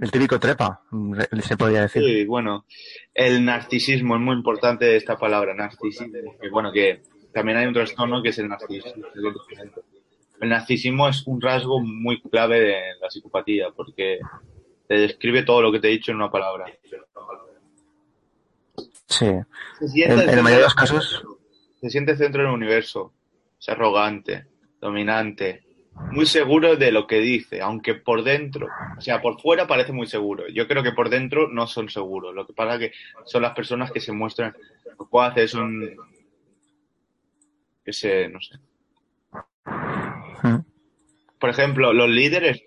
El 0.00 0.10
típico 0.10 0.40
trepa, 0.40 0.82
se 1.40 1.56
podría 1.56 1.82
decir. 1.82 2.02
Sí, 2.02 2.24
bueno, 2.24 2.66
el 3.14 3.44
narcisismo 3.44 4.16
es 4.16 4.20
muy 4.20 4.34
importante 4.34 4.96
esta 4.96 5.16
palabra, 5.16 5.54
narcisismo. 5.54 6.36
Que 6.40 6.50
bueno, 6.50 6.72
que 6.72 7.02
también 7.32 7.58
hay 7.58 7.66
un 7.66 7.74
trastorno 7.74 8.20
que 8.20 8.30
es 8.30 8.38
el 8.38 8.48
narcisismo. 8.48 9.06
El 9.14 9.22
narcisismo 10.40 11.08
es 11.08 11.26
un 11.26 11.40
rasgo 11.40 11.80
muy 11.80 12.20
clave 12.20 12.60
de 12.60 12.76
la 13.00 13.10
psicopatía 13.10 13.70
porque 13.70 14.18
te 14.86 14.94
describe 14.94 15.42
todo 15.42 15.62
lo 15.62 15.72
que 15.72 15.80
te 15.80 15.88
he 15.88 15.92
dicho 15.92 16.10
en 16.10 16.18
una 16.18 16.30
palabra. 16.30 16.66
Sí. 19.06 19.26
En, 19.26 19.46
en 20.12 20.26
la 20.26 20.42
mayoría 20.42 20.56
de 20.56 20.62
los 20.62 20.74
casos. 20.74 21.24
Se 21.80 21.90
siente 21.90 22.16
centro 22.16 22.42
del 22.42 22.52
universo, 22.52 23.12
es 23.60 23.68
arrogante, 23.68 24.46
dominante, 24.80 25.64
muy 26.10 26.26
seguro 26.26 26.76
de 26.76 26.90
lo 26.90 27.06
que 27.06 27.18
dice, 27.20 27.60
aunque 27.60 27.94
por 27.94 28.24
dentro, 28.24 28.68
o 28.96 29.00
sea, 29.00 29.22
por 29.22 29.40
fuera 29.40 29.66
parece 29.66 29.92
muy 29.92 30.06
seguro. 30.06 30.48
Yo 30.48 30.66
creo 30.66 30.82
que 30.82 30.92
por 30.92 31.08
dentro 31.08 31.48
no 31.48 31.66
son 31.66 31.88
seguros. 31.88 32.34
Lo 32.34 32.46
que 32.46 32.52
pasa 32.52 32.74
es 32.74 32.80
que 32.80 32.96
son 33.24 33.42
las 33.42 33.52
personas 33.52 33.92
que 33.92 34.00
se 34.00 34.12
muestran 34.12 34.56
locuaces, 34.98 35.50
son, 35.50 35.96
que 37.84 37.92
se, 37.92 38.28
no 38.28 38.40
sé. 38.40 38.58
Por 41.38 41.50
ejemplo, 41.50 41.92
los 41.92 42.08
líderes 42.08 42.62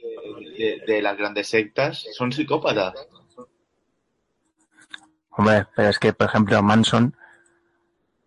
de, 0.58 0.82
de, 0.86 0.94
de 0.94 1.02
las 1.02 1.18
grandes 1.18 1.48
sectas 1.48 2.06
son 2.14 2.32
psicópatas. 2.32 3.08
Hombre, 5.32 5.68
pero 5.76 5.90
es 5.90 6.00
que, 6.00 6.14
por 6.14 6.28
ejemplo, 6.28 6.62
Manson 6.64 7.16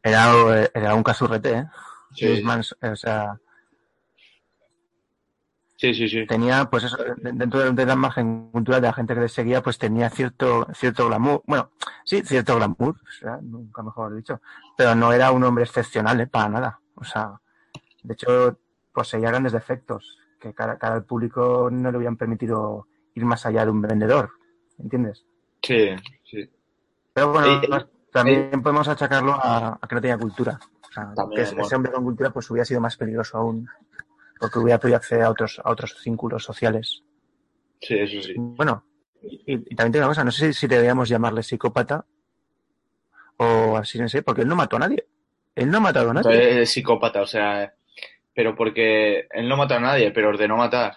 era, 0.03 0.33
era 0.75 0.95
un 0.95 1.03
cazurrete, 1.03 1.53
¿eh? 1.53 1.67
Sí. 2.15 2.43
Manson, 2.43 2.79
o 2.93 2.97
sea, 2.97 3.41
Sí, 5.81 5.95
sí, 5.95 6.11
sí. 6.11 6.27
Tenía, 6.27 6.67
pues 6.67 6.85
eso, 6.85 6.99
dentro 7.17 7.73
de 7.73 7.87
la 7.87 7.95
imagen 7.95 8.51
cultural 8.51 8.83
de 8.83 8.89
la 8.89 8.93
gente 8.93 9.15
que 9.15 9.21
le 9.23 9.29
seguía, 9.31 9.63
pues 9.63 9.79
tenía 9.79 10.11
cierto, 10.11 10.67
cierto 10.75 11.07
glamour. 11.07 11.43
Bueno, 11.47 11.71
sí, 12.05 12.21
cierto 12.23 12.57
glamour, 12.57 12.97
o 12.97 13.11
sea, 13.19 13.39
nunca 13.41 13.83
mejor 13.83 14.15
dicho. 14.15 14.43
Pero 14.77 14.95
no 14.95 15.11
era 15.11 15.31
un 15.31 15.43
hombre 15.43 15.65
excepcional, 15.65 16.21
¿eh? 16.21 16.27
Para 16.27 16.51
nada. 16.51 16.81
O 16.97 17.03
sea, 17.03 17.41
de 18.03 18.13
hecho, 18.13 18.59
poseía 19.01 19.31
grandes 19.31 19.53
defectos 19.53 20.19
que 20.39 20.53
cara, 20.53 20.77
cara 20.77 20.95
al 20.97 21.05
público 21.05 21.71
no 21.73 21.91
le 21.91 21.97
habían 21.97 22.19
permitido 22.19 22.87
ir 23.15 23.25
más 23.25 23.47
allá 23.47 23.65
de 23.65 23.71
un 23.71 23.81
vendedor. 23.81 24.31
¿Entiendes? 24.79 25.25
Sí, 25.63 25.89
sí. 26.23 26.51
Pero 27.15 27.33
bueno, 27.33 27.63
también 28.13 28.63
podemos 28.63 28.89
achacarlo 28.89 29.33
a, 29.33 29.79
a, 29.81 29.89
que 29.89 29.95
no 29.95 30.01
tenía 30.03 30.19
cultura. 30.19 30.61
O 30.83 30.93
sea, 30.93 31.15
también, 31.15 31.47
que 31.55 31.63
ese 31.63 31.75
hombre 31.75 31.93
con 31.93 32.05
cultura 32.05 32.31
pues 32.31 32.51
hubiera 32.51 32.67
sido 32.67 32.81
más 32.83 32.99
peligroso 32.99 33.39
aún 33.39 33.67
porque 34.39 34.59
hubiera 34.59 34.79
podido 34.79 34.97
acceder 34.97 35.25
a 35.25 35.31
otros, 35.31 35.61
a 35.65 35.71
otros 35.71 35.97
círculos 35.99 36.45
sociales. 36.45 37.03
Sí, 37.81 37.95
eso 37.95 38.21
sí. 38.21 38.35
Bueno, 38.37 38.85
y, 39.23 39.43
y 39.47 39.75
también 39.75 39.93
tengo 39.93 40.05
una 40.05 40.11
cosa, 40.11 40.25
no 40.25 40.31
sé 40.31 40.53
si 40.53 40.67
deberíamos 40.67 41.09
llamarle 41.09 41.43
psicópata 41.43 42.05
o 43.39 43.79
así, 43.79 43.99
no 43.99 44.09
sé, 44.09 44.23
porque 44.23 44.43
él 44.43 44.49
no 44.49 44.57
mató 44.57 44.77
a 44.77 44.81
nadie. 44.81 45.07
Él 45.55 45.71
no 45.71 45.79
ha 45.79 45.81
matado 45.81 46.11
a 46.11 46.15
nadie. 46.15 46.63
Es 46.63 46.71
psicópata, 46.71 47.23
o 47.23 47.27
sea, 47.27 47.75
pero 48.41 48.57
porque 48.57 49.29
él 49.33 49.51
no 49.51 49.59
mató 49.59 49.75
a 49.75 49.81
nadie, 49.81 50.13
pero 50.13 50.31
ordenó 50.31 50.57
matar. 50.57 50.95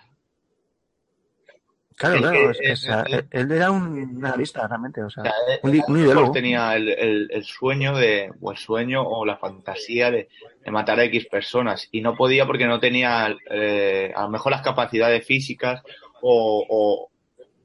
Claro, 1.98 2.20
claro, 2.20 2.52
es 2.52 2.58
que, 2.58 2.72
es, 2.72 2.88
es, 2.88 2.90
es, 3.06 3.26
él 3.32 3.52
era 3.52 3.70
un 3.70 4.26
analista 4.26 4.66
realmente, 4.66 5.04
o 5.04 5.10
sea, 5.10 5.24
un, 5.62 5.84
un 5.90 6.32
tenía 6.32 6.74
el, 6.78 7.44
sueño 7.44 7.98
de, 7.98 8.32
o 8.40 8.52
el 8.52 8.58
sueño 8.58 9.02
o 9.02 9.26
la 9.26 9.36
fantasía 9.36 10.10
de, 10.10 10.30
de, 10.64 10.72
matar 10.72 11.02
a 11.02 11.04
X 11.04 11.26
personas 11.26 11.90
y 11.92 12.00
no 12.00 12.16
podía 12.16 12.46
porque 12.46 12.66
no 12.66 12.80
tenía 12.80 13.36
eh, 13.50 14.14
a 14.16 14.22
lo 14.22 14.30
mejor 14.30 14.54
las 14.54 14.62
capacidades 14.62 15.28
físicas 15.28 15.84
o, 16.22 16.66
o, 16.70 17.12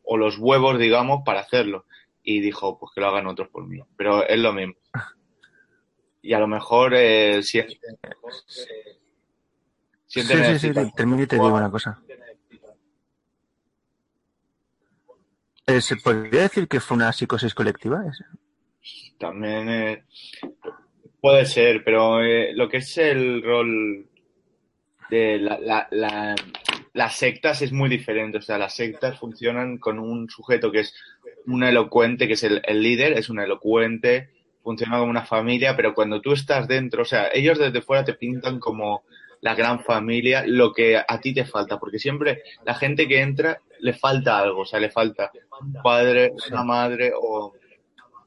o, 0.03 0.16
los 0.16 0.39
huevos, 0.39 0.76
digamos, 0.81 1.22
para 1.24 1.39
hacerlo. 1.39 1.85
Y 2.24 2.41
dijo, 2.41 2.81
pues 2.81 2.91
que 2.93 3.01
lo 3.01 3.07
hagan 3.07 3.29
otros 3.29 3.49
por 3.49 3.64
mí. 3.64 3.79
Pero 3.97 4.26
es 4.26 4.41
lo 4.41 4.53
mismo. 4.53 4.74
y 6.20 6.33
a 6.33 6.41
lo 6.41 6.49
mejor 6.49 6.95
eh, 6.97 7.45
sienten, 7.45 7.79
Sí, 8.49 8.64
sienten 8.64 8.97
sí, 10.09 10.22
sí, 10.22 10.34
necesidad- 10.34 10.92
termino 10.96 11.22
y 11.22 11.26
te 11.26 11.36
digo 11.36 11.54
una 11.54 11.70
cosa. 11.70 12.00
Eh, 15.66 15.80
¿Se 15.82 15.96
podría 15.96 16.42
decir 16.42 16.66
que 16.66 16.80
fue 16.80 16.96
una 16.96 17.12
psicosis 17.12 17.54
colectiva? 17.54 18.02
También 19.18 19.68
eh, 19.68 20.04
puede 21.20 21.44
ser, 21.44 21.84
pero 21.84 22.22
eh, 22.24 22.52
lo 22.54 22.68
que 22.68 22.78
es 22.78 22.96
el 22.98 23.42
rol 23.42 24.06
de 25.11 25.38
la, 25.38 25.59
la- 25.59 25.88
la- 25.90 26.34
las 26.94 27.16
sectas 27.16 27.61
es 27.62 27.70
muy 27.72 27.90
diferente. 27.90 28.38
O 28.38 28.42
sea, 28.42 28.56
las 28.59 28.74
sectas 28.74 29.18
funcionan 29.18 29.76
con 29.78 29.98
un 29.98 30.28
sujeto 30.30 30.72
que 30.72 30.80
es 30.80 30.94
un 31.46 31.62
elocuente, 31.64 32.26
que 32.26 32.32
es 32.34 32.44
el, 32.44 32.62
el 32.64 32.82
líder, 32.82 33.12
es 33.18 33.28
un 33.28 33.38
elocuente, 33.40 34.30
funciona 34.62 34.98
como 34.98 35.11
una 35.11 35.24
familia, 35.26 35.76
pero 35.76 35.94
cuando 35.94 36.20
tú 36.22 36.32
estás 36.32 36.66
dentro, 36.66 37.02
o 37.02 37.06
sea, 37.06 37.28
ellos 37.32 37.59
desde 37.59 37.82
fuera 37.82 38.04
te 38.04 38.14
pintan 38.14 38.59
como 38.59 39.02
la 39.41 39.55
gran 39.55 39.80
familia, 39.80 40.45
lo 40.47 40.72
que 40.72 40.97
a 40.97 41.20
ti 41.20 41.32
te 41.34 41.45
falta, 41.45 41.78
porque 41.78 41.99
siempre 41.99 42.43
la 42.64 42.74
gente 42.74 43.07
que 43.07 43.20
entra 43.20 43.61
le 43.80 43.93
falta 43.93 44.39
algo, 44.39 44.62
o 44.62 44.66
sea, 44.66 44.80
le 44.80 44.91
falta 44.91 45.30
un 45.61 45.72
padre, 45.82 46.32
una 46.51 46.64
madre 46.64 47.12
o 47.16 47.55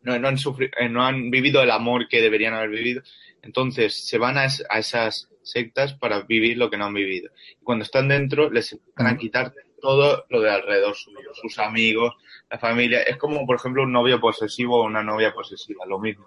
no, 0.03 0.17
no 0.17 0.27
han 0.29 0.37
sufrido, 0.37 0.71
eh, 0.79 0.89
no 0.89 1.03
han 1.05 1.29
vivido 1.29 1.61
el 1.61 1.71
amor 1.71 2.07
que 2.07 2.21
deberían 2.21 2.53
haber 2.53 2.69
vivido. 2.69 3.01
Entonces 3.41 4.07
se 4.07 4.17
van 4.17 4.37
a, 4.37 4.45
es- 4.45 4.63
a 4.69 4.79
esas 4.79 5.29
sectas 5.43 5.93
para 5.95 6.21
vivir 6.21 6.57
lo 6.57 6.69
que 6.69 6.77
no 6.77 6.85
han 6.85 6.93
vivido. 6.93 7.31
Y 7.59 7.63
cuando 7.63 7.83
están 7.83 8.07
dentro 8.07 8.49
les 8.49 8.77
van 8.95 9.07
a 9.07 9.17
quitar 9.17 9.53
todo 9.81 10.25
lo 10.29 10.41
de 10.41 10.51
alrededor 10.51 10.95
suyo, 10.95 11.17
sus 11.33 11.57
amigos, 11.59 12.13
la 12.49 12.59
familia. 12.59 13.01
Es 13.01 13.17
como, 13.17 13.45
por 13.45 13.55
ejemplo, 13.55 13.83
un 13.83 13.91
novio 13.91 14.19
posesivo 14.19 14.79
o 14.79 14.85
una 14.85 15.03
novia 15.03 15.33
posesiva, 15.33 15.85
lo 15.87 15.99
mismo. 15.99 16.25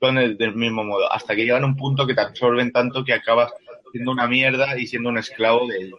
Son 0.00 0.14
del 0.16 0.54
mismo 0.54 0.82
modo, 0.84 1.12
hasta 1.12 1.34
que 1.34 1.44
llegan 1.44 1.62
a 1.64 1.66
un 1.66 1.76
punto 1.76 2.06
que 2.06 2.14
te 2.14 2.20
absorben 2.20 2.72
tanto 2.72 3.04
que 3.04 3.12
acabas 3.12 3.52
siendo 3.92 4.10
una 4.12 4.26
mierda 4.26 4.76
y 4.78 4.86
siendo 4.86 5.10
un 5.10 5.18
esclavo 5.18 5.66
de 5.68 5.76
ellos. 5.78 5.98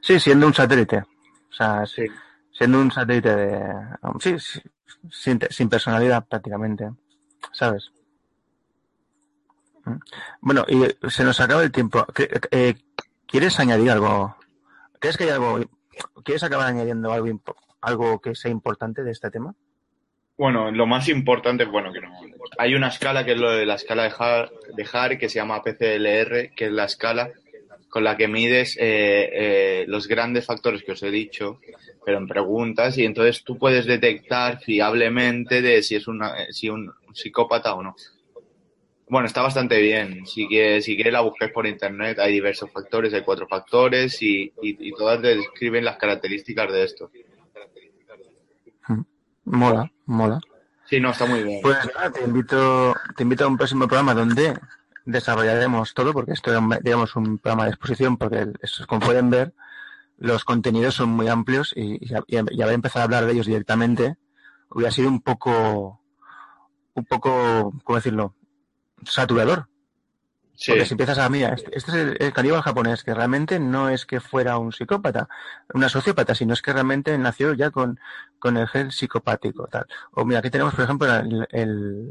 Sí, 0.00 0.20
siendo 0.20 0.46
un 0.46 0.54
satélite. 0.54 0.98
O 0.98 1.52
sea, 1.52 1.86
Sí. 1.86 2.04
siendo 2.52 2.80
un 2.80 2.90
satélite 2.90 3.34
de... 3.34 3.74
Sí, 4.20 4.38
sí, 4.38 4.60
sin, 5.10 5.40
sin 5.50 5.68
personalidad 5.68 6.26
prácticamente. 6.26 6.90
¿Sabes? 7.52 7.90
Mm. 9.84 9.96
Bueno, 10.40 10.64
y 10.68 10.84
se 11.10 11.24
nos 11.24 11.40
acaba 11.40 11.62
el 11.62 11.72
tiempo. 11.72 12.04
¿Qué- 12.14 12.28
eh, 12.50 12.74
¿Quieres 13.26 13.58
añadir 13.58 13.90
algo? 13.90 14.36
¿Crees 15.00 15.16
que 15.16 15.24
hay 15.24 15.30
algo... 15.30 15.60
¿Quieres 16.24 16.42
acabar 16.42 16.66
añadiendo 16.68 17.12
algo, 17.12 17.40
algo 17.80 18.20
que 18.20 18.34
sea 18.34 18.50
importante 18.50 19.02
de 19.02 19.12
este 19.12 19.30
tema? 19.30 19.54
Bueno, 20.38 20.70
lo 20.70 20.86
más 20.86 21.08
importante, 21.08 21.64
bueno, 21.64 21.92
que 21.92 22.00
no. 22.00 22.10
Hay 22.58 22.74
una 22.74 22.88
escala 22.88 23.24
que 23.24 23.32
es 23.32 23.38
lo 23.38 23.50
de 23.50 23.64
la 23.64 23.74
escala 23.74 24.04
de 24.04 24.12
Har, 24.18 24.50
de 24.76 24.86
Har 24.92 25.18
que 25.18 25.28
se 25.28 25.36
llama 25.36 25.62
PCLR, 25.62 26.50
que 26.54 26.66
es 26.66 26.72
la 26.72 26.84
escala 26.84 27.30
con 27.88 28.04
la 28.04 28.16
que 28.16 28.28
mides 28.28 28.76
eh, 28.76 29.30
eh, 29.32 29.84
los 29.88 30.06
grandes 30.06 30.44
factores 30.44 30.82
que 30.82 30.92
os 30.92 31.02
he 31.02 31.10
dicho, 31.10 31.60
pero 32.04 32.18
en 32.18 32.26
preguntas, 32.26 32.98
y 32.98 33.04
entonces 33.06 33.42
tú 33.42 33.56
puedes 33.56 33.86
detectar 33.86 34.60
fiablemente 34.60 35.62
de 35.62 35.82
si 35.82 35.94
es 35.94 36.06
una, 36.06 36.42
eh, 36.42 36.52
si 36.52 36.68
un, 36.68 36.92
un 37.06 37.14
psicópata 37.14 37.74
o 37.74 37.82
no. 37.82 37.96
Bueno, 39.08 39.26
está 39.26 39.40
bastante 39.40 39.80
bien. 39.80 40.26
Si 40.26 40.48
que 40.48 40.82
si 40.82 40.96
quieres 40.96 41.12
la 41.12 41.20
buscáis 41.20 41.52
por 41.52 41.66
internet, 41.66 42.18
hay 42.18 42.32
diversos 42.32 42.70
factores, 42.70 43.14
hay 43.14 43.22
cuatro 43.22 43.46
factores 43.46 44.20
y, 44.20 44.52
y, 44.60 44.88
y 44.88 44.92
todas 44.92 45.22
describen 45.22 45.84
las 45.84 45.96
características 45.96 46.70
de 46.72 46.84
esto. 46.84 47.10
Mola, 49.46 49.90
mola. 50.04 50.40
Sí, 50.84 51.00
no, 51.00 51.10
está 51.10 51.26
muy 51.26 51.42
bien. 51.42 51.60
Pues 51.62 51.78
nada, 51.94 52.10
te 52.10 52.22
invito, 52.22 52.94
te 53.16 53.22
invito 53.22 53.44
a 53.44 53.48
un 53.48 53.56
próximo 53.56 53.88
programa 53.88 54.14
donde 54.14 54.58
desarrollaremos 55.04 55.94
todo, 55.94 56.12
porque 56.12 56.32
esto 56.32 56.52
es, 56.54 56.82
digamos, 56.82 57.16
un 57.16 57.38
programa 57.38 57.64
de 57.64 57.70
exposición, 57.70 58.16
porque 58.16 58.52
como 58.86 59.00
pueden 59.00 59.30
ver, 59.30 59.54
los 60.18 60.44
contenidos 60.44 60.94
son 60.94 61.10
muy 61.10 61.28
amplios 61.28 61.72
y, 61.74 61.94
y, 62.04 62.14
y 62.28 62.62
haber 62.62 62.74
empezado 62.74 63.00
a 63.00 63.04
hablar 63.04 63.26
de 63.26 63.32
ellos 63.32 63.46
directamente 63.46 64.16
hubiera 64.70 64.90
sido 64.90 65.08
un 65.08 65.20
poco, 65.20 66.00
un 66.94 67.04
poco, 67.04 67.72
¿cómo 67.84 67.96
decirlo? 67.96 68.34
Saturador. 69.04 69.68
Sí. 70.56 70.72
Porque 70.72 70.86
si 70.86 70.94
empiezas 70.94 71.18
a, 71.18 71.28
mira, 71.28 71.50
este, 71.54 71.70
este 71.76 71.90
es 71.90 71.96
el, 71.96 72.16
el 72.18 72.32
caníbal 72.32 72.62
japonés, 72.62 73.04
que 73.04 73.12
realmente 73.14 73.60
no 73.60 73.88
es 73.90 74.06
que 74.06 74.20
fuera 74.20 74.56
un 74.58 74.72
psicópata, 74.72 75.28
una 75.74 75.88
sociópata, 75.88 76.34
sino 76.34 76.54
es 76.54 76.62
que 76.62 76.72
realmente 76.72 77.16
nació 77.18 77.52
ya 77.52 77.70
con, 77.70 78.00
con 78.38 78.56
el 78.56 78.66
gen 78.66 78.90
psicopático, 78.90 79.66
tal. 79.68 79.86
O 80.12 80.24
mira, 80.24 80.40
aquí 80.40 80.50
tenemos, 80.50 80.74
por 80.74 80.84
ejemplo, 80.84 81.14
el, 81.14 81.46
el, 81.50 82.10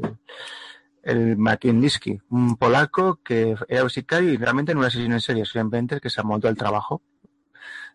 el 1.02 1.36
Makindiski, 1.36 2.20
un 2.30 2.56
polaco 2.56 3.20
que 3.22 3.56
era 3.68 3.82
un 3.82 3.90
sicario 3.90 4.32
y 4.32 4.36
realmente 4.36 4.74
no 4.74 4.80
un 4.80 4.86
asesino 4.86 5.14
en 5.14 5.20
serie, 5.20 5.44
simplemente 5.44 6.00
que 6.00 6.10
se 6.10 6.20
amontó 6.20 6.48
al 6.48 6.56
trabajo. 6.56 7.02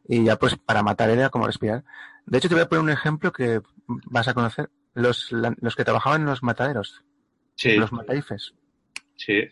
Y 0.08 0.24
ya 0.26 0.36
pues 0.38 0.58
para 0.58 0.84
matar 0.84 1.10
era 1.10 1.30
como 1.30 1.46
respirar. 1.48 1.84
De 2.26 2.38
hecho, 2.38 2.50
te 2.50 2.56
voy 2.56 2.64
a 2.64 2.70
poner 2.70 2.84
un 2.84 2.90
ejemplo 2.90 3.32
que 3.32 3.62
vas 3.88 4.28
a 4.28 4.34
conocer. 4.34 4.70
Los, 4.94 5.32
la- 5.32 5.56
los 5.62 5.76
que 5.76 5.86
trabajaban 5.86 6.22
en 6.22 6.28
los 6.28 6.44
mataderos, 6.44 7.04
Sí, 7.56 7.76
los 7.76 7.92
mataifes. 7.94 8.54
sí. 9.16 9.48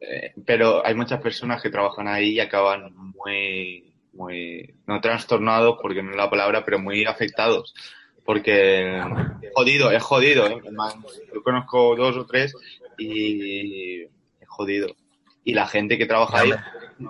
Eh, 0.00 0.32
pero 0.44 0.84
hay 0.84 0.94
muchas 0.94 1.20
personas 1.20 1.62
que 1.62 1.70
trabajan 1.70 2.08
ahí 2.08 2.30
y 2.30 2.40
acaban 2.40 2.92
muy, 2.94 3.92
muy, 4.12 4.74
no 4.86 5.00
trastornados, 5.00 5.78
porque 5.80 6.02
no 6.02 6.10
es 6.10 6.16
la 6.16 6.30
palabra, 6.30 6.64
pero 6.64 6.78
muy 6.78 7.04
afectados. 7.04 7.74
Porque 8.24 9.00
jodido, 9.54 9.90
es 9.90 10.02
jodido. 10.02 10.46
¿eh? 10.48 10.60
Yo 11.32 11.42
conozco 11.42 11.96
dos 11.96 12.16
o 12.16 12.26
tres 12.26 12.54
y 12.98 14.02
es 14.02 14.48
jodido. 14.48 14.88
Y 15.44 15.54
la 15.54 15.66
gente 15.66 15.96
que 15.96 16.06
trabaja 16.06 16.40
ahí 16.40 16.50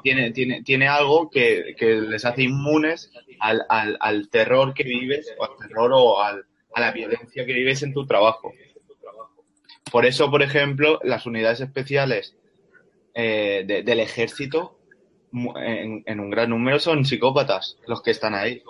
tiene, 0.02 0.30
tiene, 0.30 0.62
tiene 0.62 0.86
algo 0.86 1.28
que, 1.28 1.74
que 1.76 1.94
les 1.96 2.24
hace 2.24 2.42
inmunes 2.42 3.10
al, 3.40 3.62
al, 3.68 3.96
al 4.00 4.28
terror 4.28 4.74
que 4.74 4.84
vives, 4.84 5.34
o 5.38 5.44
al 5.44 5.56
terror 5.56 5.90
o 5.92 6.22
al, 6.22 6.44
a 6.74 6.80
la 6.80 6.92
violencia 6.92 7.44
que 7.44 7.52
vives 7.52 7.82
en 7.82 7.92
tu 7.92 8.06
trabajo. 8.06 8.52
Por 9.90 10.06
eso, 10.06 10.30
por 10.30 10.42
ejemplo, 10.42 11.00
las 11.02 11.26
unidades 11.26 11.60
especiales 11.60 12.34
eh, 13.14 13.64
de- 13.66 13.82
del 13.82 14.00
ejército, 14.00 14.78
en, 15.32 16.02
en 16.06 16.20
un 16.20 16.30
gran 16.30 16.50
número, 16.50 16.78
son 16.78 17.04
psicópatas 17.04 17.76
los 17.86 18.02
que 18.02 18.10
están 18.12 18.34
ahí. 18.34 18.62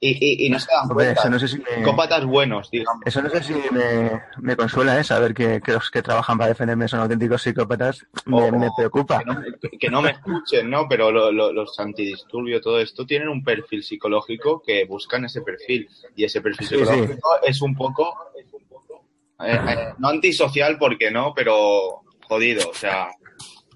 Y, 0.00 0.10
y, 0.20 0.46
y 0.46 0.50
no 0.50 0.58
se 0.58 0.66
dan 0.70 0.88
cuenta. 0.88 1.12
eso 1.18 1.30
no 1.30 1.38
sé 1.38 1.48
si 1.48 1.58
me, 1.58 1.76
Psicópatas 1.76 2.26
buenos, 2.26 2.70
digamos. 2.70 3.00
Eso 3.06 3.22
no 3.22 3.30
sé 3.30 3.42
si 3.42 3.54
me, 3.72 4.20
me 4.42 4.54
consuela, 4.54 4.98
¿eh? 5.00 5.04
Saber 5.04 5.32
que, 5.32 5.62
que 5.62 5.72
los 5.72 5.90
que 5.90 6.02
trabajan 6.02 6.36
para 6.36 6.48
defenderme 6.48 6.88
son 6.88 7.00
auténticos 7.00 7.40
psicópatas. 7.42 8.04
Me, 8.26 8.68
preocupa. 8.76 9.20
Que 9.20 9.24
no, 9.24 9.40
me- 9.40 9.78
que 9.78 9.88
no 9.90 10.02
me 10.02 10.10
escuchen, 10.10 10.68
¿no? 10.68 10.86
Pero 10.90 11.10
lo- 11.10 11.32
lo- 11.32 11.52
los 11.54 11.78
antidisturbios, 11.80 12.60
todo 12.60 12.80
esto, 12.80 13.06
tienen 13.06 13.28
un 13.28 13.42
perfil 13.42 13.82
psicológico 13.82 14.62
que 14.62 14.84
buscan 14.84 15.24
ese 15.24 15.40
perfil. 15.40 15.88
Y 16.14 16.24
ese 16.24 16.42
perfil 16.42 16.66
Sí, 16.66 16.74
sí. 16.76 16.80
psicológico 16.84 17.28
es 17.42 17.62
un 17.62 17.74
poco. 17.74 18.14
Eh, 19.46 19.60
eh, 19.68 19.94
no 19.98 20.08
antisocial, 20.08 20.78
porque 20.78 21.10
no, 21.10 21.32
pero 21.34 22.02
jodido. 22.28 22.68
O 22.70 22.74
sea, 22.74 23.08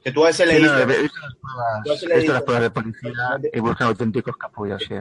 que 0.02 0.12
tú 0.12 0.24
a 0.24 0.30
ese 0.30 0.46
le 0.46 0.56
Sí, 0.56 0.62
no, 0.62 0.78
he 0.78 0.86
visto 0.86 1.18
las 1.20 1.34
pruebas, 1.40 1.84
visto 2.16 2.32
las 2.32 2.62
de 2.62 2.70
policía 2.70 3.12
y 3.52 3.60
buscan 3.60 3.88
auténticos 3.88 4.36
capullos, 4.36 4.82
sí. 4.86 4.94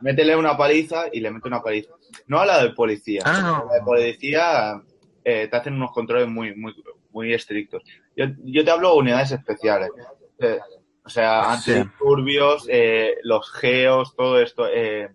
Métele 0.00 0.36
una 0.36 0.56
paliza 0.56 1.04
y 1.12 1.20
le 1.20 1.30
mete 1.30 1.48
una 1.48 1.62
paliza. 1.62 1.92
No 2.26 2.38
a 2.40 2.46
la 2.46 2.62
del 2.62 2.74
policía. 2.74 3.22
Ah, 3.24 3.40
no, 3.40 3.58
no. 3.58 3.66
La 3.68 3.74
de 3.74 3.82
policía 3.82 4.82
eh, 5.24 5.48
te 5.50 5.56
hacen 5.56 5.74
unos 5.74 5.92
controles 5.92 6.28
muy, 6.28 6.54
muy, 6.54 6.74
muy 7.10 7.32
estrictos. 7.34 7.82
Yo, 8.16 8.26
yo 8.44 8.64
te 8.64 8.70
hablo 8.70 8.92
de 8.92 8.98
unidades 8.98 9.32
especiales. 9.32 9.90
Eh, 10.38 10.58
o 11.04 11.08
sea, 11.08 11.56
Sí. 11.58 11.72
antidisturbios, 11.72 12.66
eh, 12.70 13.16
los 13.22 13.50
geos, 13.52 14.14
todo 14.16 14.40
esto, 14.40 14.66
eh, 14.68 15.10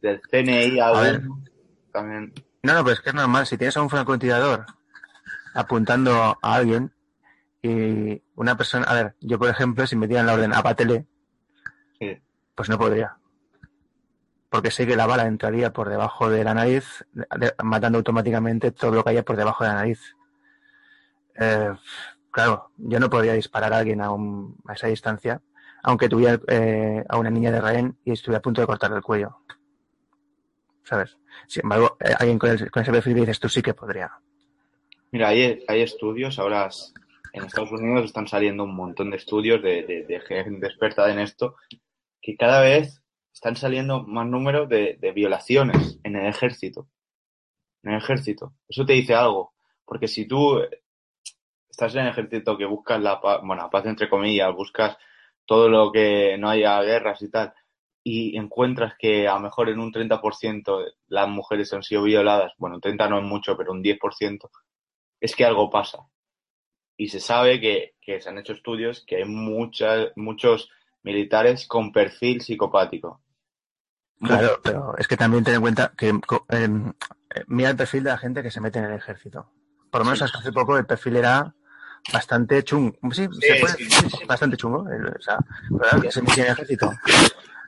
del 0.00 0.20
CNI, 0.30 0.80
A 0.80 0.92
ver. 0.92 1.14
algún- 1.16 1.48
también. 1.92 2.32
No, 2.62 2.74
no, 2.74 2.84
pero 2.84 2.94
es 2.94 3.00
que 3.00 3.08
es 3.10 3.14
normal. 3.14 3.46
Si 3.46 3.58
tienes 3.58 3.76
a 3.76 3.82
un 3.82 3.90
francotirador 3.90 4.66
apuntando 5.54 6.38
a 6.40 6.54
alguien 6.54 6.92
y 7.62 8.22
una 8.36 8.56
persona, 8.56 8.86
a 8.86 8.94
ver, 8.94 9.16
yo 9.20 9.38
por 9.38 9.48
ejemplo, 9.48 9.86
si 9.86 9.96
me 9.96 10.06
dieran 10.08 10.26
la 10.26 10.34
orden 10.34 10.54
apátele, 10.54 11.06
Sí. 11.98 12.18
pues 12.54 12.68
no 12.68 12.78
podría. 12.78 13.16
Porque 14.48 14.70
sé 14.70 14.86
que 14.86 14.96
la 14.96 15.06
bala 15.06 15.26
entraría 15.26 15.72
por 15.72 15.88
debajo 15.88 16.28
de 16.30 16.44
la 16.44 16.54
nariz, 16.54 17.04
matando 17.62 17.98
automáticamente 17.98 18.70
todo 18.70 18.90
lo 18.92 19.04
que 19.04 19.10
haya 19.10 19.24
por 19.24 19.36
debajo 19.36 19.64
de 19.64 19.70
la 19.70 19.76
nariz. 19.76 20.14
Eh, 21.40 21.72
claro, 22.30 22.70
yo 22.76 23.00
no 23.00 23.08
podría 23.08 23.32
disparar 23.32 23.72
a 23.72 23.78
alguien 23.78 24.00
a, 24.02 24.10
un- 24.10 24.56
a 24.68 24.74
esa 24.74 24.88
distancia, 24.88 25.40
aunque 25.82 26.08
tuviera 26.08 26.38
eh, 26.48 27.04
a 27.08 27.16
una 27.18 27.30
niña 27.30 27.50
de 27.50 27.60
rehén 27.60 27.98
y 28.04 28.12
estuviera 28.12 28.38
a 28.38 28.42
punto 28.42 28.60
de 28.60 28.66
cortarle 28.66 28.96
el 28.98 29.02
cuello. 29.02 29.38
¿Sabes? 30.84 31.16
Sin 31.46 31.62
embargo, 31.64 31.96
eh, 32.00 32.12
alguien 32.18 32.38
con, 32.38 32.50
el- 32.50 32.70
con 32.70 32.82
ese 32.82 32.92
perfil 32.92 33.14
dices, 33.14 33.40
tú 33.40 33.48
sí 33.48 33.62
que 33.62 33.74
podría. 33.74 34.10
Mira, 35.10 35.28
hay, 35.28 35.62
hay 35.68 35.80
estudios, 35.82 36.38
ahora 36.38 36.68
en 37.32 37.44
Estados 37.44 37.72
Unidos 37.72 38.06
están 38.06 38.26
saliendo 38.28 38.64
un 38.64 38.74
montón 38.74 39.10
de 39.10 39.16
estudios 39.16 39.62
de, 39.62 39.82
de, 39.84 40.04
de 40.04 40.20
gente 40.20 40.66
experta 40.66 41.10
en 41.10 41.18
esto, 41.18 41.56
que 42.20 42.36
cada 42.36 42.60
vez 42.62 43.02
están 43.32 43.56
saliendo 43.56 44.02
más 44.02 44.26
números 44.26 44.68
de, 44.68 44.98
de 45.00 45.12
violaciones 45.12 45.98
en 46.02 46.16
el 46.16 46.26
ejército. 46.26 46.88
en 47.82 47.92
el 47.92 47.98
ejército. 47.98 48.54
Eso 48.68 48.84
te 48.86 48.92
dice 48.94 49.14
algo. 49.14 49.54
Porque 49.84 50.08
si 50.08 50.26
tú 50.26 50.60
estás 51.68 51.94
en 51.94 52.02
el 52.02 52.08
ejército 52.08 52.56
que 52.56 52.64
buscas 52.66 53.00
la 53.00 53.20
paz, 53.20 53.40
bueno, 53.42 53.68
paz 53.70 53.86
entre 53.86 54.08
comillas, 54.08 54.54
buscas 54.54 54.96
todo 55.44 55.68
lo 55.68 55.90
que 55.92 56.36
no 56.38 56.48
haya 56.50 56.80
guerras 56.82 57.20
y 57.22 57.30
tal, 57.30 57.52
y 58.04 58.36
encuentras 58.36 58.94
que 58.98 59.28
a 59.28 59.34
lo 59.34 59.40
mejor 59.40 59.68
en 59.68 59.78
un 59.78 59.92
30% 59.92 60.92
las 61.08 61.28
mujeres 61.28 61.72
han 61.72 61.82
sido 61.82 62.02
violadas, 62.02 62.52
bueno, 62.58 62.80
30 62.80 63.08
no 63.08 63.18
es 63.18 63.24
mucho, 63.24 63.56
pero 63.56 63.72
un 63.72 63.82
10%, 63.82 64.50
es 65.20 65.36
que 65.36 65.44
algo 65.44 65.70
pasa. 65.70 65.98
Y 66.96 67.08
se 67.08 67.20
sabe 67.20 67.60
que, 67.60 67.94
que 68.00 68.20
se 68.20 68.28
han 68.28 68.38
hecho 68.38 68.52
estudios 68.52 69.04
que 69.06 69.16
hay 69.16 69.24
muchas, 69.24 70.08
muchos 70.16 70.68
militares 71.02 71.66
con 71.66 71.92
perfil 71.92 72.40
psicopático. 72.42 73.22
Claro, 74.20 74.60
pero 74.62 74.94
es 74.98 75.08
que 75.08 75.16
también 75.16 75.42
ten 75.42 75.54
en 75.56 75.60
cuenta 75.62 75.92
que 75.96 76.08
eh, 76.50 76.68
mira 77.48 77.70
el 77.70 77.76
perfil 77.76 78.04
de 78.04 78.10
la 78.10 78.18
gente 78.18 78.42
que 78.42 78.50
se 78.52 78.60
mete 78.60 78.78
en 78.78 78.84
el 78.84 78.92
ejército. 78.94 79.50
Por 79.90 80.00
lo 80.00 80.04
menos 80.04 80.18
Sí. 80.18 80.24
hasta 80.24 80.38
hace 80.38 80.52
poco 80.52 80.76
el 80.78 80.86
perfil 80.86 81.16
era 81.16 81.52
bastante 82.12 82.62
chungo. 82.62 82.96
Sí, 83.12 83.26
se 83.40 83.54
puede- 83.56 83.74
sí, 83.78 84.24
bastante 84.26 84.56
chungo. 84.56 84.88
El- 84.88 85.08
O 85.08 85.20
sea, 85.20 85.38
claro, 85.76 86.02
que 86.02 86.12
se 86.12 86.22
metía 86.22 86.44
en 86.44 86.50
el 86.50 86.52
ejército. 86.52 86.90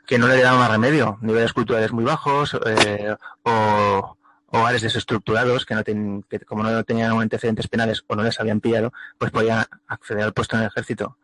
Que 0.07 0.19
no 0.19 0.27
le 0.29 0.41
daba 0.43 0.59
más 0.59 0.71
remedio. 0.71 1.19
Niveles 1.23 1.53
culturales 1.53 1.93
muy 1.93 2.05
bajos 2.05 2.59
eh, 2.67 3.17
o 3.45 4.17
hogares 4.49 4.83
desestructurados 4.83 5.65
que, 5.65 5.75
no 5.75 5.83
ten- 5.83 6.23
que 6.29 6.41
como 6.41 6.63
no 6.63 6.85
tenían 6.85 7.19
antecedentes 7.19 7.69
penales 7.69 8.05
o 8.07 8.15
no 8.15 8.23
les 8.23 8.39
habían 8.39 8.61
pillado, 8.61 8.93
pues 9.19 9.31
podían 9.31 9.65
acceder 9.89 10.25
al 10.25 10.33
puesto 10.33 10.57
en 10.57 10.63
el 10.63 10.69
ejército. 10.69 11.17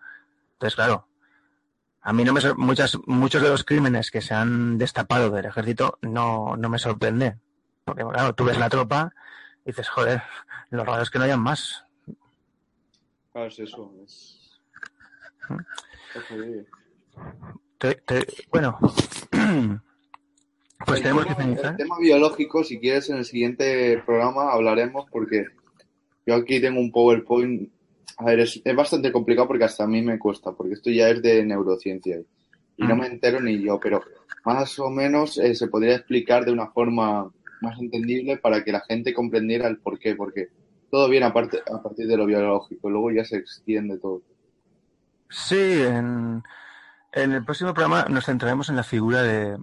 Entonces, 0.54 0.74
claro, 0.74 1.06
a 2.02 2.12
mí 2.12 2.24
no 2.24 2.32
me 2.32 2.40
muchas 2.56 2.96
muchos 3.06 3.42
de 3.42 3.50
los 3.50 3.64
crímenes 3.64 4.10
que 4.10 4.20
se 4.22 4.34
han 4.34 4.78
destapado 4.78 5.30
del 5.30 5.44
ejército 5.44 5.98
no, 6.02 6.56
no 6.56 6.68
me 6.70 6.78
sorprende. 6.78 7.36
Porque 7.84 8.02
claro, 8.04 8.34
tú 8.34 8.44
ves 8.44 8.58
la 8.58 8.68
tropa 8.70 9.12
y 9.64 9.70
dices, 9.70 9.88
joder, 9.90 10.22
lo 10.70 10.84
raro 10.84 11.02
es 11.02 11.10
que 11.10 11.18
no 11.18 11.24
hayan 11.26 11.40
más. 11.40 11.84
Claro, 13.32 13.46
es 13.48 13.58
eso. 13.58 13.92
Es... 14.04 14.58
Te- 17.80 17.94
te- 18.06 18.26
bueno, 18.52 18.78
pues 20.86 20.98
el 20.98 21.02
tenemos 21.02 21.24
que 21.24 21.30
tema, 21.34 21.40
finalizar. 21.44 21.70
el 21.72 21.76
tema 21.76 21.98
biológico, 21.98 22.62
si 22.62 22.78
quieres, 22.78 23.08
en 23.10 23.16
el 23.16 23.24
siguiente 23.24 24.02
programa 24.04 24.52
hablaremos 24.52 25.06
porque 25.10 25.46
yo 26.26 26.34
aquí 26.34 26.60
tengo 26.60 26.78
un 26.80 26.92
PowerPoint. 26.92 27.70
A 28.18 28.24
ver, 28.26 28.40
es, 28.40 28.60
es 28.62 28.76
bastante 28.76 29.10
complicado 29.10 29.48
porque 29.48 29.64
hasta 29.64 29.84
a 29.84 29.86
mí 29.86 30.02
me 30.02 30.18
cuesta, 30.18 30.52
porque 30.52 30.74
esto 30.74 30.90
ya 30.90 31.08
es 31.08 31.22
de 31.22 31.42
neurociencia 31.44 32.20
y 32.76 32.84
no 32.84 32.94
Mm. 32.96 32.98
me 33.00 33.06
entero 33.06 33.40
ni 33.40 33.62
yo, 33.62 33.80
pero 33.80 34.02
más 34.44 34.78
o 34.78 34.90
menos 34.90 35.38
eh, 35.38 35.54
se 35.54 35.68
podría 35.68 35.96
explicar 35.96 36.44
de 36.44 36.52
una 36.52 36.68
forma 36.70 37.30
más 37.62 37.78
entendible 37.80 38.36
para 38.36 38.62
que 38.62 38.72
la 38.72 38.80
gente 38.80 39.14
comprendiera 39.14 39.68
el 39.68 39.78
por 39.78 39.98
qué, 39.98 40.14
porque 40.16 40.48
todo 40.90 41.08
viene 41.08 41.26
a, 41.26 41.32
parte- 41.32 41.62
a 41.72 41.82
partir 41.82 42.06
de 42.06 42.16
lo 42.18 42.26
biológico, 42.26 42.90
luego 42.90 43.10
ya 43.10 43.24
se 43.24 43.36
extiende 43.38 43.96
todo. 43.98 44.20
Sí, 45.30 45.56
en, 45.82 46.42
en 47.12 47.32
el 47.32 47.44
próximo 47.44 47.74
programa 47.74 48.06
nos 48.08 48.26
centraremos 48.26 48.68
en 48.68 48.76
la 48.76 48.82
figura 48.82 49.22
de, 49.22 49.58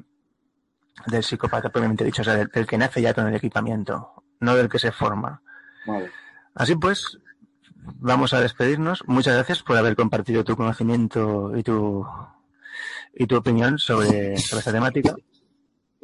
del 1.08 1.24
psicópata 1.24 1.70
propiamente 1.70 2.04
dicho, 2.04 2.22
o 2.22 2.26
sea, 2.26 2.36
del, 2.36 2.48
del 2.48 2.66
que 2.68 2.78
nace 2.78 3.02
ya 3.02 3.14
con 3.14 3.28
el 3.28 3.36
equipamiento, 3.36 4.24
no 4.40 4.56
del 4.56 4.70
que 4.70 4.80
se 4.80 4.92
forma. 4.92 5.42
Vale. 5.86 6.10
Así 6.56 6.76
pues, 6.76 7.18
vamos 8.00 8.34
a 8.34 8.42
despedirnos. 8.42 9.04
Muchas 9.08 9.36
gracias 9.36 9.64
por 9.64 9.78
haber 9.78 9.96
compartido 9.96 10.44
tu 10.44 10.56
conocimiento 10.56 11.56
y 11.56 11.64
tu 11.64 12.06
y 13.20 13.26
tu 13.26 13.36
opinión 13.36 13.80
sobre, 13.80 14.38
sobre 14.38 14.60
esta 14.60 14.72
temática. 14.72 15.16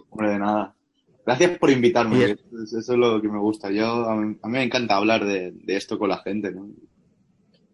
Hombre, 0.09 0.29
de 0.31 0.39
nada. 0.39 0.73
Gracias 1.25 1.57
por 1.59 1.69
invitarme, 1.69 2.17
que 2.17 2.31
es- 2.31 2.73
eso 2.73 2.93
es 2.93 2.99
lo 2.99 3.21
que 3.21 3.29
me 3.29 3.37
gusta. 3.39 3.69
Yo, 3.71 4.09
a 4.09 4.15
mí, 4.15 4.37
a 4.41 4.47
mí 4.47 4.53
me 4.53 4.63
encanta 4.63 4.97
hablar 4.97 5.23
de, 5.25 5.51
de 5.51 5.75
esto 5.75 5.97
con 5.99 6.09
la 6.09 6.17
gente, 6.17 6.51
¿no? 6.51 6.63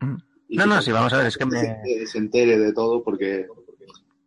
Mm. 0.02 0.18
No, 0.52 0.64
que 0.64 0.70
no, 0.70 0.82
sí, 0.82 0.92
vamos 0.92 1.14
a 1.14 1.18
ver, 1.18 1.28
es 1.28 1.38
que 1.38 1.46
me... 1.46 1.60
gente 1.62 2.08
se 2.08 2.18
entere 2.18 2.58
de 2.58 2.74
todo 2.74 3.04
porque 3.04 3.48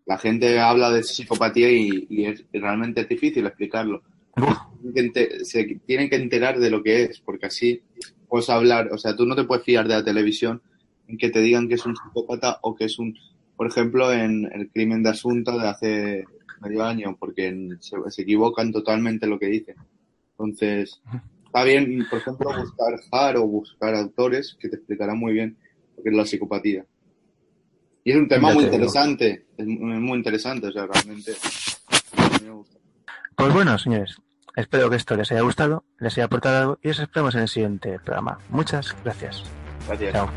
la 0.06 0.18
gente 0.18 0.58
habla 0.58 0.90
de 0.90 1.02
psicopatía 1.02 1.70
y, 1.70 2.06
y 2.08 2.24
es 2.24 2.44
realmente 2.52 3.02
es 3.02 3.08
difícil 3.08 3.46
explicarlo. 3.46 4.02
Uf, 4.36 4.56
se 5.44 5.64
tienen 5.86 6.08
que 6.08 6.16
enterar 6.16 6.58
de 6.58 6.70
lo 6.70 6.82
que 6.82 7.04
es, 7.04 7.20
porque 7.20 7.46
así 7.46 7.82
puedes 8.28 8.48
hablar, 8.50 8.90
o 8.92 8.98
sea, 8.98 9.14
tú 9.14 9.26
no 9.26 9.36
te 9.36 9.44
puedes 9.44 9.64
fiar 9.64 9.86
de 9.86 9.94
la 9.94 10.04
televisión 10.04 10.62
en 11.06 11.18
que 11.18 11.30
te 11.30 11.40
digan 11.40 11.68
que 11.68 11.74
es 11.74 11.84
un 11.84 11.94
psicópata 11.96 12.58
o 12.62 12.74
que 12.74 12.86
es 12.86 12.98
un, 12.98 13.14
por 13.56 13.66
ejemplo, 13.66 14.12
en 14.12 14.48
el 14.52 14.70
crimen 14.70 15.02
de 15.02 15.10
asunto 15.10 15.58
de 15.58 15.68
hace 15.68 16.24
medio 16.60 16.82
año, 16.84 17.16
porque 17.18 17.76
se, 17.80 17.96
se 18.08 18.22
equivocan 18.22 18.72
totalmente 18.72 19.26
lo 19.26 19.38
que 19.38 19.46
dicen. 19.46 19.76
Entonces, 20.30 21.00
está 21.44 21.64
bien, 21.64 22.06
por 22.08 22.20
ejemplo, 22.20 22.50
buscar 22.58 22.98
JAR 23.10 23.36
o 23.36 23.46
buscar 23.46 23.94
autores 23.94 24.56
que 24.58 24.68
te 24.68 24.76
explicarán 24.76 25.18
muy 25.18 25.34
bien 25.34 25.56
lo 25.96 26.02
que 26.02 26.08
es 26.08 26.16
la 26.16 26.24
psicopatía. 26.24 26.86
Y 28.04 28.10
es 28.10 28.16
un 28.16 28.28
tema 28.28 28.48
Ya 28.48 28.54
muy 28.54 28.64
te 28.64 28.70
interesante, 28.70 29.46
es 29.56 29.66
muy 29.66 30.16
interesante, 30.18 30.66
o 30.66 30.72
sea, 30.72 30.86
realmente 30.86 31.32
me 32.42 32.50
gusta. 32.50 32.78
Pues 33.36 33.52
bueno, 33.52 33.78
señores, 33.78 34.16
espero 34.56 34.90
que 34.90 34.96
esto 34.96 35.16
les 35.16 35.30
haya 35.30 35.42
gustado, 35.42 35.84
les 35.98 36.14
haya 36.14 36.24
aportado 36.24 36.58
algo 36.58 36.78
y 36.82 36.88
os 36.88 36.98
esperamos 36.98 37.34
en 37.34 37.42
el 37.42 37.48
siguiente 37.48 37.98
programa. 38.00 38.38
Muchas 38.50 38.96
gracias. 39.04 39.44
Gracias. 39.86 40.12
Chao. 40.12 40.28